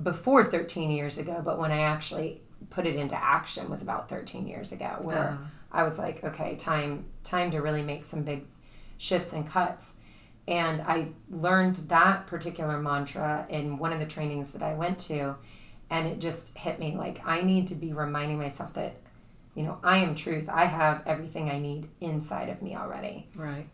before 0.00 0.44
13 0.44 0.90
years 0.90 1.18
ago, 1.18 1.40
but 1.44 1.58
when 1.58 1.72
I 1.72 1.80
actually 1.80 2.40
put 2.70 2.86
it 2.86 2.96
into 2.96 3.16
action 3.16 3.68
was 3.68 3.82
about 3.82 4.08
13 4.08 4.46
years 4.46 4.72
ago, 4.72 4.98
where 5.02 5.30
uh. 5.30 5.36
I 5.72 5.82
was 5.82 5.98
like, 5.98 6.22
okay, 6.22 6.56
time 6.56 7.06
time 7.24 7.50
to 7.50 7.58
really 7.60 7.82
make 7.82 8.04
some 8.04 8.22
big 8.22 8.46
shifts 8.98 9.32
and 9.32 9.48
cuts. 9.48 9.94
And 10.46 10.82
I 10.82 11.08
learned 11.30 11.76
that 11.88 12.26
particular 12.26 12.78
mantra 12.78 13.46
in 13.48 13.78
one 13.78 13.92
of 13.92 14.00
the 14.00 14.06
trainings 14.06 14.52
that 14.52 14.62
I 14.62 14.74
went 14.74 14.98
to, 15.00 15.36
and 15.88 16.06
it 16.06 16.20
just 16.20 16.56
hit 16.56 16.78
me 16.78 16.96
like 16.96 17.26
I 17.26 17.42
need 17.42 17.68
to 17.68 17.74
be 17.74 17.92
reminding 17.92 18.38
myself 18.38 18.74
that, 18.74 18.96
you 19.54 19.62
know, 19.62 19.78
I 19.82 19.98
am 19.98 20.14
truth. 20.14 20.48
I 20.48 20.64
have 20.64 21.02
everything 21.06 21.50
I 21.50 21.58
need 21.58 21.88
inside 22.00 22.48
of 22.48 22.60
me 22.60 22.76
already. 22.76 23.28
Right 23.36 23.66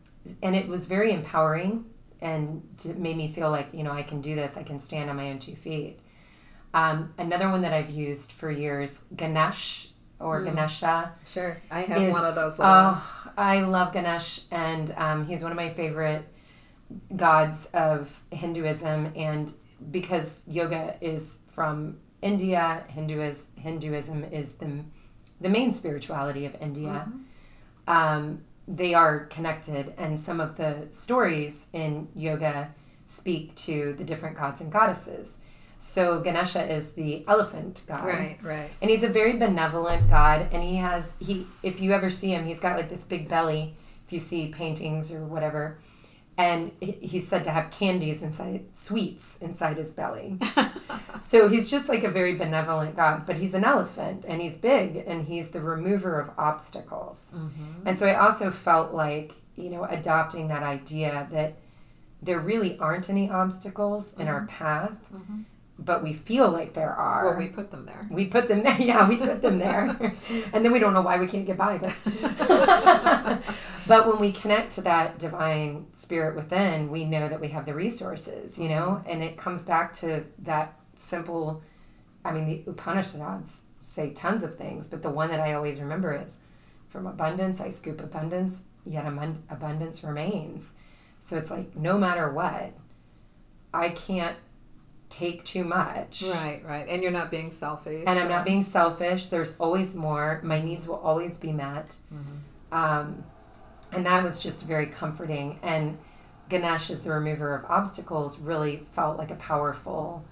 and 0.42 0.54
it 0.54 0.68
was 0.68 0.86
very 0.86 1.12
empowering 1.12 1.84
and 2.20 2.62
made 2.96 3.16
me 3.16 3.28
feel 3.28 3.50
like 3.50 3.68
you 3.72 3.84
know 3.84 3.92
I 3.92 4.02
can 4.02 4.20
do 4.20 4.34
this. 4.34 4.56
I 4.56 4.62
can 4.62 4.80
stand 4.80 5.08
on 5.08 5.16
my 5.16 5.30
own 5.30 5.38
two 5.38 5.54
feet. 5.54 6.00
Um, 6.74 7.14
another 7.16 7.48
one 7.50 7.62
that 7.62 7.72
I've 7.72 7.90
used 7.90 8.32
for 8.32 8.50
years, 8.50 8.98
Ganesh 9.16 9.90
or 10.20 10.40
mm. 10.40 10.46
Ganesha. 10.46 11.12
Sure, 11.24 11.58
I 11.70 11.80
have 11.82 12.02
is, 12.02 12.12
one 12.12 12.24
of 12.24 12.34
those. 12.34 12.56
Oh. 12.58 13.30
I 13.36 13.60
love 13.60 13.92
Ganesh, 13.92 14.42
and 14.50 14.92
um, 14.96 15.26
he's 15.26 15.42
one 15.42 15.52
of 15.52 15.56
my 15.56 15.70
favorite 15.70 16.24
gods 17.14 17.66
of 17.66 18.20
Hinduism, 18.30 19.12
and 19.14 19.52
because 19.90 20.46
yoga 20.48 20.96
is 21.00 21.38
from 21.52 21.98
India, 22.22 22.84
Hinduism, 22.88 23.56
Hinduism 23.56 24.24
is 24.24 24.54
the 24.54 24.84
the 25.40 25.48
main 25.48 25.72
spirituality 25.72 26.46
of 26.46 26.56
India. 26.60 27.06
Mm-hmm. 27.06 27.90
Um, 27.90 28.42
they 28.66 28.92
are 28.92 29.26
connected, 29.26 29.94
and 29.96 30.18
some 30.18 30.40
of 30.40 30.56
the 30.56 30.88
stories 30.90 31.68
in 31.72 32.08
yoga 32.14 32.74
speak 33.06 33.54
to 33.54 33.94
the 33.94 34.04
different 34.04 34.36
gods 34.36 34.60
and 34.60 34.70
goddesses. 34.70 35.38
So 35.78 36.20
Ganesha 36.20 36.70
is 36.70 36.90
the 36.90 37.24
elephant 37.28 37.84
god. 37.86 38.04
Right, 38.04 38.38
right. 38.42 38.70
And 38.82 38.90
he's 38.90 39.02
a 39.02 39.08
very 39.08 39.34
benevolent 39.34 40.08
god 40.10 40.48
and 40.52 40.62
he 40.62 40.76
has 40.76 41.14
he 41.20 41.46
if 41.62 41.80
you 41.80 41.92
ever 41.92 42.10
see 42.10 42.30
him, 42.30 42.46
he's 42.46 42.60
got 42.60 42.76
like 42.76 42.90
this 42.90 43.04
big 43.04 43.28
belly 43.28 43.74
if 44.06 44.12
you 44.12 44.18
see 44.18 44.48
paintings 44.48 45.12
or 45.12 45.24
whatever 45.24 45.78
and 46.38 46.70
he's 46.80 47.26
said 47.26 47.42
to 47.42 47.50
have 47.50 47.70
candies 47.70 48.22
inside 48.22 48.64
sweets 48.72 49.38
inside 49.42 49.76
his 49.76 49.92
belly 49.92 50.38
so 51.20 51.48
he's 51.48 51.68
just 51.68 51.88
like 51.88 52.04
a 52.04 52.08
very 52.08 52.36
benevolent 52.36 52.94
god 52.96 53.26
but 53.26 53.36
he's 53.36 53.54
an 53.54 53.64
elephant 53.64 54.24
and 54.26 54.40
he's 54.40 54.56
big 54.56 54.96
and 55.06 55.26
he's 55.26 55.50
the 55.50 55.60
remover 55.60 56.18
of 56.18 56.30
obstacles 56.38 57.32
mm-hmm. 57.34 57.86
and 57.86 57.98
so 57.98 58.06
i 58.06 58.14
also 58.14 58.50
felt 58.50 58.94
like 58.94 59.32
you 59.56 59.68
know 59.68 59.84
adopting 59.84 60.48
that 60.48 60.62
idea 60.62 61.26
that 61.30 61.54
there 62.22 62.38
really 62.38 62.78
aren't 62.78 63.10
any 63.10 63.28
obstacles 63.28 64.12
mm-hmm. 64.12 64.22
in 64.22 64.28
our 64.28 64.40
mm-hmm. 64.40 64.56
path 64.56 64.96
mm-hmm 65.12 65.42
but 65.78 66.02
we 66.02 66.12
feel 66.12 66.50
like 66.50 66.74
there 66.74 66.92
are. 66.92 67.26
Well, 67.26 67.38
we 67.38 67.48
put 67.48 67.70
them 67.70 67.86
there. 67.86 68.06
We 68.10 68.26
put 68.26 68.48
them 68.48 68.62
there. 68.62 68.76
Yeah, 68.80 69.08
we 69.08 69.16
put 69.16 69.42
them 69.42 69.58
there. 69.58 69.90
and 70.52 70.64
then 70.64 70.72
we 70.72 70.78
don't 70.78 70.94
know 70.94 71.02
why 71.02 71.18
we 71.18 71.26
can't 71.26 71.46
get 71.46 71.56
by 71.56 71.78
them. 71.78 71.94
but 73.86 74.06
when 74.06 74.18
we 74.18 74.32
connect 74.32 74.72
to 74.72 74.80
that 74.82 75.18
divine 75.18 75.86
spirit 75.94 76.36
within, 76.36 76.90
we 76.90 77.04
know 77.04 77.28
that 77.28 77.40
we 77.40 77.48
have 77.48 77.66
the 77.66 77.74
resources, 77.74 78.58
you 78.58 78.68
know? 78.68 79.00
Mm-hmm. 79.00 79.10
And 79.10 79.22
it 79.22 79.36
comes 79.36 79.64
back 79.64 79.92
to 79.94 80.24
that 80.40 80.74
simple 80.96 81.62
I 82.24 82.32
mean, 82.32 82.46
the 82.46 82.70
Upanishads 82.70 83.62
say 83.80 84.10
tons 84.10 84.42
of 84.42 84.54
things, 84.54 84.88
but 84.88 85.02
the 85.02 85.10
one 85.10 85.30
that 85.30 85.40
I 85.40 85.54
always 85.54 85.80
remember 85.80 86.14
is 86.14 86.38
from 86.88 87.06
abundance, 87.06 87.60
I 87.60 87.70
scoop 87.70 88.00
abundance, 88.00 88.62
yet 88.84 89.06
abundance 89.06 90.04
remains. 90.04 90.74
So 91.20 91.36
it's 91.36 91.50
like 91.50 91.74
no 91.76 91.96
matter 91.98 92.30
what, 92.30 92.72
I 93.72 93.90
can't 93.90 94.36
take 95.10 95.44
too 95.44 95.64
much. 95.64 96.22
Right, 96.22 96.62
right. 96.64 96.86
And 96.88 97.02
you're 97.02 97.10
not 97.10 97.30
being 97.30 97.50
selfish. 97.50 98.04
And 98.06 98.18
I'm 98.18 98.28
not 98.28 98.44
being 98.44 98.62
selfish. 98.62 99.26
There's 99.26 99.56
always 99.58 99.94
more. 99.94 100.40
My 100.42 100.60
needs 100.60 100.86
will 100.88 100.96
always 100.96 101.38
be 101.38 101.52
met. 101.52 101.96
Mm-hmm. 102.12 102.74
Um, 102.74 103.24
and 103.92 104.04
that 104.06 104.22
was 104.22 104.42
just 104.42 104.62
very 104.62 104.86
comforting. 104.86 105.58
And 105.62 105.98
Ganesh 106.48 106.90
is 106.90 107.02
the 107.02 107.10
remover 107.10 107.54
of 107.54 107.64
obstacles 107.70 108.40
really 108.40 108.82
felt 108.92 109.18
like 109.18 109.30
a 109.30 109.36
powerful 109.36 110.24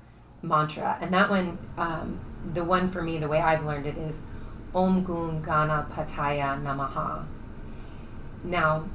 mantra. 0.42 0.98
And 1.00 1.12
that 1.14 1.30
one, 1.30 1.58
um, 1.76 2.20
the 2.52 2.64
one 2.64 2.90
for 2.90 3.02
me, 3.02 3.18
the 3.18 3.28
way 3.28 3.40
I've 3.40 3.64
learned 3.64 3.86
it 3.86 3.96
is 3.96 4.18
Om 4.74 5.04
Gun 5.04 5.42
Gana 5.42 5.86
Pataya 5.90 6.62
Namaha. 6.62 7.24
Now, 8.44 8.88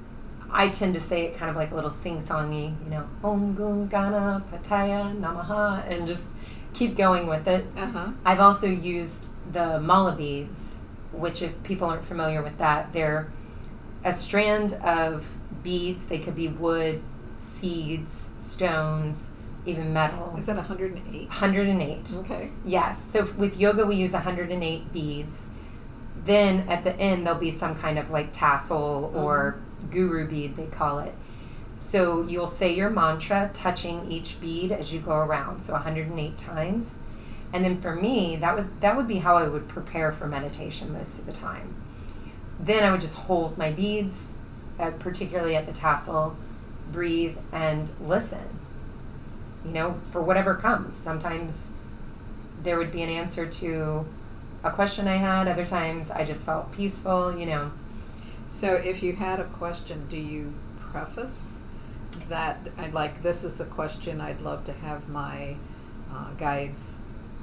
I 0.53 0.69
tend 0.69 0.93
to 0.95 0.99
say 0.99 1.23
it 1.23 1.37
kind 1.37 1.49
of 1.49 1.55
like 1.55 1.71
a 1.71 1.75
little 1.75 1.89
sing-songy, 1.89 2.75
you 2.83 2.89
know, 2.89 3.07
Om 3.23 3.55
Gun 3.55 3.87
Gana 3.87 4.43
Pataya 4.51 5.17
Namaha, 5.17 5.89
and 5.89 6.05
just 6.05 6.31
keep 6.73 6.97
going 6.97 7.27
with 7.27 7.47
it. 7.47 7.65
Uh-huh. 7.77 8.11
I've 8.25 8.39
also 8.39 8.67
used 8.67 9.29
the 9.53 9.79
mala 9.79 10.15
beads, 10.15 10.83
which 11.13 11.41
if 11.41 11.61
people 11.63 11.87
aren't 11.87 12.03
familiar 12.03 12.41
with 12.41 12.57
that, 12.57 12.91
they're 12.91 13.31
a 14.03 14.11
strand 14.11 14.73
of 14.83 15.25
beads. 15.63 16.05
They 16.05 16.19
could 16.19 16.35
be 16.35 16.49
wood, 16.49 17.01
seeds, 17.37 18.33
stones, 18.37 19.31
even 19.65 19.93
metal. 19.93 20.35
Is 20.37 20.47
that 20.47 20.57
108? 20.57 21.27
108. 21.27 22.13
Okay. 22.19 22.51
Yes. 22.65 23.01
So 23.01 23.23
with 23.37 23.59
yoga, 23.59 23.85
we 23.85 23.95
use 23.95 24.11
108 24.11 24.91
beads. 24.91 25.47
Then 26.25 26.67
at 26.69 26.83
the 26.83 26.95
end, 26.97 27.25
there'll 27.25 27.39
be 27.39 27.51
some 27.51 27.73
kind 27.75 27.97
of 27.97 28.09
like 28.09 28.33
tassel 28.33 29.11
or 29.15 29.53
mm-hmm 29.53 29.67
guru 29.89 30.27
bead, 30.27 30.55
they 30.55 30.67
call 30.67 30.99
it. 30.99 31.13
So 31.82 32.21
you'll 32.27 32.45
say 32.45 32.75
your 32.75 32.91
mantra 32.91 33.49
touching 33.53 34.11
each 34.11 34.39
bead 34.39 34.71
as 34.71 34.93
you 34.93 34.99
go 34.99 35.13
around, 35.13 35.61
so 35.61 35.73
108 35.73 36.38
times. 36.38 36.99
And 37.51 37.65
then 37.65 37.82
for 37.82 37.95
me, 37.95 38.36
that 38.38 38.55
was 38.55 38.65
that 38.79 38.95
would 38.95 39.07
be 39.07 39.17
how 39.17 39.36
I 39.36 39.47
would 39.47 39.67
prepare 39.67 40.11
for 40.11 40.27
meditation 40.27 40.93
most 40.93 41.19
of 41.19 41.25
the 41.25 41.32
time. 41.32 41.75
Then 42.59 42.84
I 42.84 42.91
would 42.91 43.01
just 43.01 43.17
hold 43.17 43.57
my 43.57 43.71
beads, 43.71 44.36
uh, 44.79 44.91
particularly 44.91 45.55
at 45.55 45.65
the 45.65 45.73
tassel, 45.73 46.38
breathe 46.91 47.38
and 47.51 47.91
listen. 47.99 48.59
You 49.65 49.71
know, 49.71 49.99
for 50.11 50.21
whatever 50.21 50.55
comes. 50.55 50.95
Sometimes 50.95 51.71
there 52.63 52.77
would 52.77 52.91
be 52.91 53.01
an 53.01 53.09
answer 53.09 53.45
to 53.45 54.05
a 54.63 54.71
question 54.71 55.07
I 55.07 55.17
had. 55.17 55.47
Other 55.47 55.65
times 55.65 56.11
I 56.11 56.23
just 56.23 56.45
felt 56.45 56.71
peaceful. 56.71 57.36
You 57.36 57.47
know, 57.47 57.71
so, 58.51 58.73
if 58.73 59.01
you 59.01 59.13
had 59.13 59.39
a 59.39 59.45
question, 59.45 60.07
do 60.09 60.17
you 60.17 60.53
preface 60.91 61.61
that? 62.27 62.59
I'd 62.77 62.93
like 62.93 63.23
this 63.23 63.45
is 63.45 63.57
the 63.57 63.63
question 63.63 64.19
I'd 64.19 64.41
love 64.41 64.65
to 64.65 64.73
have 64.73 65.07
my 65.07 65.55
uh, 66.13 66.31
guides 66.31 66.97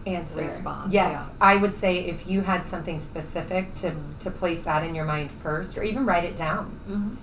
answer. 0.06 0.42
Respond. 0.42 0.92
Yes, 0.92 1.14
yeah. 1.14 1.30
I 1.40 1.56
would 1.56 1.74
say 1.74 2.00
if 2.00 2.28
you 2.28 2.42
had 2.42 2.66
something 2.66 3.00
specific 3.00 3.72
to 3.72 3.88
mm-hmm. 3.88 4.18
to 4.18 4.30
place 4.30 4.64
that 4.64 4.84
in 4.84 4.94
your 4.94 5.06
mind 5.06 5.30
first, 5.30 5.78
or 5.78 5.82
even 5.82 6.04
write 6.04 6.24
it 6.24 6.36
down, 6.36 6.78
mm-hmm. 6.86 7.14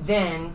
then 0.00 0.54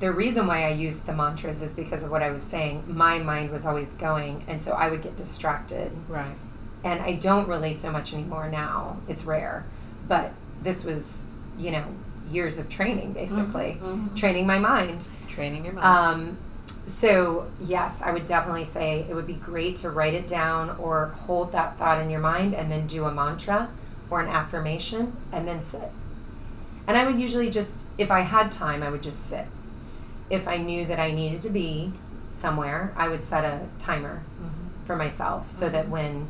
the 0.00 0.10
reason 0.10 0.48
why 0.48 0.64
I 0.64 0.70
used 0.70 1.06
the 1.06 1.14
mantras 1.14 1.62
is 1.62 1.72
because 1.72 2.02
of 2.02 2.10
what 2.10 2.20
I 2.20 2.32
was 2.32 2.42
saying. 2.42 2.82
My 2.88 3.18
mind 3.18 3.52
was 3.52 3.64
always 3.64 3.94
going, 3.94 4.42
and 4.48 4.60
so 4.60 4.72
I 4.72 4.90
would 4.90 5.02
get 5.02 5.16
distracted. 5.16 5.92
Right. 6.08 6.34
And 6.82 7.00
I 7.00 7.12
don't 7.12 7.46
really 7.46 7.72
so 7.72 7.92
much 7.92 8.12
anymore 8.12 8.48
now. 8.48 8.96
It's 9.06 9.24
rare, 9.24 9.64
but 10.08 10.32
this 10.64 10.84
was 10.84 11.28
you 11.58 11.70
know, 11.70 11.84
years 12.30 12.58
of 12.58 12.68
training 12.68 13.12
basically, 13.12 13.76
mm-hmm, 13.78 13.86
mm-hmm. 13.86 14.14
training 14.14 14.46
my 14.46 14.58
mind. 14.58 15.06
Training 15.28 15.64
your 15.64 15.74
mind. 15.74 15.86
Um, 15.86 16.36
So, 16.84 17.46
yes, 17.60 18.02
I 18.02 18.10
would 18.10 18.26
definitely 18.26 18.64
say 18.64 19.06
it 19.08 19.14
would 19.14 19.26
be 19.26 19.34
great 19.34 19.76
to 19.76 19.90
write 19.90 20.14
it 20.14 20.26
down 20.26 20.70
or 20.78 21.08
hold 21.26 21.52
that 21.52 21.76
thought 21.78 22.00
in 22.02 22.10
your 22.10 22.20
mind 22.20 22.54
and 22.54 22.70
then 22.72 22.86
do 22.88 23.04
a 23.04 23.12
mantra 23.12 23.68
or 24.10 24.20
an 24.20 24.28
affirmation 24.28 25.12
and 25.32 25.46
then 25.46 25.62
sit. 25.62 25.90
And 26.88 26.96
I 26.96 27.06
would 27.06 27.20
usually 27.20 27.50
just, 27.50 27.84
if 27.98 28.10
I 28.10 28.20
had 28.20 28.50
time, 28.50 28.82
I 28.82 28.90
would 28.90 29.02
just 29.02 29.26
sit. 29.28 29.46
If 30.28 30.48
I 30.48 30.56
knew 30.56 30.84
that 30.86 30.98
I 30.98 31.12
needed 31.12 31.40
to 31.42 31.50
be 31.50 31.92
somewhere, 32.32 32.92
I 32.96 33.08
would 33.08 33.22
set 33.22 33.44
a 33.44 33.60
timer 33.78 34.22
Mm-hmm. 34.42 34.84
for 34.86 34.96
myself 34.96 35.50
so 35.52 35.68
that 35.68 35.88
when 35.88 36.26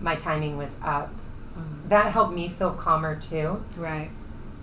my 0.00 0.16
timing 0.16 0.56
was 0.56 0.78
up, 0.82 1.10
Mhm. 1.58 1.88
that 1.90 2.12
helped 2.12 2.32
me 2.34 2.48
feel 2.48 2.70
calmer 2.70 3.16
too. 3.16 3.62
Right. 3.76 4.10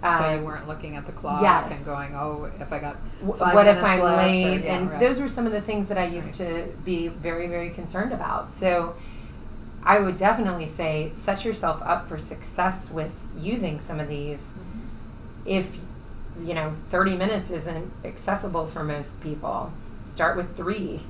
So 0.01 0.07
Um, 0.09 0.39
you 0.39 0.45
weren't 0.45 0.67
looking 0.67 0.95
at 0.95 1.05
the 1.05 1.11
clock 1.11 1.41
yes. 1.41 1.71
and 1.75 1.85
going, 1.85 2.13
"Oh, 2.15 2.49
if 2.59 2.71
I 2.71 2.79
got 2.79 2.97
five 3.37 3.55
what 3.55 3.67
if 3.67 3.77
I'm 3.77 3.99
left," 3.99 4.01
or- 4.01 4.15
late? 4.17 4.63
yeah, 4.63 4.75
and 4.75 4.91
right. 4.91 4.99
those 4.99 5.19
were 5.19 5.27
some 5.27 5.45
of 5.45 5.51
the 5.51 5.61
things 5.61 5.87
that 5.87 5.97
I 5.97 6.05
used 6.05 6.35
to 6.35 6.67
be 6.85 7.07
very, 7.07 7.47
very 7.47 7.69
concerned 7.71 8.13
about. 8.13 8.51
So 8.51 8.93
I 9.83 9.99
would 9.99 10.17
definitely 10.17 10.67
say 10.67 11.11
set 11.13 11.45
yourself 11.45 11.81
up 11.83 12.07
for 12.07 12.17
success 12.17 12.91
with 12.91 13.13
using 13.35 13.79
some 13.79 13.99
of 13.99 14.07
these. 14.07 14.47
Mm-hmm. 14.47 14.79
If 15.45 15.77
you 16.43 16.53
know 16.53 16.73
30 16.89 17.15
minutes 17.17 17.49
isn't 17.49 17.91
accessible 18.05 18.67
for 18.67 18.83
most 18.83 19.21
people, 19.23 19.71
start 20.05 20.37
with 20.37 20.55
three. 20.55 21.01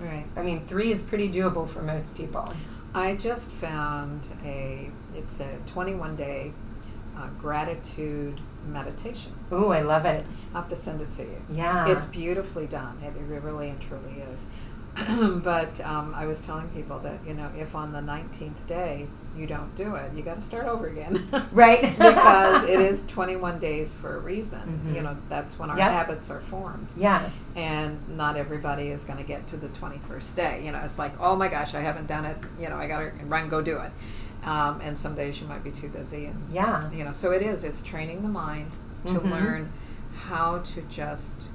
Right. 0.00 0.24
I 0.34 0.42
mean, 0.42 0.64
three 0.66 0.90
is 0.92 1.02
pretty 1.02 1.30
doable 1.30 1.68
for 1.68 1.82
most 1.82 2.16
people. 2.16 2.50
I 2.94 3.16
just 3.16 3.52
found 3.52 4.28
a 4.44 4.88
it's 5.14 5.40
a 5.40 5.58
21 5.66 6.16
day 6.16 6.52
uh, 7.20 7.28
gratitude 7.38 8.40
meditation. 8.68 9.32
Ooh, 9.52 9.68
I 9.68 9.80
love 9.82 10.04
it. 10.06 10.24
I'll 10.54 10.62
have 10.62 10.70
to 10.70 10.76
send 10.76 11.00
it 11.00 11.10
to 11.10 11.22
you. 11.22 11.36
Yeah. 11.52 11.88
It's 11.88 12.04
beautifully 12.04 12.66
done. 12.66 12.98
It 13.04 13.12
really 13.42 13.68
and 13.70 13.80
truly 13.80 14.22
is. 14.32 14.48
but 15.44 15.80
um, 15.82 16.12
I 16.16 16.26
was 16.26 16.40
telling 16.40 16.68
people 16.70 16.98
that 16.98 17.18
you 17.24 17.32
know 17.34 17.48
if 17.56 17.76
on 17.76 17.92
the 17.92 18.00
19th 18.00 18.66
day 18.66 19.06
you 19.36 19.46
don't 19.46 19.72
do 19.76 19.94
it, 19.94 20.12
you 20.12 20.22
got 20.22 20.34
to 20.34 20.40
start 20.42 20.66
over 20.66 20.88
again. 20.88 21.28
right 21.52 21.82
because 21.96 22.64
it 22.64 22.80
is 22.80 23.06
21 23.06 23.60
days 23.60 23.92
for 23.94 24.16
a 24.16 24.18
reason. 24.18 24.82
Mhm. 24.84 24.96
You 24.96 25.02
know 25.02 25.16
that's 25.28 25.58
when 25.60 25.70
our 25.70 25.78
Yep. 25.78 25.90
habits 25.92 26.28
are 26.30 26.40
formed. 26.40 26.92
Yes. 26.96 27.54
and 27.56 28.00
not 28.16 28.36
everybody 28.36 28.88
is 28.88 29.04
going 29.04 29.18
to 29.18 29.24
get 29.24 29.46
to 29.48 29.56
the 29.56 29.68
21st 29.68 30.34
day 30.36 30.62
you 30.64 30.72
know 30.72 30.80
it's 30.84 30.98
like 30.98 31.12
oh 31.20 31.36
my 31.36 31.48
gosh 31.48 31.74
i 31.74 31.80
haven't 31.80 32.06
done 32.06 32.24
it 32.24 32.36
you 32.58 32.68
know 32.68 32.76
i 32.76 32.86
gotta 32.86 33.12
run 33.26 33.48
go 33.48 33.60
do 33.62 33.78
it 33.78 33.90
um, 34.44 34.80
and 34.80 34.96
some 34.96 35.14
days 35.14 35.40
you 35.40 35.46
might 35.46 35.62
be 35.64 35.70
too 35.70 35.88
busy 35.88 36.26
and 36.26 36.52
Yeah. 36.52 36.90
you 36.90 37.04
know 37.04 37.12
so 37.12 37.30
it 37.32 37.42
is 37.42 37.64
it's 37.64 37.82
training 37.82 38.22
the 38.22 38.28
mind 38.28 38.70
to 39.06 39.14
Mhm. 39.20 39.30
learn 39.30 39.72
how 40.26 40.58
to 40.58 40.82
just 40.82 41.48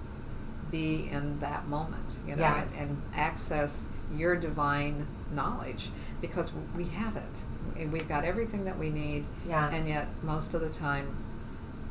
be 0.72 1.10
in 1.12 1.40
that 1.40 1.68
moment 1.68 2.18
you 2.28 2.36
know 2.36 2.42
Yes. 2.42 2.80
and, 2.80 2.90
and 2.92 3.02
access 3.16 3.88
your 4.14 4.36
divine 4.36 5.06
knowledge 5.32 5.90
because 6.22 6.52
we 6.76 6.86
have 6.86 7.16
it 7.18 7.44
And 7.78 7.92
we've 7.92 8.08
got 8.08 8.24
everything 8.24 8.64
that 8.66 8.78
we 8.78 8.90
need 8.90 9.26
Yes. 9.48 9.74
and 9.74 9.88
yet 9.88 10.08
most 10.24 10.54
of 10.54 10.62
the 10.62 10.70
time 10.70 11.08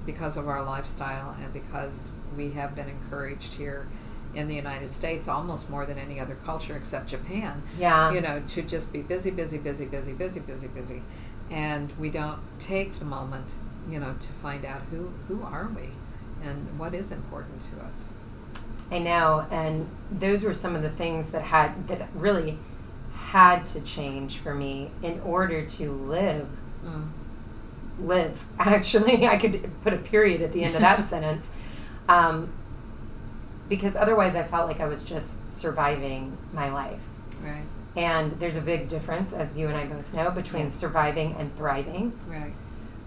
because 0.07 0.37
of 0.37 0.49
our 0.49 0.63
lifestyle 0.63 1.35
and 1.43 1.53
because 1.53 2.11
we 2.37 2.51
have 2.53 2.75
been 2.75 2.89
encouraged 2.89 3.55
here 3.55 3.87
in 4.35 4.49
the 4.49 4.55
United 4.55 4.89
States 4.91 5.29
almost 5.29 5.69
more 5.71 5.87
than 5.87 5.99
any 5.99 6.19
other 6.21 6.35
culture 6.45 6.77
except 6.77 7.09
Japan 7.09 7.63
Yeah. 7.79 8.13
you 8.13 8.21
know 8.21 8.43
to 8.49 8.63
just 8.63 8.93
be 8.93 9.03
busy 9.03 9.31
busy 9.31 9.59
busy 9.59 9.87
busy 9.87 10.13
busy 10.13 10.41
busy 10.41 10.69
busy 10.69 11.03
and 11.51 11.93
we 11.99 12.11
don't 12.11 12.39
take 12.59 12.95
the 12.99 13.05
moment 13.05 13.55
you 13.89 13.99
know 14.01 14.15
to 14.19 14.29
find 14.35 14.65
out 14.65 14.81
who 14.91 15.11
who 15.29 15.43
are 15.43 15.69
we 15.75 15.89
and 16.43 16.79
what 16.79 16.95
is 16.95 17.13
important 17.13 17.61
to 17.61 17.81
us 17.85 18.13
I 18.91 18.99
know, 18.99 19.47
and 19.51 19.89
those 20.11 20.45
were 20.45 20.53
some 20.53 20.77
of 20.77 20.83
the 20.83 20.91
things 20.91 21.31
that 21.31 21.43
had 21.45 21.89
that 21.89 22.07
really 22.15 22.59
had 23.15 23.65
to 23.67 23.81
change 23.81 24.37
for 24.37 24.55
me 24.55 24.91
in 25.03 25.21
order 25.21 25.65
to 25.65 25.91
live. 25.91 26.47
mm. 26.85 27.07
Live. 27.99 28.45
Actually, 28.59 29.27
I 29.27 29.37
could 29.39 29.71
put 29.83 29.95
a 29.95 29.97
period 29.97 30.43
at 30.43 30.53
the 30.53 30.65
end 30.65 30.75
of 30.75 30.83
that 30.83 31.03
sentence, 31.13 31.51
um, 32.09 32.53
because 33.69 33.97
otherwise, 33.97 34.35
I 34.35 34.43
felt 34.43 34.69
like 34.69 34.81
I 34.81 34.87
was 34.87 35.05
just 35.05 35.57
surviving 35.57 36.37
my 36.53 36.71
life. 36.73 37.01
right 37.43 37.63
And 37.97 38.33
there's 38.33 38.57
a 38.57 38.61
big 38.61 38.89
difference, 38.89 39.33
as 39.33 39.57
you 39.59 39.69
and 39.69 39.77
I 39.77 39.85
both 39.87 40.13
know, 40.15 40.31
between 40.31 40.71
surviving 40.71 41.37
and 41.39 41.57
thriving. 41.57 42.13
right 42.29 42.53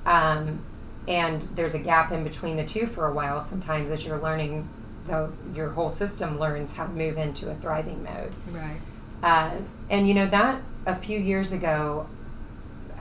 Um, 0.06 0.60
and 1.08 1.42
there's 1.56 1.74
a 1.74 1.80
gap 1.80 2.12
in 2.12 2.24
between 2.24 2.58
the 2.58 2.66
two 2.66 2.86
for 2.88 3.06
a 3.08 3.14
while. 3.14 3.40
Sometimes, 3.42 3.92
as 3.92 4.06
you're 4.06 4.20
learning, 4.20 4.68
the, 5.08 5.30
your 5.54 5.70
whole 5.70 5.90
system 5.90 6.40
learns 6.40 6.76
how 6.76 6.86
to 6.86 6.92
move 6.92 7.18
into 7.18 7.50
a 7.50 7.56
thriving 7.56 8.04
mode. 8.04 8.34
right 8.52 8.80
Uh, 9.24 9.52
and 9.90 10.08
you 10.08 10.14
know 10.14 10.28
that 10.28 10.62
a 10.86 10.96
few 10.96 11.20
years 11.20 11.52
ago, 11.52 12.08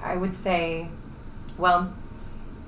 I 0.02 0.16
would 0.16 0.34
say, 0.34 0.88
well, 1.58 1.92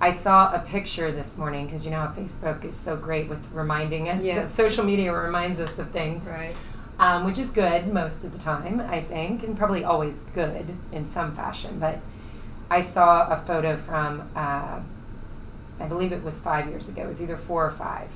I 0.00 0.10
saw 0.10 0.52
a 0.54 0.60
picture 0.60 1.10
this 1.10 1.36
morning 1.36 1.66
because 1.66 1.84
you 1.84 1.90
know 1.90 2.00
how 2.00 2.12
Facebook 2.12 2.64
is 2.64 2.76
so 2.76 2.96
great 2.96 3.28
with 3.28 3.44
reminding 3.52 4.08
us. 4.08 4.22
Yes. 4.22 4.54
Social 4.54 4.84
media 4.84 5.12
reminds 5.12 5.58
us 5.58 5.78
of 5.78 5.90
things, 5.90 6.26
right 6.26 6.54
um, 6.98 7.24
which 7.24 7.38
is 7.38 7.50
good 7.50 7.92
most 7.92 8.24
of 8.24 8.32
the 8.32 8.38
time, 8.38 8.80
I 8.80 9.00
think, 9.00 9.42
and 9.42 9.56
probably 9.56 9.84
always 9.84 10.22
good 10.34 10.76
in 10.90 11.06
some 11.06 11.34
fashion. 11.34 11.78
But 11.78 12.00
I 12.70 12.80
saw 12.80 13.28
a 13.28 13.36
photo 13.36 13.76
from, 13.76 14.28
uh, 14.34 14.80
I 15.80 15.86
believe 15.86 16.12
it 16.12 16.24
was 16.24 16.40
five 16.40 16.68
years 16.68 16.88
ago. 16.88 17.02
It 17.02 17.08
was 17.08 17.22
either 17.22 17.36
four 17.36 17.64
or 17.64 17.70
five. 17.70 18.10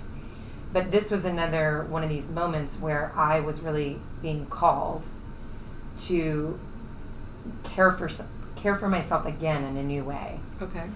But 0.73 0.91
this 0.91 1.11
was 1.11 1.25
another 1.25 1.87
one 1.89 2.03
of 2.03 2.09
these 2.09 2.31
moments 2.31 2.81
where 2.81 3.13
I 3.15 3.41
was 3.41 3.61
really 3.61 4.01
being 4.21 4.47
called 4.47 5.07
to 5.99 6.59
care 7.65 7.91
for 7.93 8.09
care 8.57 8.77
for 8.77 8.89
myself 8.89 9.27
again 9.27 9.65
in 9.65 9.77
a 9.77 9.83
new 9.83 10.05
way. 10.05 10.39
okay 10.61 10.89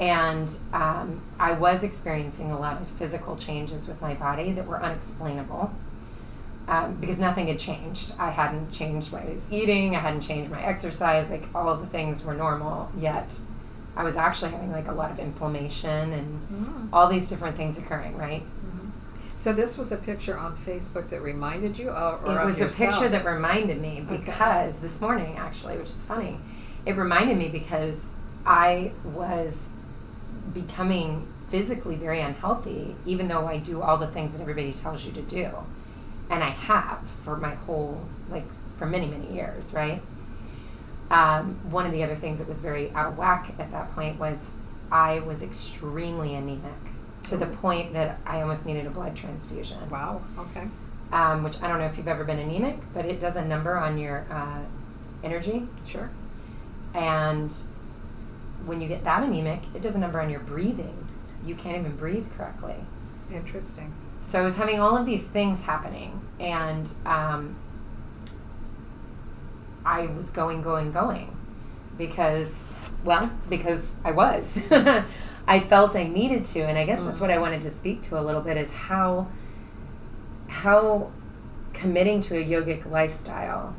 And 0.00 0.50
um, 0.72 1.20
I 1.38 1.52
was 1.52 1.82
experiencing 1.84 2.50
a 2.50 2.58
lot 2.58 2.80
of 2.80 2.88
physical 2.88 3.36
changes 3.36 3.86
with 3.86 4.00
my 4.00 4.14
body 4.14 4.50
that 4.52 4.66
were 4.66 4.82
unexplainable 4.82 5.70
um, 6.68 6.94
because 6.94 7.18
nothing 7.18 7.48
had 7.48 7.58
changed. 7.58 8.14
I 8.18 8.30
hadn't 8.30 8.70
changed 8.70 9.12
what 9.12 9.22
I 9.22 9.32
was 9.34 9.46
eating, 9.52 9.94
I 9.94 10.00
hadn't 10.00 10.22
changed 10.22 10.50
my 10.50 10.62
exercise, 10.62 11.28
like 11.28 11.44
all 11.54 11.68
of 11.68 11.80
the 11.80 11.86
things 11.86 12.24
were 12.24 12.32
normal, 12.32 12.90
yet 12.96 13.38
I 13.94 14.02
was 14.02 14.16
actually 14.16 14.52
having 14.52 14.72
like 14.72 14.88
a 14.88 14.92
lot 14.92 15.10
of 15.10 15.18
inflammation 15.18 16.12
and 16.12 16.48
mm. 16.50 16.88
all 16.94 17.06
these 17.06 17.28
different 17.28 17.56
things 17.56 17.76
occurring, 17.76 18.16
right? 18.16 18.42
so 19.36 19.54
this 19.54 19.78
was 19.78 19.90
a 19.90 19.96
picture 19.96 20.36
on 20.36 20.54
Facebook 20.54 21.08
that 21.08 21.22
reminded 21.22 21.78
you 21.78 21.88
or, 21.88 22.20
or 22.26 22.42
it 22.42 22.44
was 22.44 22.60
yourself? 22.60 22.90
a 22.90 22.92
picture 22.92 23.08
that 23.08 23.24
reminded 23.24 23.80
me 23.80 24.04
Okay. 24.06 24.18
because 24.18 24.80
this 24.80 25.00
morning 25.00 25.36
actually 25.38 25.78
which 25.78 25.88
is 25.88 26.04
funny 26.04 26.38
it 26.84 26.94
reminded 26.94 27.38
me 27.38 27.48
because 27.48 28.04
i 28.44 28.92
was 29.02 29.68
becoming 30.52 31.26
physically 31.48 31.96
very 31.96 32.20
unhealthy 32.20 32.94
even 33.04 33.28
though 33.28 33.46
i 33.46 33.56
do 33.56 33.82
all 33.82 33.96
the 33.96 34.06
things 34.06 34.32
that 34.32 34.40
everybody 34.40 34.72
tells 34.72 35.04
you 35.04 35.12
to 35.12 35.22
do. 35.22 35.50
And 36.30 36.44
i 36.44 36.50
have 36.50 37.00
for 37.24 37.36
my 37.36 37.54
whole 37.54 38.06
like 38.30 38.44
for 38.78 38.86
many 38.86 39.06
many 39.06 39.32
years 39.32 39.72
right? 39.74 40.00
Um, 41.10 41.58
one 41.72 41.86
of 41.86 41.92
the 41.92 42.04
other 42.04 42.14
things 42.14 42.38
that 42.38 42.46
was 42.46 42.60
very 42.60 42.92
out 42.92 43.06
of 43.06 43.18
whack 43.18 43.52
at 43.58 43.70
that 43.72 43.92
point 43.94 44.18
was 44.18 44.50
i 44.92 45.18
was 45.20 45.42
extremely 45.42 46.34
anemic 46.34 46.72
to 47.24 47.36
the 47.36 47.46
point 47.46 47.92
that 47.94 48.18
i 48.24 48.40
almost 48.40 48.64
needed 48.66 48.86
a 48.86 48.90
blood 48.90 49.16
transfusion. 49.16 49.78
Wow 49.90 50.22
okay. 50.38 50.68
Um, 51.12 51.42
which 51.42 51.60
I 51.60 51.66
don't 51.66 51.80
know 51.80 51.86
if 51.86 51.96
you've 51.96 52.06
ever 52.06 52.22
been 52.22 52.38
anemic, 52.38 52.76
but 52.94 53.04
it 53.04 53.18
does 53.18 53.34
a 53.34 53.44
number 53.44 53.76
on 53.76 53.98
your 53.98 54.24
uh, 54.30 54.60
energy. 55.24 55.66
sure. 55.84 56.10
And 56.94 57.52
when 58.66 58.80
you 58.80 58.88
get 58.88 59.04
that 59.04 59.22
anemic, 59.22 59.60
it 59.74 59.82
does 59.82 59.94
a 59.94 59.98
number 59.98 60.20
on 60.20 60.30
your 60.30 60.40
breathing. 60.40 61.06
You 61.44 61.54
can't 61.54 61.76
even 61.78 61.96
breathe 61.96 62.26
correctly. 62.36 62.76
interesting 63.32 63.92
So 64.22 64.40
I 64.40 64.42
was 64.42 64.56
having 64.56 64.80
all 64.80 64.96
of 64.96 65.06
these 65.06 65.24
things 65.26 65.62
happening, 65.62 66.20
and 66.38 66.92
um, 67.06 67.56
I 69.84 70.06
was 70.06 70.30
going, 70.30 70.62
going, 70.62 70.92
going 70.92 71.34
because, 71.96 72.66
well, 73.04 73.30
because 73.48 73.96
I 74.04 74.10
was. 74.10 74.62
I 75.46 75.58
felt 75.58 75.96
I 75.96 76.04
needed 76.04 76.44
to, 76.46 76.60
and 76.60 76.78
I 76.78 76.84
guess 76.84 77.00
that's 77.00 77.18
Mm. 77.18 77.22
what 77.22 77.30
I 77.30 77.38
wanted 77.38 77.62
to 77.62 77.70
speak 77.70 78.02
to 78.02 78.20
a 78.20 78.22
little 78.22 78.40
bit 78.42 78.56
is 78.56 78.72
how 78.72 79.26
how 80.48 81.10
committing 81.72 82.20
to 82.20 82.36
a 82.36 82.44
yogic 82.44 82.88
lifestyle 82.90 83.74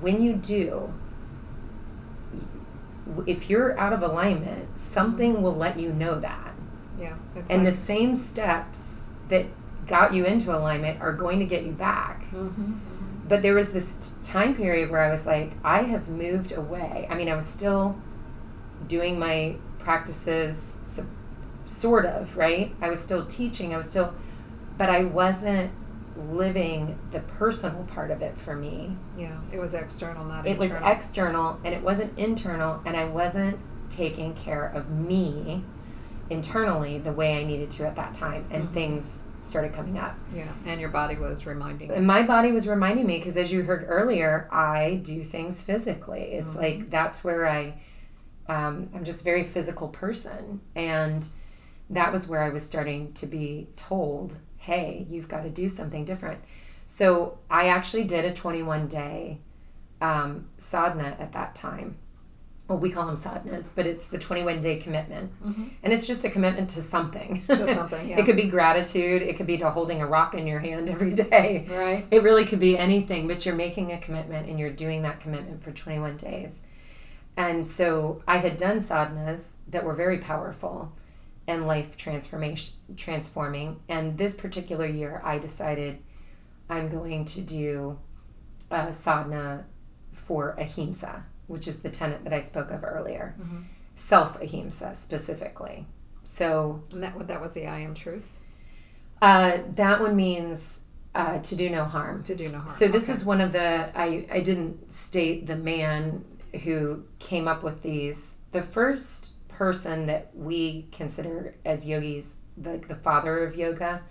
when 0.00 0.22
you 0.22 0.32
do 0.34 0.92
if 3.26 3.48
you're 3.48 3.78
out 3.78 3.92
of 3.92 4.02
alignment 4.02 4.76
something 4.78 5.42
will 5.42 5.54
let 5.54 5.78
you 5.78 5.92
know 5.92 6.18
that 6.20 6.54
yeah 6.98 7.14
and 7.50 7.66
the 7.66 7.72
same 7.72 8.14
steps 8.14 9.08
that 9.28 9.46
got 9.86 10.12
you 10.12 10.24
into 10.24 10.54
alignment 10.54 11.00
are 11.00 11.12
going 11.12 11.38
to 11.38 11.46
get 11.46 11.64
you 11.64 11.72
back. 11.72 12.30
mm-hmm, 12.30 12.72
But 13.26 13.40
there 13.42 13.54
was 13.54 13.72
this 13.72 14.14
time 14.22 14.54
period 14.54 14.90
where 14.90 15.02
I 15.02 15.10
was 15.10 15.26
like, 15.26 15.52
I 15.64 15.82
have 15.84 16.08
moved 16.08 16.52
away. 16.52 17.06
I 17.10 17.14
mean, 17.14 17.28
I 17.28 17.34
was 17.34 17.46
still 17.46 17.96
doing 18.86 19.18
my 19.18 19.56
practices, 19.78 20.76
sort 21.64 22.04
of, 22.06 22.36
right? 22.36 22.74
I 22.80 22.90
was 22.90 23.00
still 23.00 23.24
teaching, 23.26 23.72
I 23.74 23.78
was 23.78 23.88
still, 23.88 24.14
but 24.76 24.90
I 24.90 25.04
wasn't 25.04 25.70
living 26.18 26.98
the 27.10 27.20
personal 27.20 27.84
part 27.84 28.10
of 28.10 28.22
it 28.22 28.38
for 28.38 28.54
me. 28.56 28.96
Yeah, 29.16 29.38
it 29.52 29.58
was 29.58 29.74
external, 29.74 30.24
not 30.24 30.46
It 30.46 30.58
was 30.58 30.72
external 30.74 31.60
and 31.64 31.74
it 31.74 31.82
wasn't 31.82 32.18
internal, 32.18 32.82
and 32.84 32.96
I 32.96 33.04
wasn't 33.06 33.58
taking 33.90 34.34
care 34.34 34.66
of 34.66 34.90
me 34.90 35.62
internally 36.30 36.98
the 36.98 37.12
way 37.12 37.40
I 37.40 37.44
needed 37.44 37.70
to 37.72 37.86
at 37.86 37.96
that 37.96 38.14
time, 38.14 38.46
and 38.50 38.64
Mm-hmm. 38.64 38.74
things 38.74 39.22
started 39.40 39.72
coming 39.72 39.96
up. 39.98 40.14
yeah, 40.34 40.52
and 40.66 40.78
your 40.80 40.90
body 40.90 41.14
was 41.16 41.46
reminding 41.46 41.88
you. 41.88 41.94
And 41.94 42.06
my 42.06 42.22
body 42.22 42.52
was 42.52 42.68
reminding 42.68 43.06
me 43.06 43.16
because, 43.18 43.36
as 43.36 43.50
you 43.52 43.62
heard 43.62 43.86
earlier, 43.88 44.46
I 44.52 45.00
do 45.02 45.22
things 45.24 45.62
physically. 45.62 46.22
It's 46.32 46.50
Mm-hmm. 46.50 46.58
like 46.58 46.90
that's 46.90 47.24
where 47.24 47.46
I, 47.48 47.80
um, 48.48 48.90
I'm 48.94 49.04
just 49.04 49.20
a 49.22 49.24
very 49.24 49.44
physical 49.44 49.88
person, 49.88 50.60
and 50.74 51.26
that 51.90 52.12
was 52.12 52.28
where 52.28 52.42
I 52.42 52.50
was 52.50 52.62
starting 52.66 53.12
to 53.14 53.26
be 53.26 53.68
told, 53.76 54.36
"Hey, 54.68 55.06
you've 55.08 55.28
got 55.28 55.42
to 55.42 55.50
do 55.50 55.68
something 55.68 56.04
different." 56.04 56.40
So 56.86 57.38
I 57.50 57.68
actually 57.68 58.04
did 58.04 58.24
a 58.24 58.32
21 58.32 58.88
day 58.88 59.40
um, 60.00 60.48
sadhana 60.56 61.16
at 61.18 61.32
that 61.32 61.54
time. 61.54 61.96
Well, 62.68 62.78
we 62.78 62.90
call 62.90 63.06
them 63.06 63.16
sadhanas, 63.16 63.70
but 63.74 63.86
it's 63.86 64.08
the 64.08 64.18
21 64.18 64.60
day 64.60 64.76
commitment, 64.76 65.32
and 65.82 65.92
it's 65.92 66.06
just 66.06 66.24
a 66.24 66.30
commitment 66.30 66.68
to 66.70 66.82
something. 66.82 67.42
To 67.46 67.66
something, 67.66 68.08
yeah. 68.10 68.18
it 68.18 68.26
could 68.26 68.36
be 68.36 68.48
gratitude. 68.48 69.22
It 69.22 69.38
could 69.38 69.46
be 69.46 69.56
to 69.58 69.70
holding 69.70 70.02
a 70.02 70.06
rock 70.06 70.34
in 70.34 70.46
your 70.46 70.60
hand 70.60 70.90
every 70.90 71.14
day. 71.14 71.66
Right. 71.70 72.06
It 72.10 72.22
really 72.22 72.44
could 72.44 72.60
be 72.60 72.76
anything, 72.76 73.26
but 73.26 73.46
you're 73.46 73.54
making 73.54 73.92
a 73.92 73.98
commitment 73.98 74.48
and 74.48 74.58
you're 74.58 74.70
doing 74.70 75.00
that 75.02 75.20
commitment 75.20 75.62
for 75.62 75.72
21 75.72 76.18
days. 76.18 76.62
And 77.38 77.70
so 77.70 78.22
I 78.28 78.38
had 78.38 78.56
done 78.56 78.78
sadhanas 78.78 79.52
that 79.68 79.84
were 79.84 79.94
very 79.94 80.18
powerful 80.18 80.92
and 81.48 81.66
life 81.66 81.96
transformation 81.96 82.76
transforming. 82.96 83.80
And 83.88 84.16
this 84.18 84.34
particular 84.34 84.86
year, 84.86 85.20
I 85.24 85.38
decided 85.38 85.98
I'm 86.70 86.88
going 86.88 87.24
to 87.24 87.40
do 87.40 87.98
a 88.70 88.92
sadhana 88.92 89.64
for 90.12 90.50
ahimsa, 90.58 91.24
which 91.48 91.66
is 91.66 91.78
the 91.80 91.88
tenet 91.90 92.22
that 92.24 92.32
I 92.32 92.38
spoke 92.40 92.70
of 92.70 92.84
earlier. 92.84 93.34
Self 93.96 94.40
ahimsa 94.40 94.94
specifically. 94.94 95.86
So 96.22 96.80
And 96.92 97.02
that 97.02 97.26
that 97.26 97.40
was 97.40 97.54
the 97.54 97.66
I 97.66 97.80
am 97.80 97.94
truth 97.94 98.38
uh, 99.20 99.58
that 99.74 100.00
one 100.00 100.14
means 100.14 100.80
uh, 101.14 101.40
to 101.40 101.56
do 101.56 101.68
no 101.70 101.84
harm. 101.84 102.22
to 102.22 102.36
do 102.36 102.48
no 102.48 102.58
harm. 102.58 102.68
So 102.68 102.86
this 102.86 103.04
Okay. 103.04 103.12
is 103.14 103.24
one 103.24 103.40
of 103.40 103.50
the 103.52 103.90
I 103.98 104.26
I 104.30 104.40
didn't 104.40 104.92
state 104.92 105.46
the 105.48 105.56
man 105.56 106.24
who 106.64 107.02
came 107.18 107.48
up 107.48 107.62
with 107.64 107.82
these. 107.82 108.36
The 108.52 108.62
first 108.62 109.32
person 109.58 110.06
that 110.06 110.30
we 110.34 110.86
consider 110.92 111.56
as 111.64 111.84
yogis, 111.84 112.36
the 112.56 112.78
the 112.86 112.94
father 112.94 113.44
of 113.44 113.56
yoga. 113.56 114.02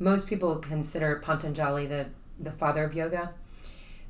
Most 0.00 0.26
people 0.26 0.56
consider 0.56 1.16
Patanjali 1.16 1.86
the 1.86 2.06
the 2.40 2.50
father 2.50 2.82
of 2.82 2.92
yoga 2.92 3.32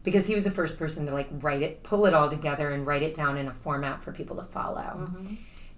because 0.02 0.26
he 0.26 0.34
was 0.34 0.44
the 0.44 0.50
first 0.50 0.78
person 0.78 1.04
to 1.04 1.12
like 1.12 1.28
write 1.30 1.60
it, 1.60 1.82
pull 1.82 2.06
it 2.06 2.14
all 2.14 2.30
together 2.30 2.70
and 2.70 2.86
write 2.86 3.02
it 3.02 3.12
down 3.12 3.36
in 3.36 3.46
a 3.46 3.52
format 3.52 4.02
for 4.02 4.10
people 4.10 4.36
to 4.36 4.44
follow. 4.44 5.10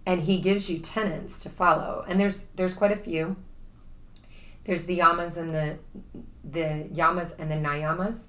And 0.07 0.23
he 0.23 0.39
gives 0.39 0.71
you 0.71 0.79
tenets 0.79 1.41
to 1.41 1.49
follow. 1.49 2.05
And 2.07 2.21
there's 2.21 2.47
there's 2.55 2.75
quite 2.75 2.93
a 2.93 2.97
few. 2.97 3.37
There's 4.65 4.87
the 4.87 4.99
yamas 5.01 5.37
and 5.37 5.53
the 5.53 5.79
the 6.45 6.89
yamas 6.93 7.37
and 7.41 7.51
the 7.51 7.57
niyamas. 7.57 8.27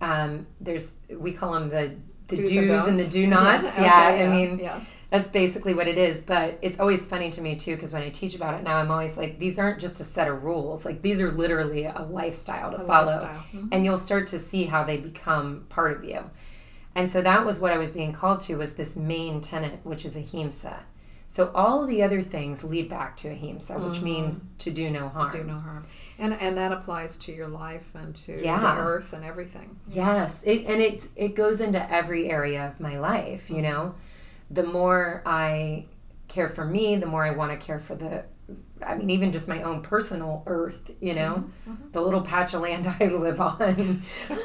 Um, 0.00 0.48
there's 0.60 0.96
we 1.08 1.32
call 1.32 1.52
them 1.52 1.68
the 1.70 1.96
the 2.28 2.36
do's, 2.36 2.86
and, 2.86 2.96
the 2.96 3.08
do 3.10 3.26
nots. 3.36 3.74
Okay, 3.74 3.84
yeah, 3.84 4.26
I 4.26 4.28
mean 4.28 4.58
yeah. 4.58 4.80
that's 5.10 5.30
basically 5.30 5.74
what 5.74 5.86
it 5.88 5.98
is. 5.98 6.22
But 6.22 6.58
it's 6.62 6.80
always 6.80 7.06
funny 7.06 7.30
to 7.30 7.40
me 7.40 7.56
too 7.56 7.74
because 7.76 7.92
when 7.92 8.02
I 8.02 8.10
teach 8.10 8.34
about 8.34 8.54
it 8.54 8.62
now, 8.64 8.76
I'm 8.76 8.90
always 8.90 9.16
like, 9.16 9.38
these 9.38 9.58
aren't 9.58 9.78
just 9.78 10.00
a 10.00 10.04
set 10.04 10.28
of 10.28 10.42
rules. 10.42 10.84
Like 10.84 11.02
these 11.02 11.20
are 11.20 11.30
literally 11.30 11.84
a 11.84 12.02
lifestyle 12.10 12.70
to 12.72 12.82
A 12.82 12.86
follow, 12.86 13.06
lifestyle. 13.06 13.44
Mhm. 13.54 13.68
and 13.72 13.84
you'll 13.84 13.98
start 13.98 14.26
to 14.28 14.38
see 14.38 14.64
how 14.64 14.84
they 14.84 14.96
become 14.96 15.66
part 15.68 15.96
of 15.96 16.04
you. 16.04 16.30
And 16.94 17.10
so 17.10 17.20
that 17.22 17.44
was 17.44 17.60
what 17.60 17.72
I 17.72 17.78
was 17.78 17.92
being 17.92 18.12
called 18.12 18.40
to 18.42 18.56
was 18.56 18.74
this 18.76 18.96
main 18.96 19.40
tenet, 19.42 19.80
which 19.84 20.04
is 20.06 20.16
ahimsa. 20.16 20.80
So 21.28 21.50
all 21.54 21.86
the 21.86 22.02
other 22.02 22.22
things 22.22 22.64
lead 22.64 22.88
back 22.88 23.16
to 23.18 23.28
ahimsa, 23.28 23.78
which 23.78 24.00
means 24.00 24.46
to 24.58 24.70
do 24.70 24.88
no 24.88 25.08
harm. 25.08 25.30
Mm-hmm. 25.30 25.38
do 25.46 25.52
no 25.52 25.58
harm, 25.60 25.84
and 26.18 26.32
and 26.34 26.56
that 26.56 26.72
applies 26.72 27.16
to 27.18 27.32
your 27.32 27.48
life 27.48 27.94
and 27.94 28.14
to 28.14 28.42
Yeah. 28.42 28.60
the 28.60 28.80
earth 28.80 29.12
and 29.12 29.24
everything. 29.24 29.78
Yes, 29.88 30.42
it, 30.44 30.64
and 30.66 30.80
it 30.80 31.08
it 31.16 31.34
goes 31.34 31.60
into 31.60 31.92
every 31.92 32.30
area 32.30 32.66
of 32.66 32.80
my 32.80 32.98
life. 32.98 33.50
You 33.50 33.56
mm-hmm. 33.56 33.64
know, 33.64 33.94
the 34.50 34.62
more 34.62 35.22
I 35.26 35.86
care 36.28 36.48
for 36.48 36.64
me, 36.64 36.96
the 36.96 37.06
more 37.06 37.24
I 37.24 37.30
want 37.30 37.58
to 37.58 37.64
care 37.64 37.78
for 37.78 37.94
the. 37.94 38.24
I 38.86 38.94
mean, 38.94 39.08
even 39.10 39.32
just 39.32 39.48
my 39.48 39.62
own 39.62 39.80
personal 39.82 40.42
earth. 40.46 40.90
You 41.00 41.14
know, 41.14 41.34
mm-hmm. 41.34 41.72
Mm-hmm. 41.72 41.90
the 41.92 42.00
little 42.00 42.22
patch 42.22 42.54
of 42.54 42.62
land 42.62 42.86
I 43.00 43.06
live 43.06 43.40
on. 43.40 44.02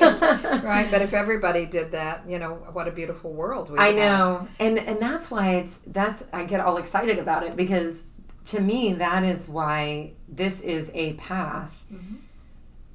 Right, 0.63 0.87
but 0.91 1.01
if 1.01 1.13
everybody 1.23 1.65
did 1.65 1.91
that, 1.91 2.27
you 2.27 2.39
know, 2.39 2.55
what 2.73 2.87
a 2.87 2.91
beautiful 2.91 3.31
world 3.31 3.69
we 3.69 3.77
I 3.77 3.87
have. 3.87 3.95
I 3.95 3.99
know, 3.99 4.47
and 4.59 4.77
and 4.77 4.99
that's 4.99 5.31
why 5.31 5.55
it's 5.55 5.77
that's 5.87 6.23
I 6.33 6.43
get 6.43 6.59
all 6.59 6.77
excited 6.77 7.17
about 7.19 7.43
it 7.43 7.55
because 7.55 8.01
to 8.45 8.59
me 8.61 8.93
that 8.93 9.23
is 9.23 9.47
why 9.49 10.11
this 10.27 10.61
is 10.61 10.91
a 10.93 11.13
path. 11.13 11.83
Mm-hmm. 11.93 12.15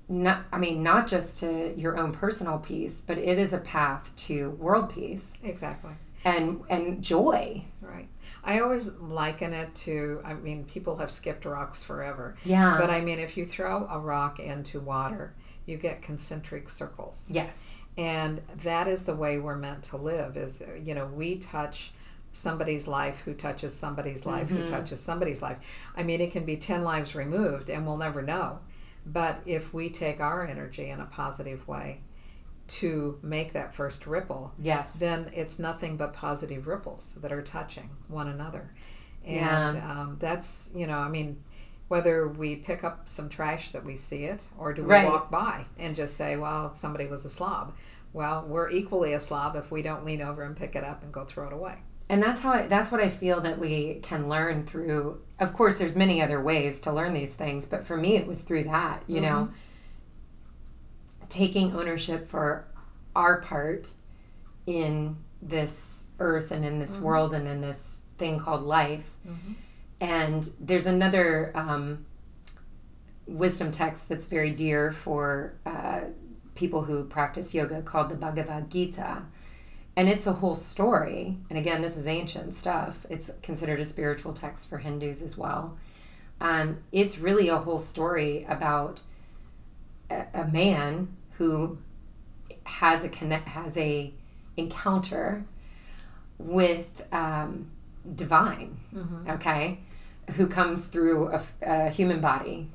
Not, 0.09 0.45
I 0.53 0.59
mean, 0.59 0.83
not 0.85 1.09
just 1.09 1.41
to 1.41 1.75
your 1.77 1.99
own 1.99 2.13
personal 2.13 2.59
peace, 2.59 3.03
but 3.05 3.19
it 3.19 3.39
is 3.39 3.53
a 3.53 3.59
path 3.59 4.15
to 4.17 4.51
world 4.51 4.91
peace 4.91 5.35
Exactly. 5.43 5.91
and 6.25 6.63
and 6.69 7.03
joy. 7.03 7.65
Right. 7.81 8.09
I 8.45 8.61
always 8.61 8.93
liken 8.95 9.53
it 9.53 9.75
to, 9.87 10.21
I 10.25 10.35
mean, 10.35 10.65
people 10.67 10.97
have 10.99 11.11
skipped 11.11 11.45
rocks 11.45 11.83
forever. 11.83 12.37
Yeah. 12.45 12.77
But 12.81 12.91
I 12.91 13.01
mean, 13.01 13.19
if 13.19 13.37
you 13.37 13.45
throw 13.45 13.89
a 13.91 13.99
rock 13.99 14.39
into 14.39 14.79
water, 14.79 15.35
you 15.67 15.77
get 15.77 16.03
concentric 16.03 16.69
circles. 16.69 17.29
yes. 17.33 17.73
And 17.99 18.43
that 18.59 18.87
is 18.89 19.05
the 19.05 19.15
way 19.17 19.39
we're 19.39 19.57
meant 19.57 19.83
to 19.85 19.97
live 19.97 20.37
is, 20.37 20.63
you 20.85 20.95
know, 20.95 21.07
we 21.07 21.39
touch 21.39 21.93
somebody's 22.37 22.87
life 22.87 23.21
who 23.23 23.35
touches 23.35 23.75
somebody's 23.75 24.27
life 24.27 24.51
who 24.51 24.63
touches 24.63 25.01
somebody's 25.01 25.43
life. 25.43 25.59
I 25.97 26.03
mean, 26.03 26.21
it 26.21 26.33
can 26.33 26.45
be 26.45 26.57
10 26.57 26.83
lives 26.85 27.15
removed 27.15 27.69
and 27.71 27.87
we'll 27.87 27.97
never 27.99 28.23
know. 28.23 28.61
But 29.07 29.41
if 29.47 29.73
we 29.73 29.89
take 29.91 30.21
our 30.21 30.47
energy 30.47 30.91
in 30.91 31.01
a 31.01 31.07
positive 31.07 31.67
way 31.69 32.01
to 32.69 33.19
make 33.23 33.53
that 33.53 33.75
first 33.75 34.07
ripple, 34.07 34.53
Yes. 34.59 34.99
then 34.99 35.31
it's 35.35 35.59
nothing 35.59 35.97
but 35.97 36.13
positive 36.13 36.67
ripples 36.67 37.15
that 37.23 37.33
are 37.33 37.43
touching 37.43 37.91
one 38.09 38.29
another. 38.29 38.73
And 39.25 39.75
Yeah. 39.75 39.91
um, 39.91 40.17
that's, 40.19 40.71
you 40.75 40.87
know, 40.87 40.99
I 40.99 41.09
mean, 41.09 41.43
whether 41.89 42.27
we 42.29 42.57
pick 42.57 42.83
up 42.83 43.09
some 43.09 43.29
trash 43.29 43.71
that 43.71 43.85
we 43.85 43.95
see 43.97 44.25
it 44.25 44.45
or 44.59 44.73
do 44.73 44.83
we 44.83 44.89
Right. 44.89 45.05
walk 45.05 45.31
by 45.31 45.67
and 45.79 45.95
just 45.95 46.17
say, 46.17 46.37
well, 46.37 46.69
somebody 46.69 47.07
was 47.07 47.25
a 47.25 47.31
slob. 47.31 47.75
Well, 48.13 48.45
we're 48.49 48.71
equally 48.71 49.13
a 49.13 49.21
slob 49.21 49.57
if 49.57 49.71
we 49.71 49.83
don't 49.83 50.05
lean 50.05 50.21
over 50.23 50.43
and 50.43 50.57
pick 50.57 50.75
it 50.75 50.83
up 50.85 51.03
and 51.05 51.13
go 51.13 51.25
throw 51.25 51.47
it 51.47 51.53
away. 51.53 51.77
And 52.09 52.23
that's 52.23 52.41
how 52.41 52.53
I, 52.53 52.67
that's 52.67 52.93
what 52.93 53.01
I 53.01 53.09
feel 53.09 53.41
that 53.41 53.59
we 53.59 54.01
can 54.03 54.29
learn 54.29 54.67
through. 54.67 55.21
Of 55.39 55.53
course, 55.53 55.79
there's 55.79 55.97
many 55.97 56.23
other 56.23 56.41
ways 56.41 56.81
to 56.83 56.93
learn 56.93 57.13
these 57.13 57.35
things, 57.35 57.67
but 57.67 57.85
for 57.85 57.97
me, 57.97 58.17
it 58.17 58.27
was 58.27 58.43
through 58.43 58.65
that. 58.65 59.03
You 59.07 59.21
know, 59.21 59.49
taking 61.29 61.75
ownership 61.75 62.29
for 62.29 62.67
our 63.15 63.41
part 63.41 63.93
in 64.67 65.17
this 65.43 66.07
earth 66.19 66.51
and 66.51 66.65
in 66.65 66.79
this 66.79 66.99
world 66.99 67.35
and 67.35 67.47
in 67.47 67.61
this 67.61 68.03
thing 68.19 68.39
called 68.39 68.63
life. 68.63 69.11
And 70.01 70.49
there's 70.61 70.87
another 70.87 71.53
um, 71.55 72.07
wisdom 73.27 73.71
text 73.71 74.09
that's 74.09 74.27
very 74.27 74.51
dear 74.51 74.93
for 74.93 75.55
uh, 75.65 76.01
people 76.55 76.83
who 76.83 77.05
practice 77.05 77.55
yoga 77.55 77.83
called 77.83 78.11
the 78.11 78.15
Bhagavad 78.17 78.71
Gita. 78.71 79.23
And 79.97 80.09
it's 80.09 80.27
a 80.27 80.35
whole 80.35 80.55
story. 80.55 81.39
And 81.49 81.59
again, 81.59 81.81
this 81.81 81.97
is 81.97 82.07
ancient 82.07 82.55
stuff. 82.55 83.07
It's 83.09 83.31
considered 83.43 83.81
a 83.81 83.85
spiritual 83.85 84.35
text 84.35 84.69
for 84.69 84.79
Hindus 84.79 85.23
as 85.23 85.39
well. 85.39 85.77
Um, 86.41 86.79
it's 86.93 87.19
really 87.19 87.49
a 87.49 87.57
whole 87.57 87.79
story 87.79 88.45
about 88.49 89.01
a, 90.11 90.27
a 90.35 90.45
man 90.45 91.17
who 91.39 91.79
has 92.65 93.05
a 93.05 93.09
connect 93.09 93.49
has 93.49 93.77
a 93.79 94.13
encounter 94.57 95.45
with 96.39 97.03
um, 97.13 97.71
divine. 98.15 98.77
Okay, 99.31 99.79
who 100.33 100.47
comes 100.47 100.87
through 100.87 101.29
a, 101.29 101.43
a 101.63 101.89
human 101.91 102.21
body 102.21 102.69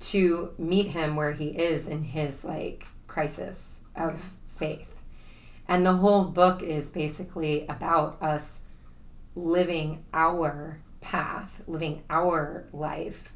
to 0.00 0.52
meet 0.58 0.88
him 0.88 1.16
where 1.16 1.32
he 1.32 1.46
is 1.48 1.86
in 1.88 2.02
his 2.02 2.44
like 2.44 2.84
crisis 3.06 3.80
of 3.94 4.20
faith. 4.58 4.88
And 5.68 5.84
the 5.84 5.94
whole 5.94 6.24
book 6.24 6.62
is 6.62 6.90
basically 6.90 7.66
about 7.68 8.22
us 8.22 8.60
living 9.34 10.04
our 10.12 10.80
path, 11.00 11.62
living 11.66 12.02
our 12.08 12.68
life, 12.72 13.32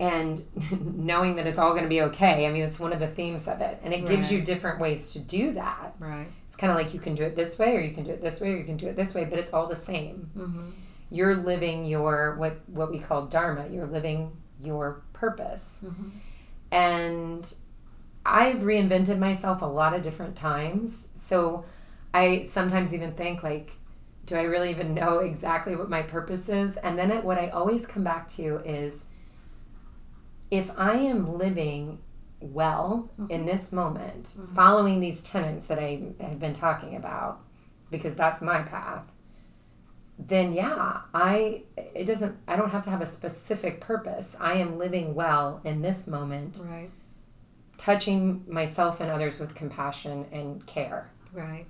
and 0.00 0.42
knowing 0.96 1.36
that 1.36 1.46
it's 1.46 1.58
all 1.58 1.70
going 1.70 1.82
to 1.82 1.88
be 1.88 2.02
okay. 2.02 2.46
I 2.46 2.50
mean, 2.50 2.62
it's 2.62 2.80
one 2.80 2.92
of 2.92 3.00
the 3.00 3.08
themes 3.08 3.48
of 3.48 3.60
it. 3.60 3.80
And 3.82 3.92
it 3.92 4.06
gives 4.06 4.32
you 4.32 4.40
different 4.40 4.80
ways 4.80 5.12
to 5.14 5.20
do 5.20 5.52
that. 5.52 5.94
Right. 5.98 6.26
It's 6.48 6.56
kind 6.56 6.70
of 6.70 6.76
like 6.76 6.94
you 6.94 7.00
can 7.00 7.14
do 7.14 7.22
it 7.22 7.36
this 7.36 7.58
way, 7.58 7.76
or 7.76 7.80
you 7.80 7.92
can 7.92 8.04
do 8.04 8.10
it 8.10 8.22
this 8.22 8.40
way, 8.40 8.52
or 8.52 8.56
you 8.56 8.64
can 8.64 8.76
do 8.76 8.86
it 8.86 8.96
this 8.96 9.14
way, 9.14 9.24
but 9.24 9.38
it's 9.38 9.52
all 9.52 9.66
the 9.66 9.76
same. 9.76 10.30
Mm-hmm. 10.36 10.70
You're 11.10 11.36
living 11.36 11.84
your, 11.84 12.36
what, 12.36 12.60
what 12.68 12.90
we 12.90 12.98
call 12.98 13.26
dharma, 13.26 13.66
you're 13.68 13.86
living 13.86 14.36
your 14.62 15.02
purpose. 15.12 15.80
Mm-hmm. 15.84 16.08
And 16.70 17.54
I've 18.28 18.58
reinvented 18.58 19.18
myself 19.18 19.62
a 19.62 19.66
lot 19.66 19.94
of 19.94 20.02
different 20.02 20.36
times. 20.36 21.08
So 21.14 21.64
I 22.12 22.42
sometimes 22.42 22.94
even 22.94 23.12
think 23.12 23.42
like 23.42 23.72
do 24.28 24.36
I 24.36 24.42
really 24.42 24.68
even 24.70 24.92
know 24.92 25.20
exactly 25.20 25.74
what 25.74 25.88
my 25.88 26.02
purpose 26.02 26.50
is? 26.50 26.76
And 26.76 26.98
then 26.98 27.10
it, 27.10 27.24
what 27.24 27.38
I 27.38 27.48
always 27.48 27.86
come 27.86 28.04
back 28.04 28.28
to 28.28 28.60
is 28.62 29.06
if 30.50 30.70
I 30.76 30.96
am 30.96 31.38
living 31.38 31.98
well 32.38 33.10
mm-hmm. 33.18 33.30
in 33.30 33.46
this 33.46 33.72
moment, 33.72 34.24
mm-hmm. 34.24 34.54
following 34.54 35.00
these 35.00 35.22
tenets 35.22 35.64
that 35.66 35.78
I 35.78 36.02
have 36.20 36.38
been 36.38 36.52
talking 36.52 36.94
about, 36.94 37.40
because 37.90 38.14
that's 38.14 38.42
my 38.42 38.60
path, 38.60 39.04
then 40.18 40.52
yeah, 40.52 41.00
I 41.14 41.62
it 41.76 42.04
doesn't 42.04 42.36
I 42.46 42.56
don't 42.56 42.70
have 42.70 42.84
to 42.84 42.90
have 42.90 43.00
a 43.00 43.06
specific 43.06 43.80
purpose. 43.80 44.36
I 44.38 44.54
am 44.54 44.76
living 44.76 45.14
well 45.14 45.62
in 45.64 45.80
this 45.80 46.06
moment. 46.06 46.60
Right. 46.64 46.90
Touching 47.78 48.44
myself 48.48 49.00
and 49.00 49.10
others 49.10 49.40
with 49.40 49.54
compassion 49.54 50.26
and 50.30 50.66
care. 50.66 51.10
Right. 51.32 51.66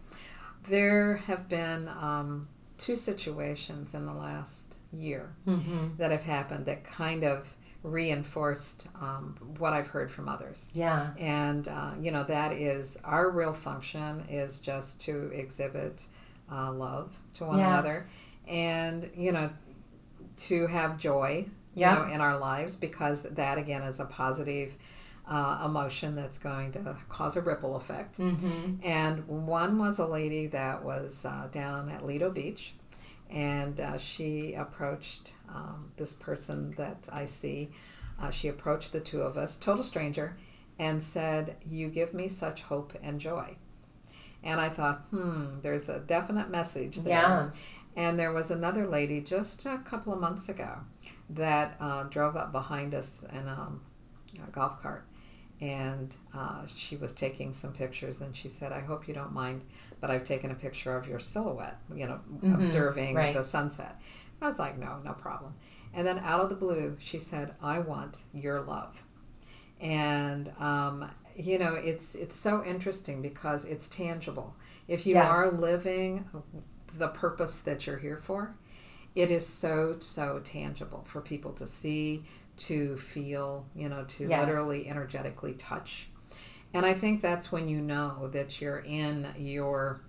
There 0.64 1.18
have 1.18 1.48
been 1.48 1.88
um, 1.88 2.48
two 2.76 2.96
situations 2.96 3.94
in 3.94 4.06
the 4.06 4.12
last 4.12 4.76
year 4.92 5.34
mm-hmm. 5.46 5.96
that 5.98 6.10
have 6.10 6.22
happened 6.22 6.66
that 6.66 6.82
kind 6.84 7.24
of 7.24 7.56
reinforced 7.82 8.88
um, 9.00 9.36
what 9.58 9.72
I've 9.72 9.86
heard 9.86 10.10
from 10.10 10.28
others. 10.28 10.70
Yeah. 10.74 11.10
And, 11.18 11.68
uh, 11.68 11.92
you 12.00 12.10
know, 12.10 12.24
that 12.24 12.52
is 12.52 12.98
our 13.04 13.30
real 13.30 13.52
function 13.52 14.24
is 14.28 14.60
just 14.60 15.00
to 15.02 15.30
exhibit 15.32 16.06
uh, 16.50 16.72
love 16.72 17.16
to 17.34 17.44
one 17.44 17.58
yes. 17.58 17.66
another 17.68 18.04
and, 18.48 19.10
you 19.14 19.32
know, 19.32 19.50
to 20.36 20.66
have 20.66 20.98
joy 20.98 21.46
yeah. 21.74 22.02
you 22.02 22.08
know, 22.08 22.14
in 22.14 22.20
our 22.20 22.38
lives 22.38 22.76
because 22.76 23.22
that, 23.24 23.58
again, 23.58 23.82
is 23.82 24.00
a 24.00 24.06
positive 24.06 24.76
uh, 25.28 25.62
emotion 25.64 26.14
that's 26.14 26.38
going 26.38 26.72
to 26.72 26.96
cause 27.08 27.36
a 27.36 27.42
ripple 27.42 27.76
effect. 27.76 28.18
Mm-hmm. 28.18 28.76
And 28.82 29.26
one 29.28 29.78
was 29.78 29.98
a 29.98 30.06
lady 30.06 30.46
that 30.48 30.82
was 30.82 31.24
uh, 31.24 31.48
down 31.52 31.90
at 31.90 32.04
Lido 32.04 32.30
Beach, 32.30 32.74
and 33.30 33.78
uh, 33.80 33.98
she 33.98 34.54
approached 34.54 35.32
um, 35.48 35.92
this 35.96 36.14
person 36.14 36.74
that 36.78 37.06
I 37.12 37.26
see. 37.26 37.70
Uh, 38.20 38.30
she 38.30 38.48
approached 38.48 38.92
the 38.92 39.00
two 39.00 39.20
of 39.20 39.36
us, 39.36 39.58
total 39.58 39.82
stranger, 39.82 40.36
and 40.78 41.02
said, 41.02 41.56
You 41.68 41.88
give 41.88 42.14
me 42.14 42.28
such 42.28 42.62
hope 42.62 42.94
and 43.02 43.20
joy. 43.20 43.56
And 44.42 44.60
I 44.60 44.68
thought, 44.68 45.00
hmm, 45.10 45.60
there's 45.62 45.88
a 45.88 45.98
definite 45.98 46.48
message 46.48 46.98
there. 46.98 47.12
Yeah. 47.12 47.50
And 47.96 48.18
there 48.18 48.32
was 48.32 48.50
another 48.50 48.86
lady 48.86 49.20
just 49.20 49.66
a 49.66 49.78
couple 49.78 50.12
of 50.12 50.20
months 50.20 50.48
ago 50.48 50.78
that 51.30 51.76
uh, 51.80 52.04
drove 52.04 52.36
up 52.36 52.52
behind 52.52 52.94
us 52.94 53.24
in 53.32 53.48
um, 53.48 53.82
a 54.46 54.50
golf 54.50 54.80
cart 54.80 55.04
and 55.60 56.16
uh, 56.34 56.62
she 56.72 56.96
was 56.96 57.12
taking 57.12 57.52
some 57.52 57.72
pictures 57.72 58.20
and 58.20 58.34
she 58.34 58.48
said 58.48 58.72
i 58.72 58.80
hope 58.80 59.08
you 59.08 59.14
don't 59.14 59.32
mind 59.32 59.64
but 60.00 60.10
i've 60.10 60.24
taken 60.24 60.50
a 60.50 60.54
picture 60.54 60.96
of 60.96 61.08
your 61.08 61.18
silhouette 61.18 61.78
you 61.94 62.06
know 62.06 62.20
mm-hmm. 62.32 62.54
observing 62.54 63.14
right. 63.14 63.34
the 63.34 63.42
sunset 63.42 64.00
i 64.40 64.46
was 64.46 64.58
like 64.58 64.78
no 64.78 64.98
no 65.04 65.12
problem 65.12 65.52
and 65.94 66.06
then 66.06 66.18
out 66.20 66.40
of 66.40 66.48
the 66.48 66.54
blue 66.54 66.96
she 67.00 67.18
said 67.18 67.54
i 67.62 67.78
want 67.78 68.22
your 68.32 68.60
love 68.60 69.02
and 69.80 70.52
um, 70.58 71.10
you 71.36 71.58
know 71.58 71.74
it's 71.74 72.14
it's 72.14 72.36
so 72.36 72.64
interesting 72.64 73.22
because 73.22 73.64
it's 73.64 73.88
tangible 73.88 74.54
if 74.86 75.06
you 75.06 75.14
yes. 75.14 75.26
are 75.26 75.50
living 75.50 76.24
the 76.94 77.08
purpose 77.08 77.60
that 77.60 77.86
you're 77.86 77.98
here 77.98 78.16
for 78.16 78.54
it 79.14 79.30
is 79.30 79.46
so 79.46 79.96
so 80.00 80.40
tangible 80.44 81.02
for 81.04 81.20
people 81.20 81.52
to 81.52 81.66
see 81.66 82.24
to 82.58 82.96
feel, 82.96 83.66
you 83.74 83.88
know, 83.88 84.04
to 84.04 84.28
yes. 84.28 84.46
literally 84.46 84.88
energetically 84.88 85.54
touch. 85.54 86.08
And 86.74 86.84
I 86.84 86.92
think 86.92 87.22
that's 87.22 87.50
when 87.50 87.68
you 87.68 87.80
know 87.80 88.28
that 88.32 88.60
you're 88.60 88.80
in 88.80 89.26
your 89.38 90.02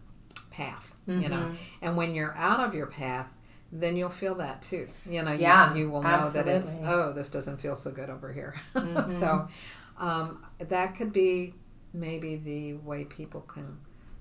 path, 0.52 0.96
mm-hmm. 1.08 1.22
you 1.22 1.30
know. 1.30 1.38
Mm-hmm. 1.38 1.56
And 1.82 1.98
when 1.98 2.14
you're 2.14 2.36
out 2.36 2.60
of 2.60 2.76
your 2.76 2.88
path, 2.88 3.38
then 3.72 3.96
you'll 3.96 4.10
feel 4.10 4.36
that 4.36 4.62
too. 4.62 4.88
You 5.08 5.22
know, 5.22 5.32
yeah, 5.32 5.74
you, 5.74 5.82
you 5.82 5.90
will 5.90 6.02
know 6.02 6.10
absolutely. 6.10 6.52
that 6.52 6.60
it's, 6.60 6.80
oh, 6.84 7.14
this 7.14 7.30
doesn't 7.30 7.62
feel 7.62 7.76
so 7.76 7.92
good 7.92 8.10
over 8.10 8.34
here. 8.34 8.60
Mm-hmm. 8.74 9.12
so 9.14 9.48
um, 9.98 10.46
that 10.60 10.96
could 10.96 11.14
be 11.14 11.54
maybe 11.94 12.36
the 12.36 12.74
way 12.74 13.04
people 13.04 13.42
can 13.42 13.78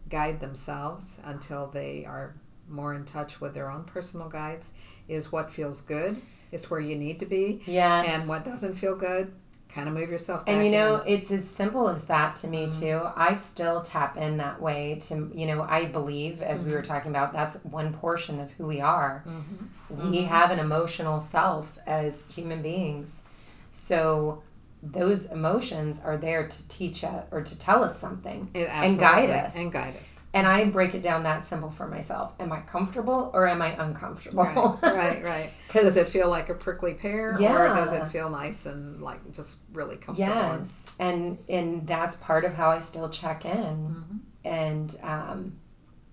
guide 0.09 0.41
themselves 0.41 1.20
until 1.24 1.66
they 1.66 2.05
are 2.05 2.35
more 2.68 2.95
in 2.95 3.05
touch 3.05 3.41
with 3.41 3.55
their 3.55 3.70
own 3.70 3.85
personal 3.85 4.29
guides 4.29 4.72
is 5.07 5.33
what 5.33 5.51
feels 5.51 5.81
good 5.81 6.20
is 6.53 6.71
where 6.71 6.81
you 6.81 6.97
need 6.97 7.21
to 7.21 7.27
be. 7.27 7.63
Yeah. 7.67 8.03
And 8.03 8.29
what 8.29 8.45
doesn't 8.45 8.75
feel 8.75 8.97
good, 8.97 9.33
kind 9.69 9.87
of 9.87 9.95
move 9.95 10.11
yourself 10.11 10.43
and 10.47 10.65
you 10.65 10.71
know 10.71 11.03
in. 11.03 11.15
it's 11.15 11.31
as 11.31 11.49
simple 11.49 11.89
as 11.89 12.05
that 12.05 12.35
to 12.35 12.49
me 12.49 12.67
mm-hmm. 12.67 12.81
too 12.81 13.03
i 13.17 13.35
still 13.35 13.83
tap 13.83 14.17
in 14.17 14.39
that 14.39 14.61
way 14.61 14.97
to 14.99 15.31
you 15.35 15.47
know 15.47 15.63
i 15.63 15.85
believe 15.85 16.41
as 16.41 16.61
mm-hmm. 16.61 16.69
we 16.69 16.75
were 16.75 16.81
mm-hmm. 16.81 16.91
talking 16.91 17.11
about 17.11 17.33
that's 17.33 17.63
one 17.65 17.93
portion 17.93 18.41
of 18.41 18.51
who 18.53 18.67
we 18.67 18.81
are 18.81 19.23
mm-hmm. 19.27 20.11
we 20.11 20.19
mm-hmm. 20.19 20.27
have 20.27 20.51
an 20.51 20.59
emotional 20.59 21.21
self 21.21 21.79
as 21.87 22.27
human 22.35 22.63
beings 22.63 23.25
so 23.71 24.43
those 24.83 25.31
emotions 25.33 26.01
are 26.05 26.16
there 26.16 26.47
to 26.47 26.68
teach 26.68 27.03
us 27.05 27.24
or 27.31 27.43
to 27.43 27.59
tell 27.59 27.83
us 27.83 27.99
something 27.99 28.51
and 28.55 28.99
guide 28.99 29.31
us 29.31 29.57
and 29.57 29.72
guide 29.72 29.97
us 29.97 30.18
and 30.35 30.47
I 30.47 30.64
break 30.66 30.95
it 30.95 31.03
down 31.03 31.22
that 31.22 31.43
simple 31.43 31.70
for 31.70 31.87
myself. 31.87 32.35
Am 32.39 32.53
I 32.53 32.61
comfortable 32.61 33.31
or 33.33 33.49
am 33.49 33.62
I 33.62 33.68
uncomfortable? 33.83 34.79
Right, 34.83 34.95
right, 34.95 35.24
right. 35.24 35.51
does 35.72 35.97
it 35.97 36.09
feel 36.09 36.29
like 36.29 36.51
a 36.51 36.55
prickly 36.55 36.95
pear, 36.95 37.37
yeah. 37.41 37.57
or 37.57 37.68
does 37.68 37.93
it 37.93 38.05
feel 38.09 38.29
nice 38.29 38.66
and 38.66 39.01
like 39.01 39.33
just 39.33 39.61
really 39.72 39.97
comfortable? 39.97 40.33
Yes, 40.33 40.83
and 40.99 41.39
and 41.49 41.87
that's 41.87 42.16
part 42.16 42.45
of 42.45 42.55
how 42.55 42.70
I 42.70 42.79
still 42.81 43.09
check 43.09 43.45
in, 43.45 43.53
mm-hmm. 43.57 44.16
and 44.45 44.97
um, 45.03 45.59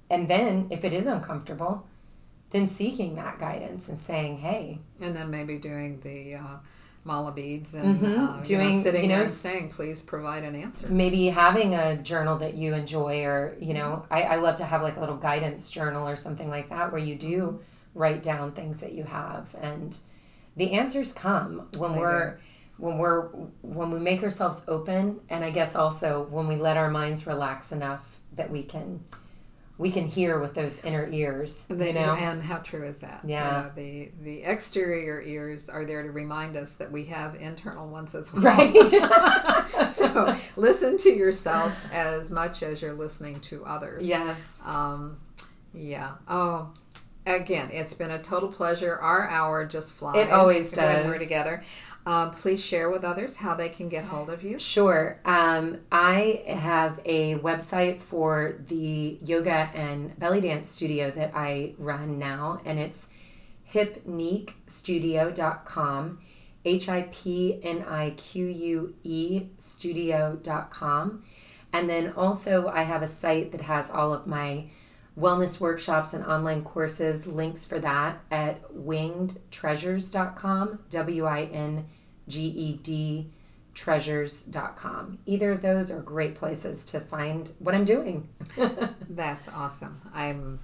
and 0.10 0.30
then 0.30 0.68
if 0.70 0.86
it 0.86 0.94
is 0.94 1.08
uncomfortable, 1.08 1.86
then 2.52 2.68
seeking 2.68 3.16
that 3.16 3.38
guidance 3.38 3.90
and 3.90 4.00
saying, 4.00 4.38
hey, 4.38 4.80
and 5.02 5.16
then 5.16 5.30
maybe 5.30 5.58
doing 5.58 6.00
the. 6.02 6.36
Uh, 6.36 6.58
mala 7.06 7.32
beads 7.32 7.76
and 7.76 8.00
mm-hmm. 8.02 8.20
uh, 8.20 8.42
doing 8.42 8.70
you 8.72 8.76
know, 8.78 8.82
sitting 8.82 9.04
you 9.04 9.10
know, 9.10 9.16
there 9.16 9.24
and 9.24 9.32
saying 9.32 9.70
please 9.70 10.02
provide 10.02 10.44
an 10.44 10.56
answer 10.56 10.88
maybe 10.90 11.28
having 11.28 11.76
a 11.76 11.96
journal 11.98 12.38
that 12.38 12.56
you 12.56 12.74
enjoy 12.74 13.24
or 13.24 13.56
you 13.60 13.74
know 13.74 14.06
I, 14.10 14.24
I 14.24 14.36
love 14.38 14.58
to 14.58 14.66
have 14.66 14.82
like 14.82 14.98
a 14.98 15.00
little 15.00 15.16
guidance 15.16 15.70
journal 15.70 16.08
or 16.08 16.16
something 16.16 16.50
like 16.50 16.70
that 16.70 16.92
where 16.92 17.02
you 17.02 17.16
do 17.16 17.60
write 17.94 18.24
down 18.24 18.52
things 18.52 18.82
that 18.82 18.94
you 18.94 19.04
have 19.04 19.56
and 19.62 19.96
the 20.56 20.74
answers 20.74 21.14
come 21.14 21.68
when 21.78 21.94
they 21.94 22.00
we're 22.00 22.32
do. 22.32 22.38
when 22.78 22.98
we're 22.98 23.28
when 23.62 23.92
we 23.92 24.00
make 24.00 24.24
ourselves 24.24 24.66
open 24.68 25.20
and 25.30 25.46
i 25.46 25.52
guess 25.52 25.76
also 25.76 26.24
when 26.32 26.48
we 26.48 26.56
let 26.56 26.76
our 26.76 26.90
minds 26.90 27.28
relax 27.28 27.72
enough 27.72 28.20
that 28.34 28.50
we 28.50 28.64
can 28.64 29.00
we 29.78 29.92
can 29.92 30.06
hear 30.06 30.40
with 30.40 30.54
those 30.54 30.84
inner 30.86 31.08
ears. 31.10 31.66
you 31.70 31.76
know? 31.76 32.14
And 32.14 32.42
how 32.42 32.60
true 32.60 32.86
is 32.86 33.02
that? 33.02 33.22
Yeah. 33.26 33.46
You 33.46 33.52
know, 33.52 33.72
the 33.76 34.12
the 34.24 34.44
exterior 34.44 35.22
ears 35.22 35.68
are 35.68 35.86
there 35.86 36.02
to 36.04 36.12
remind 36.12 36.56
us 36.56 36.76
that 36.76 36.92
we 36.92 37.06
have 37.06 37.36
internal 37.36 37.90
ones 37.90 38.16
as 38.16 38.34
well. 38.34 38.44
Right. 38.44 38.74
so 39.90 40.36
listen 40.56 40.98
to 40.98 41.10
yourself 41.10 41.86
as 41.92 42.32
much 42.32 42.64
as 42.64 42.82
you're 42.82 42.94
listening 42.94 43.40
to 43.42 43.66
others. 43.66 44.08
Yes. 44.08 44.62
Um, 44.66 45.18
yeah. 45.74 46.14
Oh, 46.28 46.74
again, 47.26 47.70
it's 47.74 47.94
been 47.94 48.12
a 48.12 48.22
total 48.22 48.50
pleasure. 48.50 48.98
Our 48.98 49.28
hour 49.28 49.66
just 49.66 49.94
flies. 49.94 50.28
It 50.28 50.32
always 50.32 50.72
does. 50.72 51.04
When 51.04 51.08
we're 51.08 51.20
together. 51.20 51.64
Uh, 52.06 52.30
please 52.30 52.64
share 52.64 52.92
with 52.92 53.04
others 53.04 53.38
how 53.38 53.56
they 53.56 53.68
can 53.68 53.90
get 53.90 54.06
hold 54.06 54.30
of 54.30 54.44
you. 54.44 54.60
Sure. 54.60 55.20
Um, 55.26 55.80
I 55.92 56.44
have 56.48 57.00
a 57.04 57.40
website 57.40 58.00
for 58.00 58.62
the 58.68 59.18
yoga 59.24 59.72
and 59.74 60.16
belly 60.20 60.42
dance 60.42 60.70
studio 60.70 61.10
that 61.12 61.32
I 61.34 61.74
run 61.80 62.20
now, 62.20 62.62
and 62.64 62.78
it's 62.78 63.08
hipniquestudio.com, 63.72 66.20
H 66.64 66.90
I 66.90 67.02
P 67.12 67.60
N 67.64 67.84
I 67.88 68.12
Q 68.12 68.46
U 68.46 68.94
E 69.04 69.48
studio.com. 69.58 71.24
And 71.74 71.90
then 71.90 72.14
also, 72.16 72.68
I 72.68 72.84
have 72.84 73.02
a 73.02 73.08
site 73.08 73.52
that 73.52 73.62
has 73.62 73.90
all 73.90 74.14
of 74.14 74.28
my 74.28 74.66
wellness 75.20 75.60
workshops 75.60 76.14
and 76.14 76.24
online 76.24 76.64
courses, 76.64 77.26
links 77.26 77.66
for 77.66 77.80
that 77.80 78.20
at 78.30 78.62
wingedtreasures.com, 78.74 80.80
W 80.90 81.26
I 81.26 81.46
N 81.46 81.88
G 82.28 82.46
E 82.48 82.80
D 82.82 83.28
treasures.com. 83.76 85.20
Either 85.26 85.52
of 85.52 85.62
those 85.62 85.92
are 85.92 86.02
great 86.02 86.34
places 86.34 86.86
to 86.86 87.00
find 87.00 87.52
what 87.60 87.76
I'm 87.76 87.86
doing. 87.86 88.28
That's 89.10 89.50
awesome. 89.50 90.02
I'm 90.14 90.60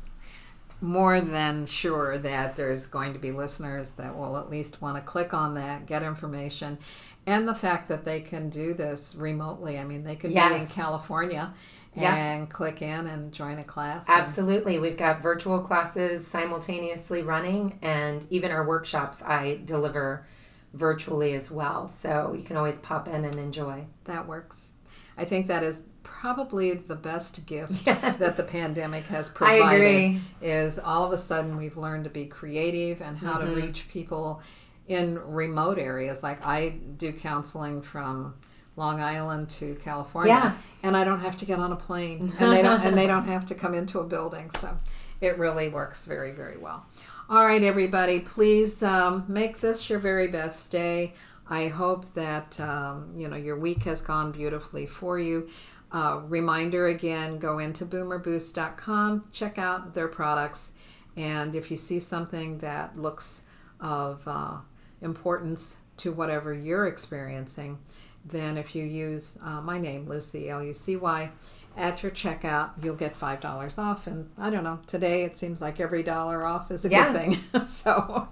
more 0.80 1.22
than 1.22 1.66
sure 1.66 2.18
that 2.18 2.56
there's 2.56 2.88
going 2.88 3.14
to 3.14 3.20
be 3.20 3.32
listeners 3.32 3.92
that 3.94 4.16
will 4.16 4.38
at 4.38 4.50
least 4.50 4.82
want 4.82 4.96
to 4.96 5.02
click 5.02 5.34
on 5.34 5.54
that, 5.54 5.86
get 5.86 6.02
information, 6.02 6.80
and 7.28 7.48
the 7.48 7.54
fact 7.54 7.88
that 7.90 8.04
they 8.04 8.20
can 8.20 8.50
do 8.50 8.74
this 8.74 9.16
remotely. 9.16 9.78
I 9.78 9.84
mean, 9.84 10.04
they 10.04 10.16
could 10.16 10.32
yes. 10.32 10.52
be 10.52 10.62
in 10.62 10.68
California 10.68 11.54
and 11.96 12.42
yeah. 12.42 12.46
click 12.48 12.82
in 12.82 13.06
and 13.06 13.32
join 13.32 13.60
a 13.60 13.64
class. 13.64 14.10
Absolutely. 14.10 14.80
We've 14.80 14.98
got 14.98 15.22
virtual 15.22 15.60
classes 15.60 16.26
simultaneously 16.26 17.22
running, 17.22 17.78
and 17.82 18.26
even 18.30 18.50
our 18.50 18.66
workshops 18.66 19.22
I 19.22 19.60
deliver 19.66 20.26
virtually 20.74 21.34
as 21.34 21.52
well. 21.52 21.88
So 21.88 22.34
you 22.38 22.44
can 22.44 22.58
always 22.58 22.80
pop 22.80 23.08
in 23.08 23.26
and 23.26 23.36
enjoy. 23.36 23.86
That 24.06 24.28
works. 24.28 24.74
I 25.18 25.26
think 25.26 25.48
that 25.48 25.64
is 25.64 25.82
probably 26.04 26.74
the 26.74 26.96
best 26.96 27.46
gift 27.46 27.84
Yes. 27.86 28.18
that 28.20 28.38
the 28.38 28.44
pandemic 28.44 29.04
has 29.06 29.30
I 29.30 29.34
provided 29.34 29.82
agree. 29.82 30.22
is 30.42 30.80
all 30.80 31.06
of 31.06 31.12
a 31.12 31.18
sudden 31.18 31.58
we've 31.58 31.78
learned 31.78 32.04
to 32.06 32.10
be 32.10 32.26
creative 32.26 33.02
and 33.02 33.18
how 33.18 33.38
Mm-hmm. 33.40 33.56
to 33.56 33.62
reach 33.62 33.88
people 33.90 34.42
in 34.88 35.20
remote 35.20 35.78
areas 35.78 36.22
like 36.24 36.44
i 36.46 36.70
do 36.98 37.14
counseling 37.14 37.82
from 37.82 38.34
long 38.76 39.00
island 39.00 39.48
to 39.50 39.76
california 39.76 40.34
Yeah. 40.34 40.54
and 40.84 40.98
i 40.98 41.04
don't 41.04 41.20
have 41.22 41.38
to 41.38 41.46
get 41.46 41.60
on 41.60 41.72
a 41.72 41.76
plane 41.76 42.34
and 42.40 42.52
they 42.52 42.62
don't 42.64 42.82
and 42.84 42.98
they 42.98 43.08
don't 43.08 43.26
have 43.28 43.46
to 43.46 43.56
come 43.56 43.74
into 43.74 44.00
a 44.00 44.04
building 44.04 44.50
so 44.50 44.76
it 45.22 45.38
really 45.38 45.70
works 45.70 46.06
very 46.06 46.32
very 46.32 46.58
well 46.58 46.86
all 47.32 47.46
right 47.46 47.64
everybody 47.64 48.20
please 48.20 48.84
um, 48.84 49.24
make 49.26 49.58
this 49.62 49.90
your 49.90 50.00
very 50.00 50.28
best 50.28 50.70
day. 50.70 51.14
I 51.50 51.68
hope 51.68 52.14
that 52.14 52.60
um, 52.60 53.14
you 53.16 53.30
know 53.30 53.38
your 53.38 53.58
week 53.58 53.84
has 53.84 54.02
gone 54.02 54.34
beautifully 54.34 54.86
for 54.86 55.18
you. 55.18 55.48
Uh, 55.94 56.20
reminder 56.26 56.88
again 56.88 57.40
go 57.40 57.60
into 57.60 57.86
boomerboost.com 57.86 59.24
check 59.32 59.58
out 59.58 59.94
their 59.94 60.10
products 60.10 60.74
and 61.16 61.56
if 61.56 61.72
you 61.72 61.78
see 61.78 62.02
something 62.02 62.58
that 62.58 62.98
looks 62.98 63.46
of 63.80 64.22
uh, 64.28 64.58
importance 65.02 65.80
to 65.96 66.12
whatever 66.12 66.54
you're 66.54 66.88
experiencing 66.88 67.78
then 68.26 68.58
if 68.58 68.76
you 68.76 68.84
use 68.84 69.38
uh, 69.44 69.62
my 69.62 69.78
name 69.78 70.06
lucy 70.08 70.50
l-u-c-y 70.50 71.30
at 71.78 72.04
your 72.04 72.12
checkout 72.12 72.72
you'll 72.84 72.96
get 72.96 73.16
five 73.16 73.40
dollars 73.42 73.78
off. 73.78 74.08
And 74.08 74.30
i 74.38 74.50
don't 74.50 74.64
know 74.64 74.80
today 74.88 75.24
it 75.24 75.36
seems 75.38 75.62
like 75.62 75.80
every 75.80 76.04
dollar 76.04 76.46
off 76.46 76.72
is 76.72 76.86
a 76.86 76.90
Yeah. 76.90 77.12
good 77.12 77.22
thing. 77.54 77.66
So 77.66 78.28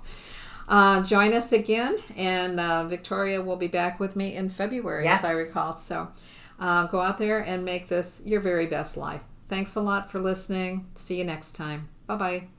uh, 0.67 1.03
join 1.03 1.33
us 1.33 1.51
again 1.51 1.97
and 2.15 2.59
uh, 2.59 2.87
victoria 2.87 3.41
will 3.41 3.57
be 3.57 3.67
back 3.67 3.99
with 3.99 4.15
me 4.15 4.35
in 4.35 4.49
february 4.49 5.07
as 5.07 5.23
i 5.23 5.31
recall. 5.31 5.73
So 5.73 6.07
uh, 6.59 6.87
go 6.87 6.99
out 7.01 7.17
there 7.17 7.39
and 7.39 7.63
make 7.65 7.87
this 7.87 8.21
your 8.25 8.41
very 8.41 8.67
best 8.67 8.97
life. 8.97 9.23
Thanks 9.47 9.75
a 9.75 9.81
lot 9.81 10.11
for 10.11 10.19
listening. 10.19 10.87
See 10.95 11.17
you 11.17 11.23
next 11.23 11.53
time. 11.55 11.87
Bye 12.07 12.15
bye 12.17 12.58